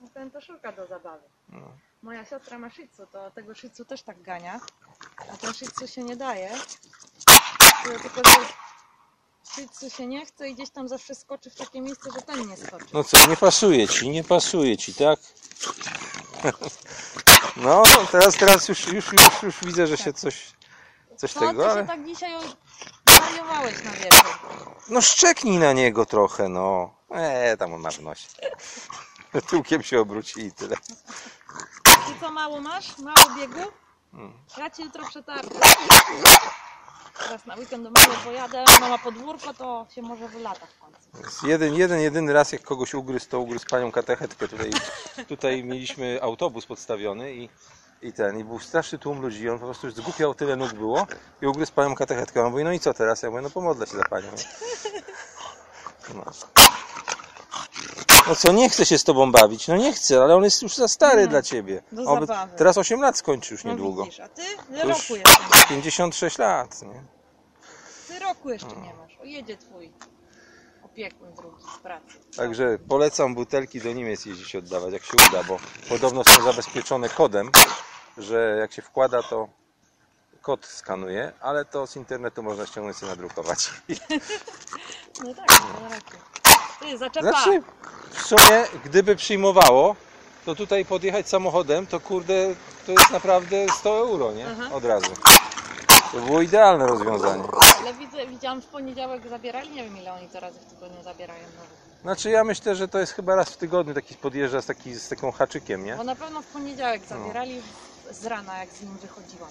No 0.00 0.08
Ten 0.14 0.30
to 0.30 0.40
szuka 0.40 0.72
do 0.72 0.86
zabawy. 0.86 1.22
No. 1.48 1.68
Moja 2.02 2.24
siostra 2.24 2.58
ma 2.58 2.70
szycu, 2.70 3.06
to 3.06 3.30
tego 3.30 3.54
szycu 3.54 3.84
też 3.84 4.02
tak 4.02 4.22
gania, 4.22 4.60
a 5.32 5.36
ten 5.36 5.54
szycu 5.54 5.86
się 5.86 6.02
nie 6.02 6.16
daje. 6.16 6.50
Tylko, 7.84 8.30
że 8.30 8.36
szycu 9.54 9.90
się 9.90 10.06
nie 10.06 10.26
chce 10.26 10.48
i 10.48 10.54
gdzieś 10.54 10.70
tam 10.70 10.88
zawsze 10.88 11.14
skoczy 11.14 11.50
w 11.50 11.54
takie 11.54 11.80
miejsce, 11.80 12.10
że 12.14 12.22
ten 12.22 12.48
nie 12.48 12.56
skoczy. 12.56 12.86
No 12.92 13.04
co, 13.04 13.26
nie 13.26 13.36
pasuje 13.36 13.88
ci, 13.88 14.10
nie 14.10 14.24
pasuje 14.24 14.76
ci, 14.76 14.94
tak? 14.94 15.18
No, 17.56 17.82
teraz, 18.12 18.36
teraz 18.36 18.68
już, 18.68 18.86
już, 18.86 19.12
już, 19.12 19.42
już 19.42 19.60
widzę, 19.62 19.86
że 19.86 19.96
się 19.96 20.12
coś, 20.12 20.52
coś 21.18 21.32
Co 21.32 21.40
tego, 21.40 21.62
ty 21.62 21.70
ale... 21.70 21.80
się 21.80 21.86
tak 21.86 22.04
dzisiaj 22.04 22.32
zwariowałeś 23.08 23.84
na 23.84 23.90
wieczór? 23.90 24.38
No 24.88 25.00
szczeknij 25.00 25.58
na 25.58 25.72
niego 25.72 26.06
trochę, 26.06 26.48
no. 26.48 26.94
Eee, 27.10 27.58
tam 27.58 27.74
on 27.74 27.80
ma 27.80 27.90
w 27.90 28.00
nosie. 28.00 28.28
Tyłkiem 29.50 29.82
się 29.82 30.00
obróci 30.00 30.40
i 30.40 30.52
tyle. 30.52 30.76
Ty 31.84 32.20
co 32.20 32.30
mało 32.30 32.60
masz? 32.60 32.98
Mało 32.98 33.36
biegu? 33.38 33.72
Mm. 34.14 34.32
Ja 34.58 34.70
ci 34.70 34.82
jutro 34.82 35.08
przetargę. 35.08 35.58
Teraz 37.18 37.46
na 37.46 37.54
weekend 37.54 37.84
do 37.84 37.90
mamy 37.90 38.14
pojadę, 38.24 38.64
ona 38.76 38.88
ma 38.88 38.98
podwórko, 38.98 39.54
to 39.54 39.86
się 39.94 40.02
może 40.02 40.28
wylata 40.28 40.66
w 40.66 40.78
końcu. 40.78 41.24
Jest 41.24 41.42
Jeden, 41.42 41.74
jeden, 41.74 42.00
jedyny 42.00 42.32
raz 42.32 42.52
jak 42.52 42.62
kogoś 42.62 42.94
ugryzł, 42.94 43.28
to 43.28 43.40
ugryzł 43.40 43.66
panią 43.70 43.92
katechetkę. 43.92 44.48
Tutaj, 44.48 44.70
tutaj 45.28 45.64
mieliśmy 45.64 46.18
autobus 46.22 46.66
podstawiony 46.66 47.34
i, 47.34 47.48
i 48.02 48.12
ten, 48.12 48.38
i 48.38 48.44
był 48.44 48.58
straszny 48.58 48.98
tłum 48.98 49.20
ludzi 49.20 49.48
on 49.50 49.58
po 49.58 49.64
prostu 49.64 49.86
już 49.86 49.96
zgłupiał, 49.96 50.34
tyle 50.34 50.56
nóg 50.56 50.72
było 50.72 51.06
i 51.42 51.46
ugryzł 51.46 51.72
panią 51.72 51.94
katechetkę. 51.94 52.44
On 52.44 52.50
mówi, 52.52 52.64
no 52.64 52.72
i 52.72 52.80
co 52.80 52.94
teraz? 52.94 53.22
Ja 53.22 53.30
mówię, 53.30 53.42
no 53.42 53.50
pomodlę 53.50 53.86
się 53.86 53.96
za 53.96 54.04
panią. 54.04 54.28
No. 56.14 56.24
No 58.28 58.34
co, 58.36 58.52
nie 58.52 58.70
chcę 58.70 58.86
się 58.86 58.98
z 58.98 59.04
tobą 59.04 59.32
bawić, 59.32 59.68
no 59.68 59.76
nie 59.76 59.92
chcę, 59.92 60.22
ale 60.22 60.36
on 60.36 60.44
jest 60.44 60.62
już 60.62 60.74
za 60.76 60.88
stary 60.88 61.22
No, 61.24 61.28
dla 61.30 61.42
ciebie. 61.42 61.82
On 62.06 62.20
by- 62.20 62.26
teraz 62.56 62.78
8 62.78 63.00
lat 63.00 63.18
skończy 63.18 63.54
już 63.54 63.64
No 63.64 63.70
niedługo. 63.70 64.04
widzisz, 64.04 64.20
a 64.20 64.28
ty 64.28 64.42
roku 64.84 65.16
jeszcze 65.16 65.40
nie 65.42 65.48
masz. 65.50 65.66
56 65.68 66.38
lat, 66.38 66.82
nie? 66.82 67.02
Ty 68.08 68.18
roku 68.18 68.50
jeszcze 68.50 68.76
nie 68.76 68.94
masz. 68.94 69.18
O, 69.20 69.24
jedzie 69.24 69.56
twój 69.56 69.92
drugi 71.36 71.62
z 71.76 71.78
pracy. 71.78 72.18
Także 72.36 72.78
polecam 72.88 73.34
butelki 73.34 73.80
do 73.80 73.92
Niemiec 73.92 74.26
jeździć 74.26 74.56
oddawać, 74.56 74.92
jak 74.92 75.04
się 75.04 75.12
uda, 75.28 75.42
bo 75.42 75.58
podobno 75.88 76.24
są 76.24 76.42
zabezpieczone 76.42 77.08
kodem, 77.08 77.50
że 78.18 78.56
jak 78.60 78.72
się 78.72 78.82
wkłada, 78.82 79.22
to 79.22 79.48
kod 80.42 80.66
skanuje, 80.66 81.32
ale 81.40 81.64
to 81.64 81.86
z 81.86 81.96
internetu 81.96 82.42
można 82.42 82.66
ściągnąć 82.66 82.96
sobie 82.96 83.10
nadrukować. 83.10 83.68
No 85.24 85.34
tak, 85.34 85.62
no 85.80 85.88
raczej. 85.88 86.18
Ty, 86.80 86.98
zaczepa. 86.98 87.32
Znaczy, 87.32 87.62
w 88.10 88.22
sumie, 88.22 88.64
gdyby 88.84 89.16
przyjmowało, 89.16 89.96
to 90.44 90.54
tutaj 90.54 90.84
podjechać 90.84 91.28
samochodem, 91.28 91.86
to 91.86 92.00
kurde, 92.00 92.54
to 92.86 92.92
jest 92.92 93.10
naprawdę 93.10 93.66
100 93.78 93.98
euro, 93.98 94.32
nie? 94.32 94.46
Aha. 94.50 94.74
Od 94.74 94.84
razu. 94.84 95.12
To 96.12 96.20
było 96.20 96.40
idealne 96.42 96.86
rozwiązanie. 96.86 97.44
Ale 97.80 97.94
widzę, 97.94 98.26
widziałam 98.26 98.62
w 98.62 98.66
poniedziałek 98.66 99.28
zabierali, 99.28 99.70
nie 99.70 99.84
wiem 99.84 99.96
ile 99.96 100.12
oni 100.12 100.28
to 100.28 100.40
razy 100.40 100.58
w 100.60 100.64
tygodniu 100.64 101.02
zabierają 101.02 101.40
znowu. 101.40 101.68
Znaczy 102.02 102.30
ja 102.30 102.44
myślę, 102.44 102.76
że 102.76 102.88
to 102.88 102.98
jest 102.98 103.12
chyba 103.12 103.34
raz 103.34 103.50
w 103.50 103.56
tygodniu 103.56 103.94
taki 103.94 104.14
podjeżdża 104.14 104.62
z, 104.62 104.66
taki, 104.66 104.94
z 104.94 105.08
taką 105.08 105.32
haczykiem, 105.32 105.84
nie? 105.84 105.96
Bo 105.96 106.04
na 106.04 106.14
pewno 106.16 106.42
w 106.42 106.46
poniedziałek 106.46 107.02
zabierali 107.04 107.62
z 108.10 108.26
rana, 108.26 108.58
jak 108.58 108.68
z 108.68 108.82
nim 108.82 108.96
wychodziłam. 108.96 109.50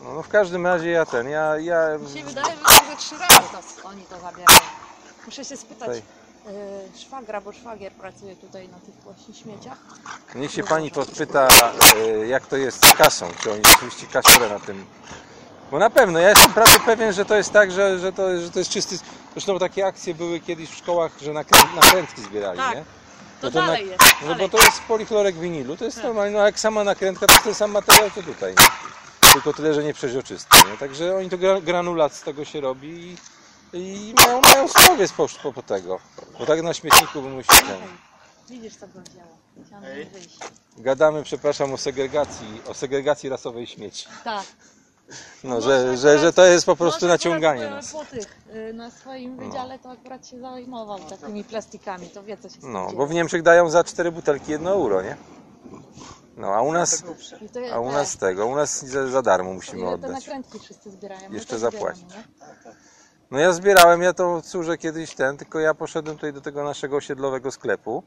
No, 0.00 0.12
no 0.14 0.22
w 0.22 0.28
każdym 0.28 0.66
razie 0.66 0.90
ja 0.90 1.06
ten, 1.06 1.28
ja, 1.28 1.58
ja 1.58 1.98
Mi 1.98 2.18
się 2.18 2.24
wydaje, 2.24 2.46
że 2.56 2.90
ze 2.90 2.96
trzy 2.96 3.18
razy 3.18 3.48
to, 3.82 3.88
oni 3.88 4.02
to 4.02 4.20
zabierają. 4.20 4.60
Muszę 5.26 5.44
się 5.44 5.56
spytać 5.56 5.88
Tutaj. 5.88 6.02
y, 6.94 6.98
szwagra, 6.98 7.40
bo 7.40 7.52
szwagier 7.52 7.92
pracuje 7.92 8.36
tutaj 8.36 8.68
na 8.68 8.78
tych 8.78 8.94
właśnie 8.94 9.34
śmieciach. 9.34 9.78
Niech 10.34 10.52
się 10.52 10.62
pani 10.64 10.90
podpyta, 10.90 11.48
e, 11.96 12.26
jak 12.26 12.46
to 12.46 12.56
jest 12.56 12.86
z 12.86 12.94
kasą, 12.94 13.28
czy 13.42 13.52
oni 13.52 13.62
rzeczywiście 13.64 14.06
kasurę 14.06 14.48
na 14.48 14.60
tym. 14.60 14.86
Bo 15.74 15.78
na 15.80 15.90
pewno, 15.90 16.18
ja 16.18 16.28
jestem 16.30 16.52
prawie 16.52 16.80
pewien, 16.80 17.12
że 17.12 17.24
to 17.24 17.36
jest 17.36 17.52
tak, 17.52 17.72
że, 17.72 17.98
że, 17.98 18.12
to, 18.12 18.40
że 18.40 18.50
to 18.50 18.58
jest 18.58 18.70
czysty. 18.70 18.98
Zresztą 19.32 19.58
takie 19.58 19.86
akcje 19.86 20.14
były 20.14 20.40
kiedyś 20.40 20.70
w 20.70 20.74
szkołach, 20.74 21.12
że 21.22 21.32
nakrę, 21.32 21.60
nakrętki 21.74 22.22
zbierali, 22.22 22.58
Tak. 22.58 22.74
nie? 22.74 22.80
To 23.40 23.46
No 23.46 23.50
to 23.50 23.50
dalej 23.50 23.84
na- 23.86 23.92
jest. 23.92 24.02
No 24.22 24.28
dalej. 24.28 24.48
bo 24.50 24.58
to 24.58 24.64
jest 24.64 24.80
polichlorek 24.88 25.34
winilu, 25.38 25.76
to 25.76 25.84
jest 25.84 25.96
Tak. 25.96 26.04
normalnie, 26.04 26.38
no 26.38 26.44
jak 26.44 26.60
sama 26.60 26.84
nakrętka 26.84 27.26
to 27.26 27.32
jest 27.32 27.44
ten 27.44 27.54
sam 27.54 27.70
materiał 27.70 28.10
co 28.14 28.22
tutaj, 28.22 28.54
nie? 28.58 29.32
Tylko 29.32 29.52
tyle, 29.52 29.74
że 29.74 29.84
nie 29.84 29.94
przeźroczysty, 29.94 30.56
nie? 30.70 30.78
Także 30.78 31.16
oni 31.16 31.30
to 31.30 31.38
gra- 31.38 31.60
granulat 31.60 32.14
z 32.14 32.22
tego 32.22 32.44
się 32.44 32.60
robi 32.60 33.16
i, 33.72 33.78
i 33.78 34.14
mają, 34.26 34.40
mają 34.40 34.68
slowiec 34.68 35.12
po, 35.12 35.28
po, 35.42 35.52
po 35.52 35.62
tego. 35.62 35.98
Bo 36.38 36.46
tak 36.46 36.62
na 36.62 36.74
śmietniku 36.74 37.22
bym 37.22 37.32
musiał 37.32 37.56
Widzisz 38.50 38.76
co 38.76 38.86
Ej. 39.86 40.04
wyjść. 40.06 40.38
Gadamy, 40.78 41.22
przepraszam, 41.22 41.72
o 41.72 41.76
segregacji, 41.78 42.60
o 42.66 42.74
segregacji 42.74 43.28
rasowej 43.28 43.66
śmieci. 43.66 44.06
Tak. 44.24 44.44
No, 45.44 45.54
Może 45.54 45.96
że, 45.96 45.96
że, 45.96 46.18
że 46.18 46.32
to 46.32 46.44
jest 46.44 46.66
po 46.66 46.76
prostu 46.76 47.06
naciąganie 47.06 47.70
nas. 47.70 47.92
Po 47.92 48.04
tych, 48.04 48.38
y, 48.54 48.72
na 48.72 48.90
swoim 48.90 49.36
wydziale 49.36 49.78
to 49.78 49.90
akurat 49.90 50.26
się 50.28 50.40
zajmował 50.40 50.98
takimi 50.98 51.44
plastikami, 51.44 52.08
to 52.10 52.22
wie 52.22 52.36
co 52.36 52.48
się 52.48 52.56
No, 52.62 52.84
dzieje. 52.86 52.98
bo 52.98 53.06
w 53.06 53.10
Niemczech 53.14 53.42
dają 53.42 53.70
za 53.70 53.84
cztery 53.84 54.12
butelki 54.12 54.50
jedno 54.52 54.70
euro, 54.70 55.02
nie? 55.02 55.16
No, 56.36 56.48
a 56.54 56.62
u 56.62 56.72
nas, 56.72 57.02
I 57.40 57.48
to, 57.48 57.60
a 57.74 57.78
u 57.80 57.92
nas 57.92 58.16
tego, 58.16 58.46
u 58.46 58.56
nas 58.56 58.84
za, 58.86 59.06
za 59.06 59.22
darmo 59.22 59.52
musimy 59.52 59.78
ile 59.80 59.88
te 59.88 59.94
oddać. 59.94 60.10
nakrętki 60.10 60.58
wszyscy 60.58 60.90
zbierają. 60.90 61.28
My 61.28 61.34
Jeszcze 61.34 61.50
też 61.50 61.60
zapłacić. 61.60 62.02
zbieramy, 62.02 62.24
nie? 62.66 62.72
No 63.30 63.38
ja 63.38 63.52
zbierałem, 63.52 64.02
ja 64.02 64.12
to 64.12 64.42
cóżę 64.42 64.78
kiedyś 64.78 65.14
ten, 65.14 65.36
tylko 65.36 65.60
ja 65.60 65.74
poszedłem 65.74 66.16
tutaj 66.16 66.32
do 66.32 66.40
tego 66.40 66.64
naszego 66.64 66.96
osiedlowego 66.96 67.50
sklepu. 67.50 68.02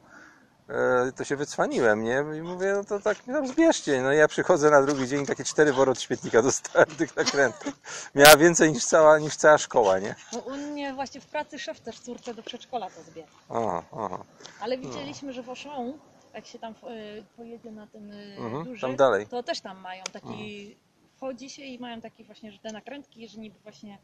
E, 0.69 1.11
to 1.11 1.23
się 1.23 1.35
wycwaniłem, 1.35 2.03
nie? 2.03 2.23
I 2.37 2.41
mówię, 2.41 2.73
no 2.75 2.83
to 2.83 2.99
tak 2.99 3.17
tam 3.23 3.47
zbierzcie. 3.47 4.01
No 4.01 4.13
i 4.13 4.17
ja 4.17 4.27
przychodzę 4.27 4.69
na 4.69 4.81
drugi 4.81 5.07
dzień, 5.07 5.25
takie 5.25 5.43
cztery 5.43 5.73
wory 5.73 5.91
od 5.91 6.01
śmietnika 6.01 6.41
dostałem 6.41 6.87
tych 6.89 7.15
nakrętek. 7.15 7.73
Miała 8.15 8.37
więcej 8.37 8.71
niż 8.73 8.85
cała, 8.85 9.19
niż 9.19 9.35
cała 9.35 9.57
szkoła, 9.57 9.99
nie? 9.99 10.15
No, 10.33 10.39
u 10.39 10.51
mnie 10.57 10.93
właśnie 10.93 11.21
w 11.21 11.25
pracy 11.25 11.59
szef 11.59 11.79
też 11.79 11.99
córkę 11.99 12.33
do 12.33 12.43
przedszkola 12.43 12.89
to 12.89 13.03
zbiera. 13.03 13.27
Aha, 13.49 13.83
aha. 13.97 14.23
Ale 14.59 14.77
widzieliśmy, 14.77 15.33
że 15.33 15.43
w 15.43 15.49
Auchan, 15.49 15.93
jak 16.33 16.45
się 16.45 16.59
tam 16.59 16.73
y, 16.73 17.23
pojedzie 17.37 17.71
na 17.71 17.87
ten 17.87 18.11
y, 18.11 18.35
Mhm, 18.37 18.63
duży, 18.63 18.81
tam 18.81 18.95
dalej. 18.95 19.27
to 19.27 19.43
też 19.43 19.61
tam 19.61 19.77
mają 19.79 20.03
taki, 20.13 20.77
wchodzi 21.17 21.49
się 21.49 21.61
i 21.61 21.79
mają 21.79 22.01
takie 22.01 22.23
właśnie, 22.23 22.51
że 22.51 22.59
te 22.59 22.71
nakrętki, 22.71 23.27
że 23.29 23.39
niby 23.39 23.59
właśnie 23.59 23.97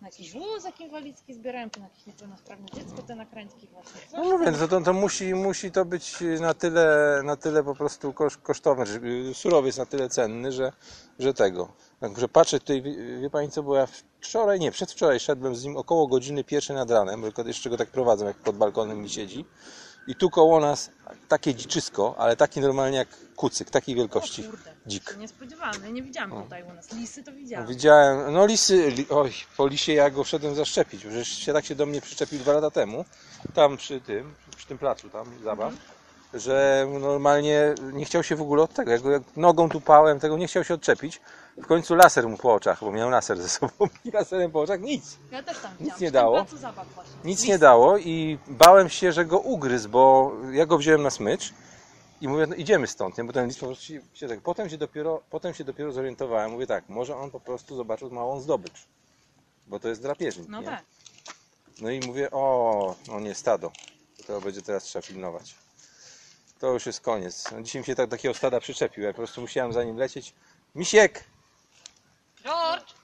na 0.00 0.08
jakiś 0.08 0.32
wózek 0.32 0.80
inwalidzki 0.80 1.34
zbierają, 1.34 1.70
czy 1.70 1.80
na 1.80 1.86
jakieś 1.86 2.06
niepełnosprawne 2.06 2.66
dziecko 2.74 3.02
te 3.02 3.14
nakrętki 3.14 3.66
właśnie. 3.72 4.00
Coś 4.00 4.12
No 4.12 4.38
no 4.38 4.58
to, 4.58 4.68
to, 4.68 4.80
to 4.80 4.92
musi, 4.92 5.34
musi 5.34 5.70
to 5.70 5.84
być 5.84 6.14
na 6.40 6.54
tyle, 6.54 7.20
na 7.24 7.36
tyle 7.36 7.64
po 7.64 7.74
prostu 7.74 8.12
kosz, 8.12 8.36
kosztowne, 8.36 8.84
y, 9.30 9.34
surowiec 9.34 9.76
na 9.76 9.86
tyle 9.86 10.08
cenny, 10.08 10.52
że, 10.52 10.72
że 11.18 11.34
tego. 11.34 11.72
Także 12.00 12.28
patrzę 12.28 12.58
tutaj, 12.60 12.82
wie, 12.82 13.30
Pani 13.30 13.50
co, 13.50 13.62
bo 13.62 13.76
ja 13.76 13.86
wczoraj, 14.20 14.60
nie, 14.60 14.70
przedwczoraj 14.70 15.20
szedłem 15.20 15.56
z 15.56 15.64
nim 15.64 15.76
około 15.76 16.06
godziny 16.06 16.44
pierwszej 16.44 16.76
nad 16.76 16.90
ranem, 16.90 17.20
bo 17.20 17.42
jeszcze 17.42 17.70
go 17.70 17.76
tak 17.76 17.90
prowadzę, 17.90 18.24
jak 18.24 18.36
pod 18.36 18.56
balkonem 18.56 19.02
mi 19.02 19.10
siedzi. 19.10 19.44
I 20.06 20.14
tu 20.14 20.30
koło 20.30 20.60
nas 20.60 20.90
takie 21.28 21.54
dziczysko, 21.54 22.14
ale 22.18 22.36
taki 22.36 22.60
normalnie 22.60 22.98
jak 22.98 23.08
kucyk, 23.36 23.70
takiej 23.70 23.94
wielkości. 23.94 24.46
O 24.46 24.50
kurde, 24.50 24.72
Dzik. 24.86 25.16
niespodziewane, 25.18 25.92
nie 25.92 26.02
widziałam 26.02 26.32
O. 26.32 26.42
tutaj 26.42 26.62
u 26.62 26.72
nas. 26.74 26.92
Lisy 26.92 27.22
to 27.24 27.30
No, 27.30 27.36
widziałam. 27.36 27.66
widziałem, 27.66 28.32
no 28.32 28.46
lisy, 28.46 28.90
li, 28.90 29.06
oj, 29.10 29.32
po 29.56 29.66
lisie 29.66 29.92
ja 29.92 30.10
go 30.10 30.24
wszedłem 30.24 30.54
zaszczepić, 30.54 31.04
bo 31.04 31.10
przecież 31.10 31.28
się 31.28 31.52
tak 31.52 31.64
się 31.64 31.74
do 31.74 31.86
mnie 31.86 32.00
przyczepił 32.00 32.38
dwa 32.38 32.52
lata 32.52 32.70
temu, 32.70 33.04
tam 33.54 33.76
przy 33.76 34.00
tym, 34.00 34.34
przy 34.56 34.66
tym 34.66 34.78
placu 34.78 35.08
tam 35.10 35.26
zabaw. 35.44 35.72
że 36.34 36.86
normalnie 37.00 37.74
nie 37.92 38.04
chciał 38.04 38.22
się 38.22 38.36
w 38.36 38.42
ogóle 38.42 38.62
od 38.62 38.74
tego. 38.74 38.90
Jak, 38.90 39.04
jak 39.04 39.22
nogą 39.36 39.68
tupałem, 39.68 40.20
tego 40.20 40.36
nie 40.38 40.46
chciał 40.48 40.64
się 40.64 40.74
odczepić. 40.74 41.20
W 41.62 41.66
końcu 41.66 41.94
laser 41.94 42.28
mu 42.28 42.36
po 42.36 42.54
oczach, 42.54 42.80
bo 42.80 42.92
miał 42.92 43.10
laser 43.10 43.42
ze 43.42 43.48
sobą 43.48 43.72
i 44.04 44.10
laserem 44.10 44.50
po 44.50 44.60
oczach 44.60 44.80
nic. 44.80 45.16
Ja 45.30 45.42
też 45.42 45.58
tam 45.58 45.70
Nic 45.80 46.00
nie 46.00 46.10
dało. 46.10 46.46
Nic 47.24 47.44
nie 47.44 47.58
dało 47.58 47.98
i 47.98 48.38
bałem 48.48 48.88
się, 48.88 49.12
że 49.12 49.24
go 49.24 49.38
ugryzł, 49.38 49.88
bo 49.88 50.32
ja 50.52 50.66
go 50.66 50.78
wziąłem 50.78 51.02
na 51.02 51.10
smycz 51.10 51.54
i 52.20 52.28
mówię, 52.28 52.46
no 52.46 52.54
idziemy 52.54 52.86
stąd, 52.86 53.18
nie? 53.18 53.24
bo 53.24 53.32
ten 53.32 53.46
lis 53.46 53.58
po 53.58 53.66
prostu 53.66 53.84
się, 53.84 54.00
się 54.14 54.28
tak, 54.28 54.40
potem 54.40 54.70
się, 54.70 54.78
dopiero, 54.78 55.22
potem 55.30 55.54
się 55.54 55.64
dopiero 55.64 55.92
zorientowałem, 55.92 56.50
mówię 56.50 56.66
tak, 56.66 56.88
może 56.88 57.16
on 57.16 57.30
po 57.30 57.40
prostu 57.40 57.76
zobaczył 57.76 58.10
małą 58.10 58.40
zdobycz, 58.40 58.86
bo 59.66 59.80
to 59.80 59.88
jest 59.88 60.02
drapieżnik, 60.02 60.48
No 60.48 60.60
nie? 60.60 60.66
tak. 60.66 60.84
No 61.80 61.90
i 61.90 62.00
mówię, 62.00 62.30
o, 62.30 62.94
no 63.08 63.20
nie 63.20 63.34
stado, 63.34 63.70
to 64.26 64.40
będzie 64.40 64.62
teraz 64.62 64.84
trzeba 64.84 65.06
pilnować. 65.06 65.54
To 66.58 66.72
już 66.72 66.86
jest 66.86 67.00
koniec. 67.00 67.44
No, 67.52 67.62
Dzisiaj 67.62 67.80
mi 67.80 67.86
się 67.86 67.94
tak 67.94 68.10
takiego 68.10 68.34
stada 68.34 68.60
przyczepił, 68.60 69.04
ja 69.04 69.10
po 69.12 69.16
prostu 69.16 69.40
musiałem 69.40 69.72
za 69.72 69.84
nim 69.84 69.96
lecieć. 69.96 70.34
Misiek! 70.74 71.24
George! 72.46 72.94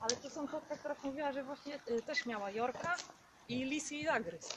Ale 0.00 0.16
to 0.22 0.30
są 0.30 0.48
kotka, 0.48 0.76
która 0.76 0.94
mówiła, 1.04 1.32
że 1.32 1.44
właśnie 1.44 1.74
y, 1.90 2.02
też 2.02 2.26
miała 2.26 2.50
Jorka 2.50 2.94
i 3.48 3.64
lis 3.64 3.90
jej 3.90 4.04
zagryzł. 4.06 4.48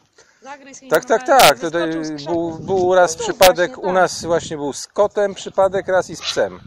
Zagryzł 0.41 0.81
jej 0.81 0.91
Tak, 0.91 1.05
tak, 1.05 1.25
tak. 1.27 1.59
Tutaj 1.59 1.89
był, 2.25 2.51
był 2.59 2.95
raz 2.95 3.15
Tu 3.15 3.23
przypadek, 3.23 3.67
właśnie, 3.71 3.83
u 3.83 3.85
tak. 3.85 3.93
nas 3.95 4.25
właśnie 4.25 4.57
był 4.57 4.73
z 4.73 4.87
kotem 4.87 5.35
przypadek, 5.35 5.87
raz 5.87 6.09
i 6.09 6.15
z 6.15 6.21
psem. 6.21 6.59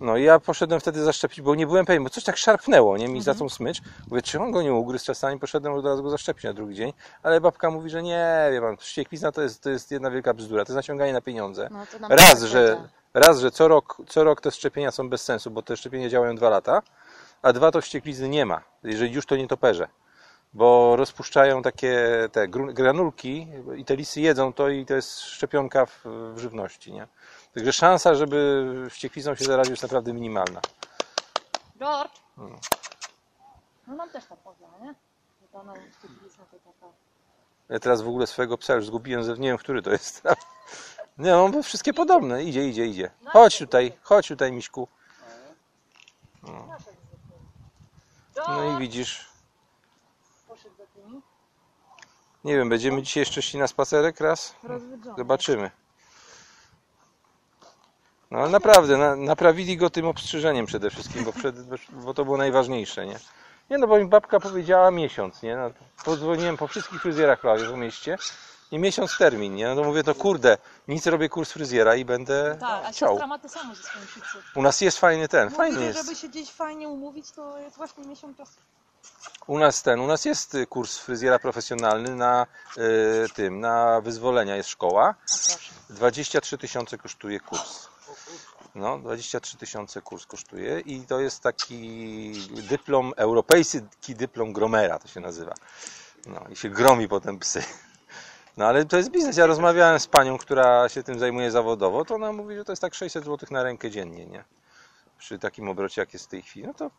No 0.00 0.16
i 0.16 0.22
ja 0.22 0.40
poszedłem 0.40 0.80
wtedy 0.80 1.04
zaszczepić, 1.04 1.40
bo 1.40 1.54
nie 1.54 1.66
byłem 1.66 1.86
pewien, 1.86 2.04
bo 2.04 2.10
coś 2.10 2.24
tak 2.24 2.36
szarpnęło, 2.36 2.96
nie? 2.96 3.08
Mi 3.08 3.22
za 3.22 3.30
Mhm. 3.30 3.48
tą 3.48 3.54
smycz. 3.54 3.80
Mówię, 4.10 4.22
czy 4.22 4.40
on 4.40 4.50
go 4.50 4.62
nie 4.62 4.72
ugryzł 4.74 5.06
czasami, 5.06 5.40
poszedłem 5.40 5.74
od 5.74 5.84
razu 5.84 6.02
go 6.02 6.10
zaszczepić 6.10 6.44
na 6.44 6.52
drugi 6.52 6.74
dzień, 6.74 6.92
ale 7.22 7.40
babka 7.40 7.70
mówi, 7.70 7.90
że 7.90 8.02
nie, 8.02 8.48
wie 8.52 8.60
pan, 8.60 8.76
wścieklizna 8.76 9.32
to 9.32 9.42
jest, 9.42 9.62
to 9.62 9.70
jest 9.70 9.90
jedna 9.90 10.10
wielka 10.10 10.34
bzdura, 10.34 10.64
to 10.64 10.72
jest 10.72 10.76
naciąganie 10.76 11.12
na 11.12 11.20
pieniądze. 11.20 11.68
No, 11.72 11.86
to 11.92 11.98
nam 11.98 12.12
Raz, 12.12 12.42
że, 12.42 12.58
powiedziała. 12.58 12.88
Raz, 13.20 13.40
że 13.40 13.50
co 13.50 13.68
rok, 13.68 13.96
co 14.08 14.24
rok 14.24 14.40
te 14.40 14.50
szczepienia 14.50 14.90
są 14.90 15.08
bez 15.08 15.22
sensu, 15.24 15.50
bo 15.50 15.62
te 15.62 15.76
szczepienia 15.76 16.08
działają 16.08 16.34
dwa 16.34 16.50
lata, 16.50 16.82
a 17.42 17.52
dwa 17.52 17.70
to 17.70 17.80
wścieklizny 17.80 18.28
nie 18.28 18.46
ma, 18.46 18.62
jeżeli 18.82 19.12
już 19.12 19.26
to 19.26 19.36
nie 19.36 19.48
toperze. 19.48 19.88
Bo 20.54 20.96
rozpuszczają 20.96 21.62
takie 21.62 22.08
te 22.32 22.48
granulki 22.48 23.48
i 23.76 23.84
te 23.84 23.96
lisy 23.96 24.20
jedzą 24.20 24.52
to 24.52 24.68
i 24.68 24.86
to 24.86 24.94
jest 24.94 25.20
szczepionka 25.20 25.86
w, 25.86 26.00
w 26.34 26.38
żywności, 26.38 26.92
nie? 26.92 27.06
Także 27.54 27.72
szansa, 27.72 28.14
żeby 28.14 28.66
wścieklizną 28.90 29.34
się 29.34 29.44
zaraził 29.44 29.72
jest 29.72 29.82
naprawdę 29.82 30.12
minimalna. 30.12 30.60
George! 31.78 32.20
No. 32.36 32.58
No 33.86 33.94
nam 33.94 34.10
też 34.10 34.24
tak 34.24 34.38
powiedziała, 34.38 34.72
nie? 34.82 34.94
Że 35.42 35.48
to 35.52 35.58
ona 35.58 35.72
wścieklizna 35.72 36.44
to 36.50 36.56
taka... 36.58 36.92
Ja 37.68 37.78
teraz 37.78 38.02
w 38.02 38.08
ogóle 38.08 38.26
swojego 38.26 38.58
psa 38.58 38.74
już 38.74 38.86
zgubiłem, 38.86 39.40
nie 39.40 39.48
wiem, 39.48 39.58
który 39.58 39.82
to 39.82 39.90
jest. 39.90 40.22
Nie, 41.18 41.30
no 41.30 41.48
bo 41.48 41.62
wszystkie 41.62 41.94
podobne. 41.94 42.44
Idzie, 42.44 42.68
idzie, 42.68 42.86
idzie. 42.86 43.10
Chodź 43.24 43.58
tutaj, 43.58 43.92
chodź 44.02 44.28
tutaj, 44.28 44.52
Miśku. 44.52 44.88
No 46.42 46.76
i 48.64 48.66
George! 48.66 48.80
widzisz, 48.80 49.26
nie 52.44 52.56
wiem, 52.56 52.68
będziemy 52.68 53.02
dzisiaj 53.02 53.20
jeszcze 53.20 53.42
szli 53.42 53.58
na 53.58 53.66
spacerek 53.66 54.20
raz? 54.20 54.54
Zobaczymy. 55.18 55.70
No 58.30 58.38
ale 58.38 58.50
naprawdę, 58.50 58.96
na, 58.96 59.16
naprawili 59.16 59.76
go 59.76 59.90
tym 59.90 60.06
obstrzyżeniem 60.06 60.66
przede 60.66 60.90
wszystkim, 60.90 61.24
bo, 61.24 61.32
przed, 61.32 61.56
bo 61.92 62.14
to 62.14 62.24
było 62.24 62.36
najważniejsze, 62.36 63.06
nie? 63.06 63.18
Nie 63.70 63.78
no, 63.78 63.86
bo 63.86 63.98
mi 63.98 64.04
babka 64.04 64.40
powiedziała 64.40 64.90
miesiąc, 64.90 65.42
nie? 65.42 65.56
No, 65.56 65.70
podzwoniłem 66.04 66.56
po 66.56 66.68
wszystkich 66.68 67.02
fryzjerach 67.02 67.40
prawie 67.40 67.64
w 67.64 67.76
mieście 67.76 68.18
i 68.70 68.78
miesiąc 68.78 69.18
termin, 69.18 69.54
nie? 69.54 69.66
No 69.68 69.74
to 69.74 69.84
mówię, 69.84 70.04
to 70.04 70.14
kurde, 70.14 70.58
nic 70.88 71.06
robię 71.06 71.28
kurs 71.28 71.52
fryzjera 71.52 71.94
i 71.96 72.04
będę 72.04 72.56
Tak, 72.60 72.84
a 72.84 72.92
chciał. 72.92 73.08
siostra 73.08 73.26
ma 73.26 73.38
to 73.38 73.48
samo 73.48 73.74
ze 73.74 73.82
swoim. 73.82 74.06
U 74.54 74.62
nas 74.62 74.80
jest 74.80 74.98
fajny 74.98 75.28
ten, 75.28 75.50
fajny 75.50 75.84
jest. 75.84 75.98
żeby 75.98 76.16
się 76.16 76.28
gdzieś 76.28 76.50
fajnie 76.50 76.88
umówić, 76.88 77.30
to 77.30 77.58
jest 77.58 77.76
właśnie 77.76 78.04
miesiąc 78.04 78.36
czasu. 78.36 78.60
U 79.46 79.58
nas 79.58 79.82
ten, 79.82 80.00
u 80.00 80.06
nas 80.06 80.24
jest 80.24 80.54
y, 80.54 80.66
kurs 80.66 80.98
fryzjera 80.98 81.38
profesjonalny 81.38 82.14
na 82.14 82.46
y, 82.78 83.26
tym, 83.34 83.60
na 83.60 84.00
wyzwolenia 84.00 84.56
jest 84.56 84.68
szkoła. 84.68 85.08
A 85.08 85.14
proszę. 85.28 85.72
23 85.90 86.58
tysiące 86.58 86.98
kosztuje 86.98 87.40
kurs. 87.40 87.88
No, 88.74 88.98
23 88.98 89.56
tysiące 89.56 90.02
kurs 90.02 90.26
kosztuje 90.26 90.80
i 90.80 91.00
to 91.00 91.20
jest 91.20 91.42
taki 91.42 92.32
dyplom, 92.50 93.12
europejski 93.16 94.14
dyplom 94.14 94.52
gromera 94.52 94.98
to 94.98 95.08
się 95.08 95.20
nazywa. 95.20 95.54
No 96.26 96.44
i 96.50 96.56
się 96.56 96.70
gromi 96.70 97.08
potem 97.08 97.38
psy. 97.38 97.62
No 98.56 98.66
ale 98.66 98.84
to 98.84 98.96
jest 98.96 99.10
biznes. 99.10 99.36
Ja 99.36 99.46
rozmawiałem 99.46 100.00
z 100.00 100.06
panią, 100.06 100.38
która 100.38 100.88
się 100.88 101.02
tym 101.02 101.18
zajmuje 101.18 101.50
zawodowo, 101.50 102.04
to 102.04 102.14
ona 102.14 102.32
mówi, 102.32 102.56
że 102.56 102.64
to 102.64 102.72
jest 102.72 102.82
tak 102.82 102.94
600 102.94 103.24
zł 103.24 103.48
na 103.50 103.62
rękę 103.62 103.90
dziennie, 103.90 104.26
nie? 104.26 104.44
Przy 105.18 105.38
takim 105.38 105.68
obrocie 105.68 106.00
jak 106.02 106.12
jest 106.12 106.24
w 106.24 106.28
tej 106.28 106.42
chwili. 106.42 106.66
No 106.66 106.74
to 106.74 106.90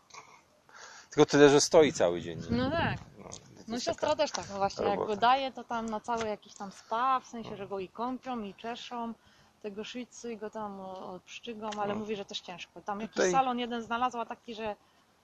tylko 1.10 1.26
tyle, 1.26 1.50
że 1.50 1.62
stoi 1.62 1.94
cały 1.94 2.22
dzień. 2.22 2.40
nie? 2.52 2.58
No 2.58 2.72
tak. 2.72 2.98
No, 3.18 3.30
No 3.68 3.80
siostra 3.80 4.16
też 4.16 4.32
tak, 4.32 4.46
no 4.50 4.58
właśnie, 4.58 4.86
jak 4.86 4.94
robota. 4.96 5.16
go 5.16 5.22
daje, 5.22 5.52
to 5.52 5.64
tam 5.64 5.86
na 5.90 6.00
cały 6.00 6.28
jakiś 6.28 6.54
tam 6.54 6.72
spa, 6.72 7.20
w 7.20 7.28
sensie, 7.28 7.58
że 7.58 7.68
go 7.68 7.80
i 7.80 7.90
kąpią, 7.90 8.44
i 8.44 8.54
czeszą, 8.54 9.14
tego 9.62 9.84
szyjcy 9.84 10.32
i 10.34 10.38
go 10.38 10.50
tam 10.50 10.80
o, 10.80 11.14
odszczygą, 11.14 11.70
ale 11.78 11.94
No. 11.94 12.00
mówi, 12.00 12.16
że 12.16 12.26
też 12.26 12.40
ciężko. 12.40 12.82
Tam 12.82 13.00
jakiś 13.02 13.14
Tutaj- 13.16 13.32
salon 13.32 13.60
jeden 13.60 13.82
znalazła 13.82 14.26
taki, 14.26 14.56
że, 14.56 14.76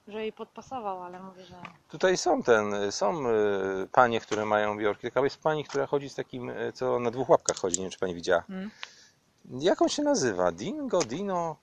że 0.08 0.20
jej 0.22 0.32
podpasował, 0.32 1.02
ale 1.02 1.20
mówi, 1.22 1.44
że 1.44 1.54
Tutaj 1.88 2.16
są 2.16 2.42
ten, 2.42 2.74
są 2.92 3.28
y, 3.28 3.32
panie, 3.92 4.20
które 4.20 4.44
mają 4.44 4.78
wiorki. 4.78 5.02
Taka 5.06 5.20
jest 5.20 5.42
pani, 5.42 5.64
która 5.64 5.86
chodzi 5.86 6.08
z 6.08 6.14
takim, 6.14 6.50
y, 6.50 6.72
co 6.72 6.98
na 6.98 7.10
dwóch 7.10 7.28
łapkach 7.28 7.56
chodzi, 7.56 7.78
nie 7.78 7.84
wiem 7.84 7.90
czy 7.92 7.98
pani 7.98 8.14
widziała. 8.14 8.42
Mm. 8.50 8.70
Jak 9.50 9.82
on 9.82 9.88
się 9.88 10.02
nazywa? 10.02 10.52
Dingo, 10.52 10.98
Dino? 10.98 11.56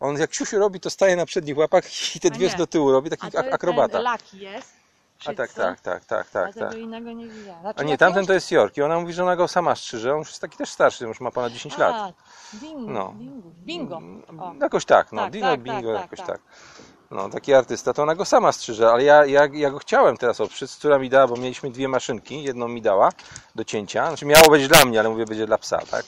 On 0.00 0.18
jak 0.18 0.34
siusiu 0.34 0.58
robi, 0.58 0.80
to 0.80 0.90
staje 0.90 1.16
na 1.16 1.26
przednich 1.26 1.58
łapach 1.58 1.84
i 2.16 2.20
te 2.20 2.28
A 2.28 2.30
dwie 2.30 2.48
nie. 2.48 2.54
do 2.56 2.66
tyłu 2.66 2.92
robi, 2.92 3.08
a 3.08 3.10
taki 3.10 3.32
to 3.32 3.38
ak- 3.38 3.44
jest 3.44 3.54
akrobata. 3.54 3.92
ten 3.92 4.02
laki 4.02 4.38
jest, 4.38 4.72
A 5.26 5.34
tak, 5.34 5.36
szyjcy, 5.36 5.54
tak, 5.56 5.80
tak, 5.80 6.04
tak, 6.04 6.26
a 6.26 6.30
tak, 6.32 6.54
tego 6.54 6.66
tak. 6.70 6.78
innego 6.78 7.12
nie 7.12 7.28
widziałam. 7.28 7.60
Znaczy, 7.60 7.80
A 7.80 7.82
nie, 7.82 7.98
tamten 7.98 8.26
to 8.26 8.32
jest 8.32 8.50
York 8.50 8.76
i 8.76 8.82
ona 8.82 9.00
mówi, 9.00 9.12
że 9.12 9.22
ona 9.22 9.36
go 9.36 9.48
sama 9.48 9.74
strzyże. 9.76 10.12
On 10.12 10.18
już 10.18 10.28
jest 10.28 10.40
taki 10.40 10.56
też 10.56 10.70
starszy, 10.70 11.04
już 11.04 11.20
ma 11.20 11.30
ponad 11.30 11.52
10 11.52 11.78
lat. 11.78 11.94
A, 11.94 12.12
bingo, 12.56 12.92
No. 12.92 13.12
bingo, 13.16 13.48
bingo. 13.64 14.00
O. 14.44 14.54
Jakoś 14.60 14.84
tak, 14.84 15.12
no, 15.12 15.22
Tak, 15.22 15.32
Dino 15.32 15.46
tak, 15.46 15.60
Bingo, 15.60 15.92
tak, 15.92 16.02
jakoś 16.02 16.18
tak, 16.18 16.26
tak. 16.28 16.40
No, 17.10 17.28
taki 17.28 17.54
artysta, 17.54 17.92
to 17.94 18.02
ona 18.02 18.14
go 18.14 18.24
sama 18.24 18.52
strzyże, 18.52 18.90
ale 18.90 19.04
ja, 19.04 19.26
ja, 19.26 19.48
ja 19.52 19.70
go 19.70 19.78
chciałem 19.78 20.16
teraz 20.16 20.40
oprzeć, 20.40 20.76
która 20.76 20.98
mi 20.98 21.10
dała, 21.10 21.26
bo 21.28 21.36
mieliśmy 21.36 21.70
dwie 21.70 21.88
maszynki, 21.88 22.42
jedną 22.42 22.68
mi 22.68 22.82
dała 22.82 23.08
do 23.54 23.64
cięcia, 23.64 24.06
znaczy 24.08 24.26
miało 24.26 24.48
być 24.50 24.68
dla 24.68 24.84
mnie, 24.84 25.00
ale 25.00 25.08
mówię, 25.08 25.24
będzie 25.24 25.46
dla 25.46 25.58
psa, 25.58 25.78
tak? 25.90 26.04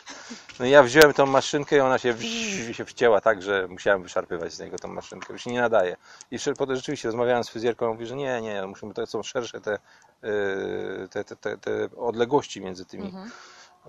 No 0.60 0.66
i 0.66 0.70
ja 0.70 0.82
wziąłem 0.82 1.12
tą 1.12 1.26
maszynkę 1.26 1.76
i 1.76 1.80
ona 1.80 1.98
się, 1.98 2.14
wsz- 2.14 2.72
się 2.72 2.84
wcięła 2.84 3.20
tak, 3.20 3.42
że 3.42 3.68
musiałem 3.68 4.02
wyszarpywać 4.02 4.52
z 4.52 4.60
niego 4.60 4.78
tą 4.78 4.88
maszynkę, 4.88 5.32
już 5.32 5.44
się 5.44 5.50
nie 5.52 5.60
nadaje. 5.60 5.96
I 6.30 6.38
potem 6.58 6.76
rzeczywiście 6.76 7.08
rozmawiałem 7.08 7.44
z 7.44 7.48
fryzjerką, 7.48 7.92
mówi, 7.92 8.06
że 8.06 8.16
nie, 8.16 8.40
nie, 8.40 8.66
musimy, 8.66 8.94
to 8.94 9.06
są 9.06 9.22
szersze 9.22 9.60
te, 9.60 9.78
yy, 10.22 11.08
te, 11.10 11.24
te, 11.24 11.36
te, 11.36 11.58
te 11.58 11.88
odległości 11.96 12.60
między 12.60 12.84
tymi 12.84 13.04
Mhm. 13.06 13.30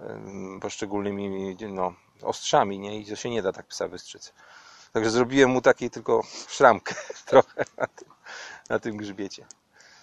em, 0.09 0.59
poszczególnymi 0.61 1.57
no, 1.69 1.93
ostrzami, 2.23 2.79
nie? 2.79 2.99
I 2.99 3.05
to 3.05 3.15
się 3.15 3.29
nie 3.29 3.41
da 3.41 3.51
tak 3.53 3.65
psa 3.65 3.87
wystrzec. 3.87 4.33
Także 4.93 5.11
zrobiłem 5.11 5.49
mu 5.49 5.61
taki 5.61 5.89
tylko 5.89 6.21
szramkę 6.47 6.95
trochę 7.25 7.65
na 7.77 7.87
tym, 7.87 8.09
na 8.69 8.79
tym 8.79 8.97
grzbiecie. 8.97 9.45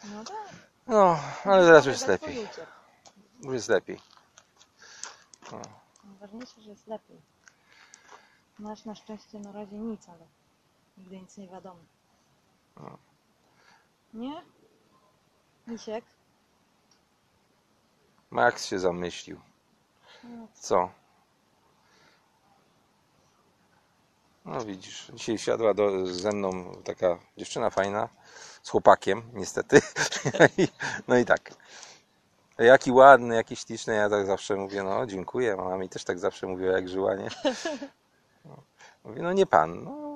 No 0.04 0.24
tak. 0.24 0.36
No, 0.86 1.18
ale 1.44 1.66
teraz 1.66 1.86
już 1.86 1.92
jest 1.94 2.06
lepiej. 2.08 2.48
Już 3.42 3.54
jest 3.54 3.68
lepiej. 3.68 4.00
Najważniejsze, 6.04 6.60
że 6.60 6.70
jest 6.70 6.86
lepiej. 6.86 7.20
Nasz 8.58 8.84
na 8.84 8.94
szczęście 8.94 9.38
na 9.40 9.52
razie 9.52 9.76
nic, 9.78 10.08
ale 10.08 10.26
nigdy 10.98 11.20
nic 11.20 11.36
nie 11.36 11.48
wiadomo. 11.48 11.80
No. 12.76 12.98
Nie? 14.14 14.42
Misiek? 15.66 16.04
Max 18.30 18.66
się 18.66 18.78
zamyślił. 18.78 19.40
No, 20.24 20.48
Co? 20.54 20.90
No 24.44 24.64
widzisz, 24.64 25.10
dzisiaj 25.14 25.38
siadła 25.38 25.74
do, 25.74 26.06
ze 26.06 26.32
mną 26.32 26.72
taka 26.84 27.18
dziewczyna 27.36 27.70
fajna, 27.70 28.08
z 28.62 28.70
chłopakiem 28.70 29.22
niestety. 29.32 29.80
No 31.08 31.18
i 31.18 31.24
tak. 31.24 31.50
Jaki 32.58 32.92
ładny, 32.92 33.34
jaki 33.34 33.56
śliczny, 33.56 33.94
ja 33.94 34.10
tak 34.10 34.26
zawsze 34.26 34.56
mówię, 34.56 34.82
no 34.82 35.06
dziękuję, 35.06 35.56
mama 35.56 35.76
mi 35.76 35.88
też 35.88 36.04
tak 36.04 36.18
zawsze 36.18 36.46
mówiła, 36.46 36.72
jak 36.72 36.88
żyła, 36.88 37.14
nie? 37.14 37.28
No. 38.44 38.56
Mówię, 39.04 39.22
no 39.22 39.32
nie 39.32 39.46
pan. 39.46 39.84
No, 39.84 40.09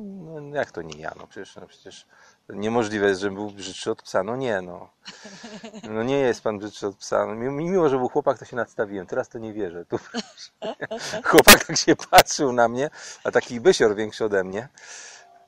no, 0.00 0.56
jak 0.56 0.70
to 0.72 0.82
nie 0.82 1.00
ja? 1.00 1.12
No 1.18 1.26
przecież, 1.26 1.56
no 1.56 1.66
przecież 1.66 2.06
niemożliwe 2.48 3.08
jest, 3.08 3.20
żebym 3.20 3.34
był 3.34 3.50
brzydszy 3.50 3.90
od 3.90 4.02
psa. 4.02 4.22
No 4.22 4.36
nie, 4.36 4.60
no. 4.62 4.88
No 5.90 6.02
nie 6.02 6.18
jest 6.18 6.42
pan 6.42 6.58
brzydszy 6.58 6.86
od 6.86 6.96
psa. 6.96 7.26
No, 7.26 7.34
mi- 7.34 7.64
mimo, 7.64 7.88
że 7.88 7.98
był 7.98 8.08
chłopak, 8.08 8.38
to 8.38 8.44
się 8.44 8.56
nadstawiłem. 8.56 9.06
Teraz 9.06 9.28
to 9.28 9.38
nie 9.38 9.52
wierzę. 9.52 9.84
Tu, 9.84 9.98
chłopak 11.30 11.64
tak 11.64 11.76
się 11.76 11.96
patrzył 11.96 12.52
na 12.52 12.68
mnie, 12.68 12.90
a 13.24 13.30
taki 13.30 13.60
bysior 13.60 13.94
większy 13.96 14.24
ode 14.24 14.44
mnie. 14.44 14.68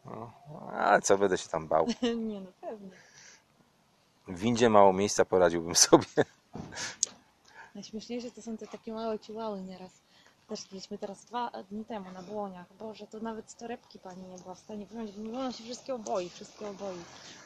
No, 0.05 0.33
ale 0.73 1.03
co, 1.03 1.19
będę 1.19 1.39
się 1.39 1.49
tam 1.49 1.69
bał. 1.69 1.87
nie 2.03 2.41
no 2.41 2.53
pewnie. 2.61 2.91
W 4.29 4.39
windzie 4.39 4.69
mało 4.69 4.93
miejsca, 4.93 5.25
poradziłbym 5.25 5.75
sobie. 5.87 6.07
Najśmieszniejsze 7.75 8.31
to 8.31 8.43
są 8.43 8.57
te 8.57 8.67
takie 8.67 8.93
małe 8.93 9.19
ciułały 9.19 9.63
nieraz. 9.63 9.91
Też 10.49 10.65
byliśmy 10.69 10.99
teraz 10.99 11.25
dwa 11.25 11.51
dni 11.71 11.85
temu 11.85 12.11
na 12.13 12.23
Błoniach. 12.23 12.67
Boże, 12.79 13.07
to 13.07 13.21
nawet 13.21 13.51
z 13.51 13.55
torebki 13.55 13.99
pani 13.99 14.23
nie 14.23 14.39
była 14.39 14.55
w 14.55 14.59
stanie 14.59 14.87
wyjąć, 14.87 15.11
bo 15.13 15.39
ona 15.39 15.53
się 15.53 15.65
wszystkie 15.65 15.95
oboi, 15.95 16.29
wszystkie 16.31 16.69
oboi. 16.69 16.97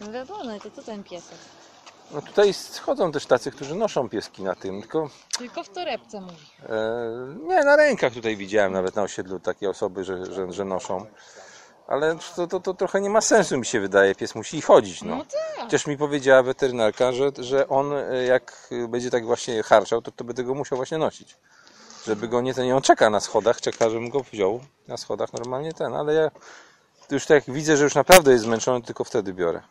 No 0.01 0.13
wiadomo, 0.13 0.59
to 0.63 0.71
co 0.71 0.83
ten 0.83 1.05
piesek? 1.05 1.39
No 2.11 2.23
tutaj 2.23 2.55
schodzą 2.55 3.13
też 3.13 3.27
tacy, 3.27 3.51
którzy 3.51 3.75
noszą 3.75 4.09
pieski 4.09 4.43
na 4.43 4.55
tym, 4.55 4.81
tylko 4.81 5.11
Tylko 5.39 5.65
w 5.65 5.69
torebce 5.69 6.21
mówi. 6.21 6.47
e, 6.69 7.37
nie, 7.49 7.65
na 7.65 7.77
rękach 7.77 8.13
tutaj 8.13 8.37
widziałem 8.37 8.73
nawet 8.73 8.97
na 8.97 9.03
osiedlu 9.03 9.41
takie 9.41 9.71
osoby, 9.71 10.05
że, 10.05 10.27
że, 10.35 10.53
że 10.53 10.65
noszą. 10.65 11.07
Ale 11.87 12.17
to, 12.37 12.47
to, 12.47 12.61
to 12.61 12.75
trochę 12.75 13.01
nie 13.01 13.11
ma 13.11 13.21
sensu 13.21 13.59
mi 13.59 13.67
się 13.67 13.81
wydaje, 13.81 14.15
pies 14.15 14.35
musi 14.35 14.61
chodzić, 14.63 15.03
no. 15.03 15.17
No 15.17 15.25
tak. 15.25 15.65
Chociaż 15.65 15.87
mi 15.87 15.97
powiedziała 15.97 16.43
weterynarka, 16.43 17.13
że, 17.13 17.31
że 17.39 17.69
on 17.69 17.93
e, 17.93 18.25
jak 18.25 18.69
będzie 18.89 19.11
tak 19.11 19.27
właśnie 19.27 19.63
harczał, 19.63 20.03
to, 20.03 20.13
to 20.13 20.25
będę 20.25 20.45
go 20.45 20.55
musiał 20.55 20.77
właśnie 20.77 20.99
nosić. 20.99 21.37
Żeby 22.07 22.29
go 22.29 22.41
nie 22.41 22.55
ten, 22.55 22.65
nie 22.65 22.77
on 22.77 22.83
czeka 22.83 23.11
na 23.11 23.21
schodach, 23.21 23.61
czeka, 23.61 23.91
żebym 23.91 24.09
go 24.09 24.21
wziął 24.21 24.61
na 24.89 24.97
schodach 24.97 25.33
normalnie 25.33 25.73
ten, 25.73 25.95
ale 25.95 26.15
ja 26.15 26.31
już 27.11 27.27
tak 27.27 27.45
widzę, 27.45 27.77
że 27.77 27.85
już 27.85 27.95
naprawdę 27.95 28.33
jest 28.33 28.45
zmęczony, 28.45 28.83
tylko 28.83 29.05
wtedy 29.05 29.35
biorę. 29.35 29.63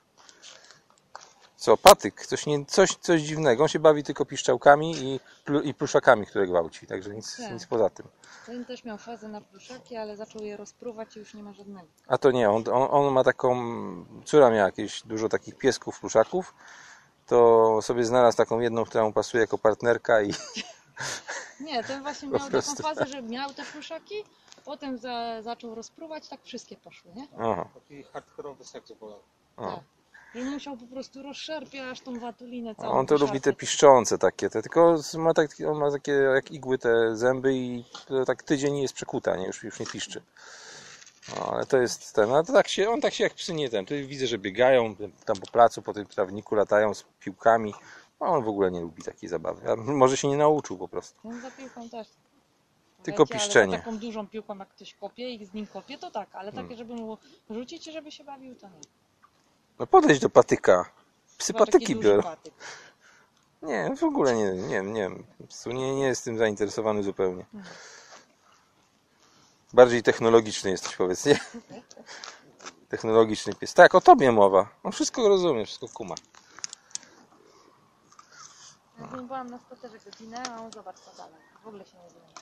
Co, 1.57 1.77
patyk, 1.77 2.25
coś, 2.25 2.45
nie, 2.45 2.65
coś, 2.65 2.95
coś 2.95 3.21
dziwnego, 3.21 3.63
on 3.63 3.69
się 3.69 3.79
bawi 3.79 4.03
tylko 4.03 4.25
piszczałkami 4.25 4.95
i, 4.97 5.19
plu, 5.45 5.61
i 5.61 5.73
pluszakami, 5.73 6.25
które 6.25 6.47
gwałci, 6.47 6.88
także 6.88 7.09
nic, 7.09 7.38
Tak. 7.38 7.51
nic 7.51 7.65
poza 7.65 7.89
tym. 7.89 8.07
Ten 8.45 8.65
też 8.65 8.84
miał 8.84 8.97
fazę 8.97 9.27
na 9.27 9.41
pluszaki, 9.41 9.97
ale 9.97 10.17
zaczął 10.17 10.41
je 10.43 10.57
rozpruwać 10.57 11.15
i 11.15 11.19
już 11.19 11.34
nie 11.34 11.43
ma 11.43 11.53
żadnego. 11.53 11.88
A 12.07 12.17
to 12.17 12.32
nie, 12.32 12.49
on, 12.49 12.63
on, 12.71 12.88
on 12.91 13.13
ma 13.13 13.23
taką, 13.23 13.55
córa 14.25 14.49
miała 14.49 14.65
jakieś 14.65 15.01
dużo 15.01 15.29
takich 15.29 15.57
piesków, 15.57 15.99
pluszaków, 15.99 16.53
to 17.27 17.79
sobie 17.82 18.05
znalazł 18.05 18.38
taką 18.38 18.59
jedną, 18.59 18.86
która 18.86 19.03
mu 19.03 19.13
pasuje 19.13 19.41
jako 19.41 19.57
partnerka 19.57 20.21
i 20.21 20.34
Nie, 21.60 21.84
ten 21.84 22.02
właśnie 22.02 22.30
miał 22.30 22.49
taką 22.49 22.76
fazę, 22.76 23.06
że 23.08 23.22
miał 23.22 23.54
te 23.54 23.64
pluszaki, 23.64 24.16
potem 24.66 24.97
za, 24.97 25.41
zaczął 25.41 25.76
rozpruwać, 25.76 26.28
tak 26.28 26.39
wszystkie 26.43 26.78
poszły, 26.78 27.12
nie? 27.16 27.28
aha, 27.39 27.68
Taki 27.74 28.04
hardkorowy 28.04 28.66
seks 28.66 28.91
wolał. 28.91 29.20
Tak. 29.56 29.80
Że 30.36 30.41
musiał 30.43 30.78
po 30.78 30.86
prostu 30.86 31.24
rozszerpiać 31.24 32.02
tą 32.02 32.20
watulinę 32.20 32.76
całą. 32.76 32.91
On 32.91 33.06
to 33.06 33.18
lubi 33.18 33.41
te 33.41 33.54
piszczące 33.54 34.18
takie, 34.18 34.49
te, 34.49 34.62
tylko 34.62 34.95
ma 35.18 35.34
tak, 35.34 35.52
on 35.72 35.78
ma 35.78 35.91
takie 35.91 36.12
jak 36.12 36.52
igły 36.52 36.78
te 36.78 37.18
zęby 37.18 37.54
i 37.54 37.86
to 38.08 38.26
tak 38.26 38.43
tydzień 38.43 38.78
jest 38.78 38.93
przekuta, 38.93 39.38
nie? 39.38 39.45
Już, 39.47 39.64
już 39.64 39.80
nie 39.80 39.86
piszczy. 39.86 40.22
No, 41.30 41.54
ale 41.54 41.66
to 41.66 41.78
jest 41.78 42.16
ten, 42.16 42.30
no 42.30 42.43
to 42.43 42.54
tak 42.54 42.68
się, 42.68 42.89
on 42.89 43.02
tak 43.02 43.14
się 43.14 43.24
jak 43.24 43.34
psy 43.34 43.54
nie 43.54 43.70
ten, 43.70 43.86
tu 43.86 43.93
widzę, 43.93 44.28
że 44.28 44.38
biegają 44.38 44.95
tam 45.26 45.38
po 45.38 45.52
placu, 45.52 45.82
po 45.82 45.93
tym 45.93 46.06
trawniku 46.06 46.56
latają 46.56 46.93
z 46.93 47.04
piłkami, 47.20 47.74
a 48.22 48.26
on 48.26 48.43
w 48.43 48.47
ogóle 48.47 48.72
nie 48.72 48.82
lubi 48.82 49.03
takiej 49.03 49.30
zabawy, 49.30 49.72
a 49.72 49.76
może 49.76 50.17
się 50.17 50.28
nie 50.28 50.38
nauczył 50.38 50.78
po 50.78 50.88
prostu. 50.88 51.22
Ten 51.22 51.41
za 51.41 51.51
piłką 51.51 51.89
też. 51.89 52.07
Tylko 53.03 53.24
Leci, 53.24 53.34
ale 53.34 53.39
piszczenie. 53.43 53.78
taką 53.78 53.97
dużą 53.97 54.28
piłką, 54.28 54.57
jak 54.57 54.69
ktoś 54.69 54.93
kopie 54.93 55.30
i 55.30 55.45
z 55.45 55.53
nim 55.53 55.67
kopie, 55.67 55.97
to 55.97 56.11
tak, 56.11 56.30
ale 56.36 56.51
Hmm. 56.51 56.65
takie, 56.65 56.78
żeby 56.78 56.93
mu 56.93 57.17
rzucić 57.49 57.84
żeby 57.86 58.11
się 58.11 58.24
bawił, 58.24 58.55
to 58.55 58.67
nie. 58.67 58.74
No 59.80 59.88
podejdź 59.88 60.19
do 60.19 60.30
patyka, 60.30 60.86
psy 61.38 61.53
Chyba 61.53 61.65
patyki 61.65 61.95
biorą. 61.95 62.24
patyk. 62.24 62.53
Nie, 63.61 63.95
w 63.97 64.03
ogóle 64.03 64.36
nie, 64.36 64.51
nie, 64.53 64.82
nie, 64.82 65.09
nie, 65.65 65.95
nie 65.95 66.05
jestem 66.07 66.38
zainteresowany 66.38 67.03
zupełnie. 67.03 67.45
Mhm. 67.53 67.76
Bardziej 69.74 70.03
technologiczny 70.03 70.72
jesteś, 70.72 70.95
powiedz, 70.95 71.26
nie? 71.26 71.39
Technologiczny 72.89 73.55
pies. 73.55 73.74
Tak, 73.74 73.95
o 73.95 74.01
tobie 74.01 74.32
mowa. 74.32 74.69
On 74.84 74.91
wszystko 74.91 75.28
rozumie, 75.30 75.65
wszystko 75.65 75.88
kuma. 75.88 76.15
Ja 79.02 79.08
z 79.08 79.14
nim 79.14 79.28
byłam 79.28 79.49
na 79.49 79.60
spacerze 79.60 79.99
godzinę, 79.99 80.43
a 80.49 80.62
on 80.62 80.72
zobacz 80.72 80.99
co 80.99 81.18
dalej. 81.18 81.36
W 81.64 81.68
ogóle 81.68 81.86
się 81.86 81.97
nie 81.97 82.10
zmieni. 82.10 82.34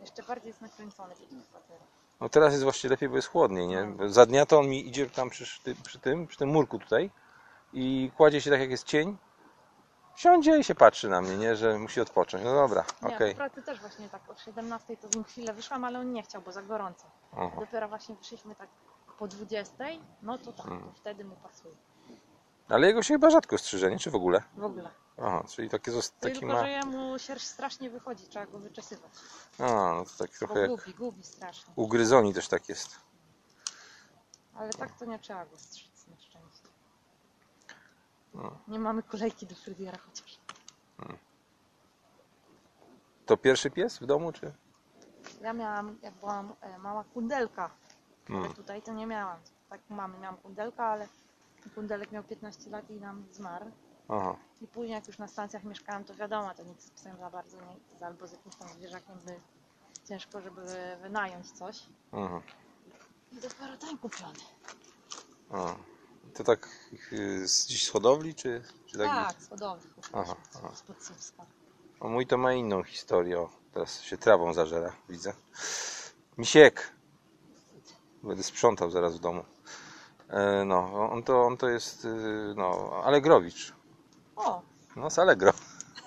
Jeszcze 0.00 0.22
bardziej 0.22 0.48
jest 0.48 0.60
nakręcony 0.60 1.14
przy 1.14 1.26
tym 1.26 1.42
spacerze. 1.42 1.84
No 2.20 2.28
teraz 2.28 2.52
jest 2.52 2.64
właściwie 2.64 2.90
lepiej, 2.90 3.08
bo 3.08 3.16
jest 3.16 3.28
chłodniej, 3.28 3.68
nie? 3.68 3.84
Bo 3.84 4.08
Za 4.08 4.26
dnia 4.26 4.46
to 4.46 4.58
on 4.58 4.68
mi 4.68 4.88
idzie 4.88 5.10
tam 5.10 5.30
przy, 5.30 5.62
ty- 5.62 5.74
przy 5.74 5.98
tym, 5.98 6.26
przy 6.26 6.38
tym 6.38 6.48
murku 6.48 6.78
tutaj 6.78 7.10
i 7.72 8.10
kładzie 8.16 8.40
się 8.40 8.50
tak 8.50 8.60
jak 8.60 8.70
jest 8.70 8.84
cień, 8.84 9.16
siądzie 10.16 10.58
i 10.58 10.64
się 10.64 10.74
patrzy 10.74 11.08
na 11.08 11.20
mnie, 11.20 11.36
nie? 11.36 11.56
Że 11.56 11.78
musi 11.78 12.00
odpocząć. 12.00 12.44
No 12.44 12.54
dobra, 12.54 12.84
Nie, 13.02 13.14
okej. 13.16 13.30
po 13.32 13.36
pracy 13.36 13.62
też 13.62 13.80
właśnie 13.80 14.08
tak 14.08 14.30
od 14.30 14.40
17 14.40 14.96
to 14.96 15.08
z 15.08 15.14
nim 15.14 15.24
chwilę 15.24 15.52
wyszłam, 15.52 15.84
ale 15.84 15.98
on 15.98 16.12
nie 16.12 16.22
chciał, 16.22 16.42
bo 16.42 16.52
za 16.52 16.62
gorąco. 16.62 17.06
Aha. 17.32 17.56
Dopiero 17.60 17.88
właśnie 17.88 18.14
wyszliśmy 18.14 18.54
tak 18.54 18.68
po 19.18 19.28
20, 19.28 19.84
no 20.22 20.38
to 20.38 20.52
tak, 20.52 20.66
Mhm. 20.66 20.82
to 20.82 20.92
wtedy 20.92 21.24
mu 21.24 21.36
pasuje. 21.36 21.74
Ale 22.70 22.86
jego 22.86 23.02
się 23.02 23.14
chyba 23.14 23.30
rzadko 23.30 23.58
strzyże, 23.58 23.90
nie? 23.90 23.98
Czy 23.98 24.10
w 24.10 24.14
ogóle? 24.14 24.42
W 24.56 24.64
ogóle. 24.64 24.90
Aha, 25.18 25.44
czyli 25.48 25.70
takie, 25.70 25.92
zost- 25.92 26.12
taki 26.20 26.40
Tylko, 26.40 26.54
ma... 26.54 26.60
że 26.60 26.68
jemu 26.70 27.18
sierść 27.18 27.46
strasznie 27.46 27.90
wychodzi, 27.90 28.26
trzeba 28.26 28.46
go 28.46 28.58
wyczesywać. 28.58 29.10
A, 29.58 29.62
no 29.64 30.04
to 30.04 30.10
tak 30.18 30.30
Bo 30.30 30.36
trochę 30.46 30.60
jak 30.60 30.70
gubi, 30.70 30.94
gubi 30.94 31.24
strasznie. 31.24 31.72
u 31.76 31.88
gryzoni 31.88 32.34
też 32.34 32.48
tak 32.48 32.68
jest. 32.68 32.96
Ale 34.54 34.70
tak 34.70 34.98
to 34.98 35.04
nie 35.04 35.18
trzeba 35.18 35.46
go 35.46 35.58
strzyc 35.58 36.06
na 36.06 36.16
szczęście. 36.16 36.68
No. 38.34 38.58
Nie 38.68 38.78
mamy 38.78 39.02
kolejki 39.02 39.46
do 39.46 39.54
fryzjera 39.54 39.98
chociaż. 39.98 40.38
To 43.26 43.36
pierwszy 43.36 43.70
pies 43.70 43.98
w 43.98 44.06
domu, 44.06 44.32
czy? 44.32 44.52
Ja 45.40 45.52
miałam, 45.52 45.98
jak 46.02 46.14
byłam 46.14 46.52
e, 46.60 46.78
mała 46.78 47.04
kundelka, 47.04 47.62
ale 47.62 48.38
Hmm. 48.38 48.54
tutaj 48.54 48.82
to 48.82 48.92
nie 48.92 49.06
miałam. 49.06 49.38
Tak 49.68 49.80
u 49.90 49.94
mamy 49.94 50.18
miałam 50.18 50.36
kundelka, 50.36 50.84
ale 50.84 51.08
kundelek 51.74 52.12
miał 52.12 52.24
15 52.24 52.70
lat 52.70 52.90
i 52.90 52.94
nam 52.94 53.24
zmarł. 53.32 53.70
Aha. 54.08 54.36
I 54.60 54.66
później 54.66 54.92
jak 54.94 55.06
już 55.08 55.18
na 55.18 55.28
stacjach 55.28 55.64
mieszkałam, 55.64 56.04
to 56.04 56.14
wiadomo, 56.14 56.54
to 56.54 56.62
nic 56.62 56.82
z 56.82 56.90
psem 56.90 57.16
za 57.18 57.30
bardzo 57.30 57.56
nie, 57.56 58.06
albo 58.06 58.26
z 58.26 58.32
jakimś 58.32 58.56
tam 58.56 58.68
zwierzakiem 58.68 59.18
by 59.26 59.40
ciężko, 60.08 60.40
żeby 60.40 60.60
wynająć 61.02 61.52
coś. 61.52 61.82
aha. 62.12 62.42
I 63.32 63.36
dopiero 63.36 63.76
ten 63.76 63.98
kupiony. 63.98 64.38
A. 65.50 65.74
To 66.34 66.44
tak 66.44 66.68
y, 67.12 67.48
z 67.48 67.66
gdzieś 67.66 67.86
z 67.86 67.90
hodowli, 67.90 68.34
czy, 68.34 68.62
czy 68.86 68.98
tak? 68.98 69.08
Tak, 69.08 69.42
z 69.42 69.48
hodowli 69.48 69.90
Aha, 70.12 70.34
kupiłam 70.34 70.36
aha. 70.64 70.72
z 70.76 70.82
Podsłupska. 70.82 71.46
O, 72.00 72.08
mój 72.08 72.26
to 72.26 72.38
ma 72.38 72.52
inną 72.52 72.82
historię. 72.82 73.40
O, 73.40 73.50
teraz 73.72 74.00
się 74.02 74.18
trawą 74.18 74.52
zażera, 74.54 74.92
widzę. 75.08 75.32
Misiek. 76.38 76.92
Będę 78.22 78.42
sprzątał 78.42 78.90
zaraz 78.90 79.16
w 79.16 79.20
domu. 79.20 79.44
E, 80.30 80.64
no, 80.64 81.10
on 81.10 81.22
to, 81.22 81.46
on 81.46 81.56
to 81.56 81.68
jest, 81.68 82.04
y, 82.04 82.08
no, 82.56 82.90
Allegrowicz. 83.04 83.72
O, 84.36 84.62
No, 84.96 85.10
z 85.10 85.18
Allegro. 85.18 85.52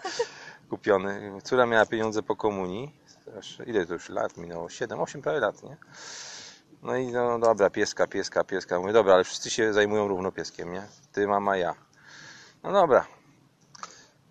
Kupiony. 0.69 1.41
Córa 1.43 1.65
miała 1.65 1.85
pieniądze 1.85 2.23
po 2.23 2.35
komunii. 2.35 3.03
Ile 3.67 3.85
to 3.85 3.93
już 3.93 4.09
lat 4.09 4.37
minęło? 4.37 4.69
7, 4.69 4.99
8 4.99 5.21
prawie 5.21 5.39
lat, 5.39 5.63
nie? 5.63 5.77
No 6.81 6.95
i 6.95 7.07
no 7.07 7.39
dobra, 7.39 7.69
pieska, 7.69 8.07
pieska, 8.07 8.43
pieska. 8.43 8.79
Mówię, 8.79 8.93
dobra, 8.93 9.13
ale 9.13 9.23
wszyscy 9.23 9.49
się 9.49 9.73
zajmują 9.73 10.07
równo 10.07 10.31
pieskiem, 10.31 10.73
nie? 10.73 10.83
Ty, 11.11 11.27
mama, 11.27 11.57
ja. 11.57 11.75
No 12.63 12.71
dobra. 12.71 13.05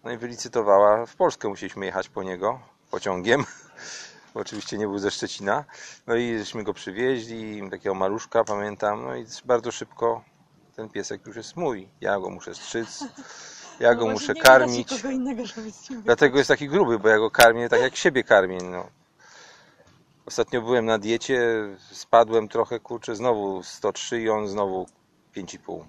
No 0.05 0.11
i 0.11 0.19
wylicytowała. 0.19 1.07
W 1.07 1.17
Polskę 1.17 1.49
musieliśmy 1.49 1.87
jechać 1.87 2.09
po 2.09 2.23
niego 2.23 2.61
pociągiem. 2.91 3.45
Bo 4.35 4.41
oczywiście 4.41 4.79
nie 4.79 4.87
był 4.87 4.99
ze 4.99 5.11
Szczecina. 5.11 5.65
No 6.07 6.17
i 6.17 6.39
żeśmy 6.39 6.65
go 6.65 6.75
przywieźli, 6.75 7.71
takiego 7.71 7.95
maluszka, 7.95 8.45
pamiętam. 8.45 9.05
No 9.05 9.17
i 9.17 9.27
bardzo 9.45 9.73
szybko 9.73 10.25
ten 10.77 10.89
piesek 10.89 11.27
już 11.27 11.37
jest 11.37 11.57
mój. 11.57 11.89
Ja 12.01 12.19
go 12.19 12.31
muszę 12.31 12.55
strzyc. 12.55 13.05
Ja 13.81 13.91
no 13.91 13.97
go 13.97 14.05
właśnie 14.05 14.13
muszę 14.13 14.35
karmić. 14.35 15.05
innego, 15.05 15.43
Dlatego 16.05 16.39
jest 16.39 16.49
taki 16.49 16.69
gruby, 16.69 16.99
bo 16.99 17.09
ja 17.09 17.19
go 17.19 17.31
karmię 17.31 17.69
tak 17.69 17.81
jak 17.81 17.97
siebie 17.97 18.25
karmię. 18.25 18.59
No. 18.63 18.87
Ostatnio 20.27 20.63
byłem 20.63 20.87
na 20.87 20.99
diecie, 20.99 21.41
spadłem 21.93 22.49
trochę, 22.49 22.81
kurczę, 22.81 23.17
znowu 23.17 23.63
103 23.63 24.21
i 24.21 24.31
on 24.31 24.49
znowu 24.49 24.87
5,5. 25.37 25.85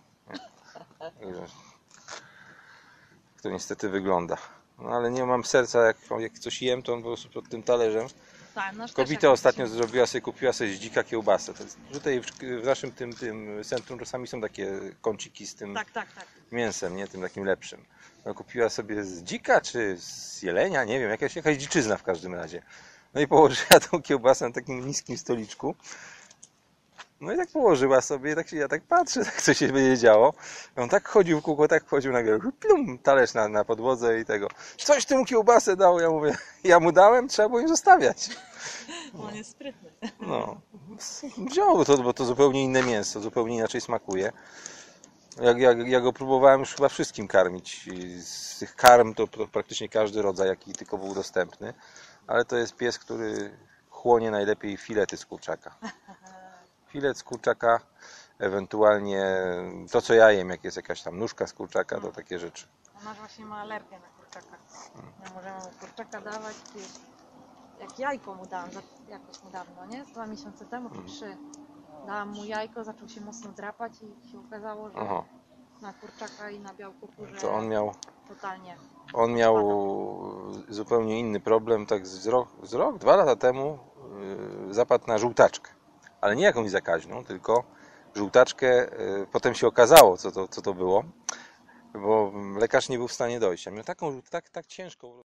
Także 1.00 1.40
tak 1.40 1.52
To 3.44 3.50
niestety 3.50 3.90
wygląda. 3.90 4.38
No 4.80 4.90
ale 4.90 5.12
nie 5.12 5.26
mam 5.26 5.44
serca, 5.44 5.86
jak, 5.86 5.98
jak 6.20 6.40
coś 6.40 6.62
jem, 6.62 6.84
to 6.84 6.94
on 6.94 7.02
po 7.02 7.08
prostu 7.08 7.30
pod 7.30 7.50
tym 7.50 7.64
talerzem. 7.64 8.08
Tak, 8.56 8.76
nasz 8.76 8.92
też 8.92 9.06
Kobieta 9.06 9.32
ostatnio 9.32 9.68
zrobiła 9.68 10.06
sobie, 10.08 10.22
kupiła 10.22 10.54
sobie 10.54 10.74
z 10.74 10.80
dzika 10.80 11.04
kiełbasę. 11.04 11.54
Tutaj 11.92 12.22
w, 12.22 12.26
w 12.62 12.66
naszym 12.66 12.92
tym, 12.92 13.14
tym 13.14 13.64
centrum 13.64 14.00
czasami 14.00 14.28
są 14.28 14.42
takie 14.42 14.80
kąciki 15.02 15.48
z 15.48 15.56
tym 15.56 15.74
Tak, 15.74 15.92
tak, 15.92 16.14
tak. 16.14 16.26
mięsem, 16.52 16.96
nie? 16.96 17.08
Tym 17.08 17.22
takim 17.22 17.44
lepszym. 17.44 17.86
No, 18.26 18.34
kupiła 18.34 18.70
sobie 18.70 19.04
z 19.04 19.24
dzika 19.24 19.62
czy 19.62 19.98
z 20.00 20.42
jelenia, 20.42 20.84
nie 20.84 21.00
wiem, 21.00 21.10
jakaś, 21.10 21.36
jakaś 21.36 21.58
dziczyzna 21.58 21.98
w 21.98 22.04
każdym 22.04 22.36
razie. 22.36 22.62
No 23.14 23.22
i 23.22 23.28
położyła 23.28 23.80
tą 23.92 24.02
kiełbasę 24.02 24.48
na 24.48 24.54
takim 24.54 24.88
niskim 24.88 25.18
stoliczku. 25.18 25.76
No 27.24 27.34
i 27.34 27.38
tak 27.38 27.50
położyła 27.50 28.02
sobie, 28.02 28.36
tak 28.36 28.50
się, 28.50 28.58
ja 28.58 28.68
tak 28.68 28.82
patrzę, 28.84 29.26
tak 29.26 29.42
co 29.42 29.54
się 29.54 29.68
będzie 29.68 29.98
działo. 29.98 30.34
On 30.76 30.90
tak 30.90 31.08
chodził 31.08 31.40
w 31.40 31.44
kółko, 31.44 31.68
tak 31.68 31.88
chodził, 31.88 32.12
nagle 32.12 32.40
plum, 32.60 33.00
talerz 33.00 33.34
na, 33.34 33.48
na 33.48 33.66
podłodze 33.66 34.20
i 34.20 34.26
tego. 34.26 34.48
Coś 34.78 35.06
temu 35.06 35.26
kiełbasę 35.26 35.76
dał, 35.76 36.00
ja 36.00 36.10
mówię, 36.10 36.38
ja 36.64 36.80
mu 36.80 36.92
dałem, 36.92 37.28
trzeba 37.28 37.50
było 37.50 37.62
im 37.62 37.68
zostawiać. 37.68 38.30
On 39.28 39.36
jest 39.36 39.52
sprytny. 39.52 39.90
No, 40.20 40.62
wziął 41.38 41.86
to, 41.86 41.98
bo 41.98 42.14
to 42.14 42.26
zupełnie 42.26 42.64
inne 42.64 42.84
mięso, 42.84 43.22
zupełnie 43.22 43.56
inaczej 43.56 43.82
smakuje. 43.82 44.32
Jak, 45.42 45.58
jak, 45.58 45.88
ja 45.88 46.00
go 46.00 46.14
próbowałem 46.14 46.60
już 46.60 46.76
chyba 46.76 46.90
wszystkim 46.90 47.28
karmić. 47.28 47.90
Z 48.20 48.60
tych 48.60 48.76
karm 48.76 49.14
to 49.14 49.28
praktycznie 49.28 49.90
każdy 49.90 50.22
rodzaj, 50.22 50.48
jaki 50.48 50.74
tylko 50.74 50.98
był 50.98 51.14
dostępny. 51.14 51.74
Ale 52.28 52.46
to 52.46 52.58
jest 52.58 52.76
pies, 52.76 53.00
który 53.00 53.58
chłonie 53.90 54.32
najlepiej 54.32 54.78
filety 54.78 55.18
z 55.18 55.26
kurczaka. 55.26 55.76
Filet 56.94 57.18
z 57.18 57.24
kurczaka, 57.24 57.80
ewentualnie 58.40 59.26
to, 59.92 60.02
co 60.02 60.14
ja 60.14 60.32
jem, 60.32 60.50
jak 60.50 60.64
jest 60.64 60.78
jakaś 60.78 61.02
tam 61.02 61.18
nóżka 61.20 61.48
z 61.48 61.54
kurczaka, 61.54 62.00
to 62.00 62.12
takie 62.12 62.40
rzeczy. 62.40 62.68
A 63.02 63.04
nasz 63.04 63.18
właśnie 63.18 63.46
ma 63.46 63.58
alergię 63.62 64.00
na 64.00 64.08
kurczaka. 64.08 64.58
Nie 65.24 65.36
możemy 65.36 65.56
mu 65.58 65.80
kurczaka 65.80 66.22
dawać. 66.22 66.56
Jak 67.80 68.00
jajko 68.00 68.34
mu 68.36 68.46
dałam, 68.46 68.70
jakoś 69.10 69.44
niedawno, 69.44 69.86
nie? 69.86 70.06
Z 70.06 70.12
dwa 70.12 70.28
miesiące 70.28 70.66
temu 70.66 70.90
czy 70.90 71.04
trzy. 71.04 71.38
Dałam 72.08 72.30
mu 72.30 72.46
jajko, 72.46 72.84
zaczął 72.84 73.10
się 73.10 73.22
mocno 73.22 73.52
drapać 73.52 73.92
i 74.02 74.32
się 74.32 74.40
okazało, 74.48 74.90
że 74.90 74.98
Aha, 74.98 75.24
na 75.82 75.94
kurczaka 75.94 76.50
i 76.50 76.60
na 76.60 76.74
białkuku, 76.74 77.26
że 77.26 77.42
to 77.42 77.54
on 77.54 77.68
miał, 77.68 77.94
totalnie. 78.28 78.76
on 79.14 79.34
miał 79.34 79.56
zupełnie 80.70 81.20
inny 81.20 81.40
problem. 81.40 81.86
Tak 81.86 82.08
z 82.08 82.28
rok, 82.28 82.48
z 82.64 82.74
rok 82.74 82.98
dwa 82.98 83.16
lata 83.16 83.36
temu 83.36 83.80
yy, 84.68 84.74
zapadł 84.74 85.08
na 85.08 85.18
żółtaczkę. 85.18 85.72
Ale 86.24 86.36
nie 86.36 86.44
jakąś 86.44 86.72
zakaźną, 86.72 87.24
tylko 87.24 87.64
żółtaczkę. 88.16 88.68
yy, 88.68 89.28
Potem 89.32 89.56
się 89.56 89.68
okazało, 89.68 90.18
co 90.18 90.32
to, 90.32 90.48
co 90.48 90.62
to 90.62 90.74
było, 90.74 91.04
bo 91.94 92.32
lekarz 92.58 92.90
nie 92.90 92.98
był 92.98 93.08
w 93.08 93.14
stanie 93.14 93.40
dojść. 93.40 93.68
A 93.68 93.72
miał 93.72 93.84
taką, 93.84 94.22
tak, 94.22 94.50
tak 94.50 94.66
ciężką. 94.66 95.24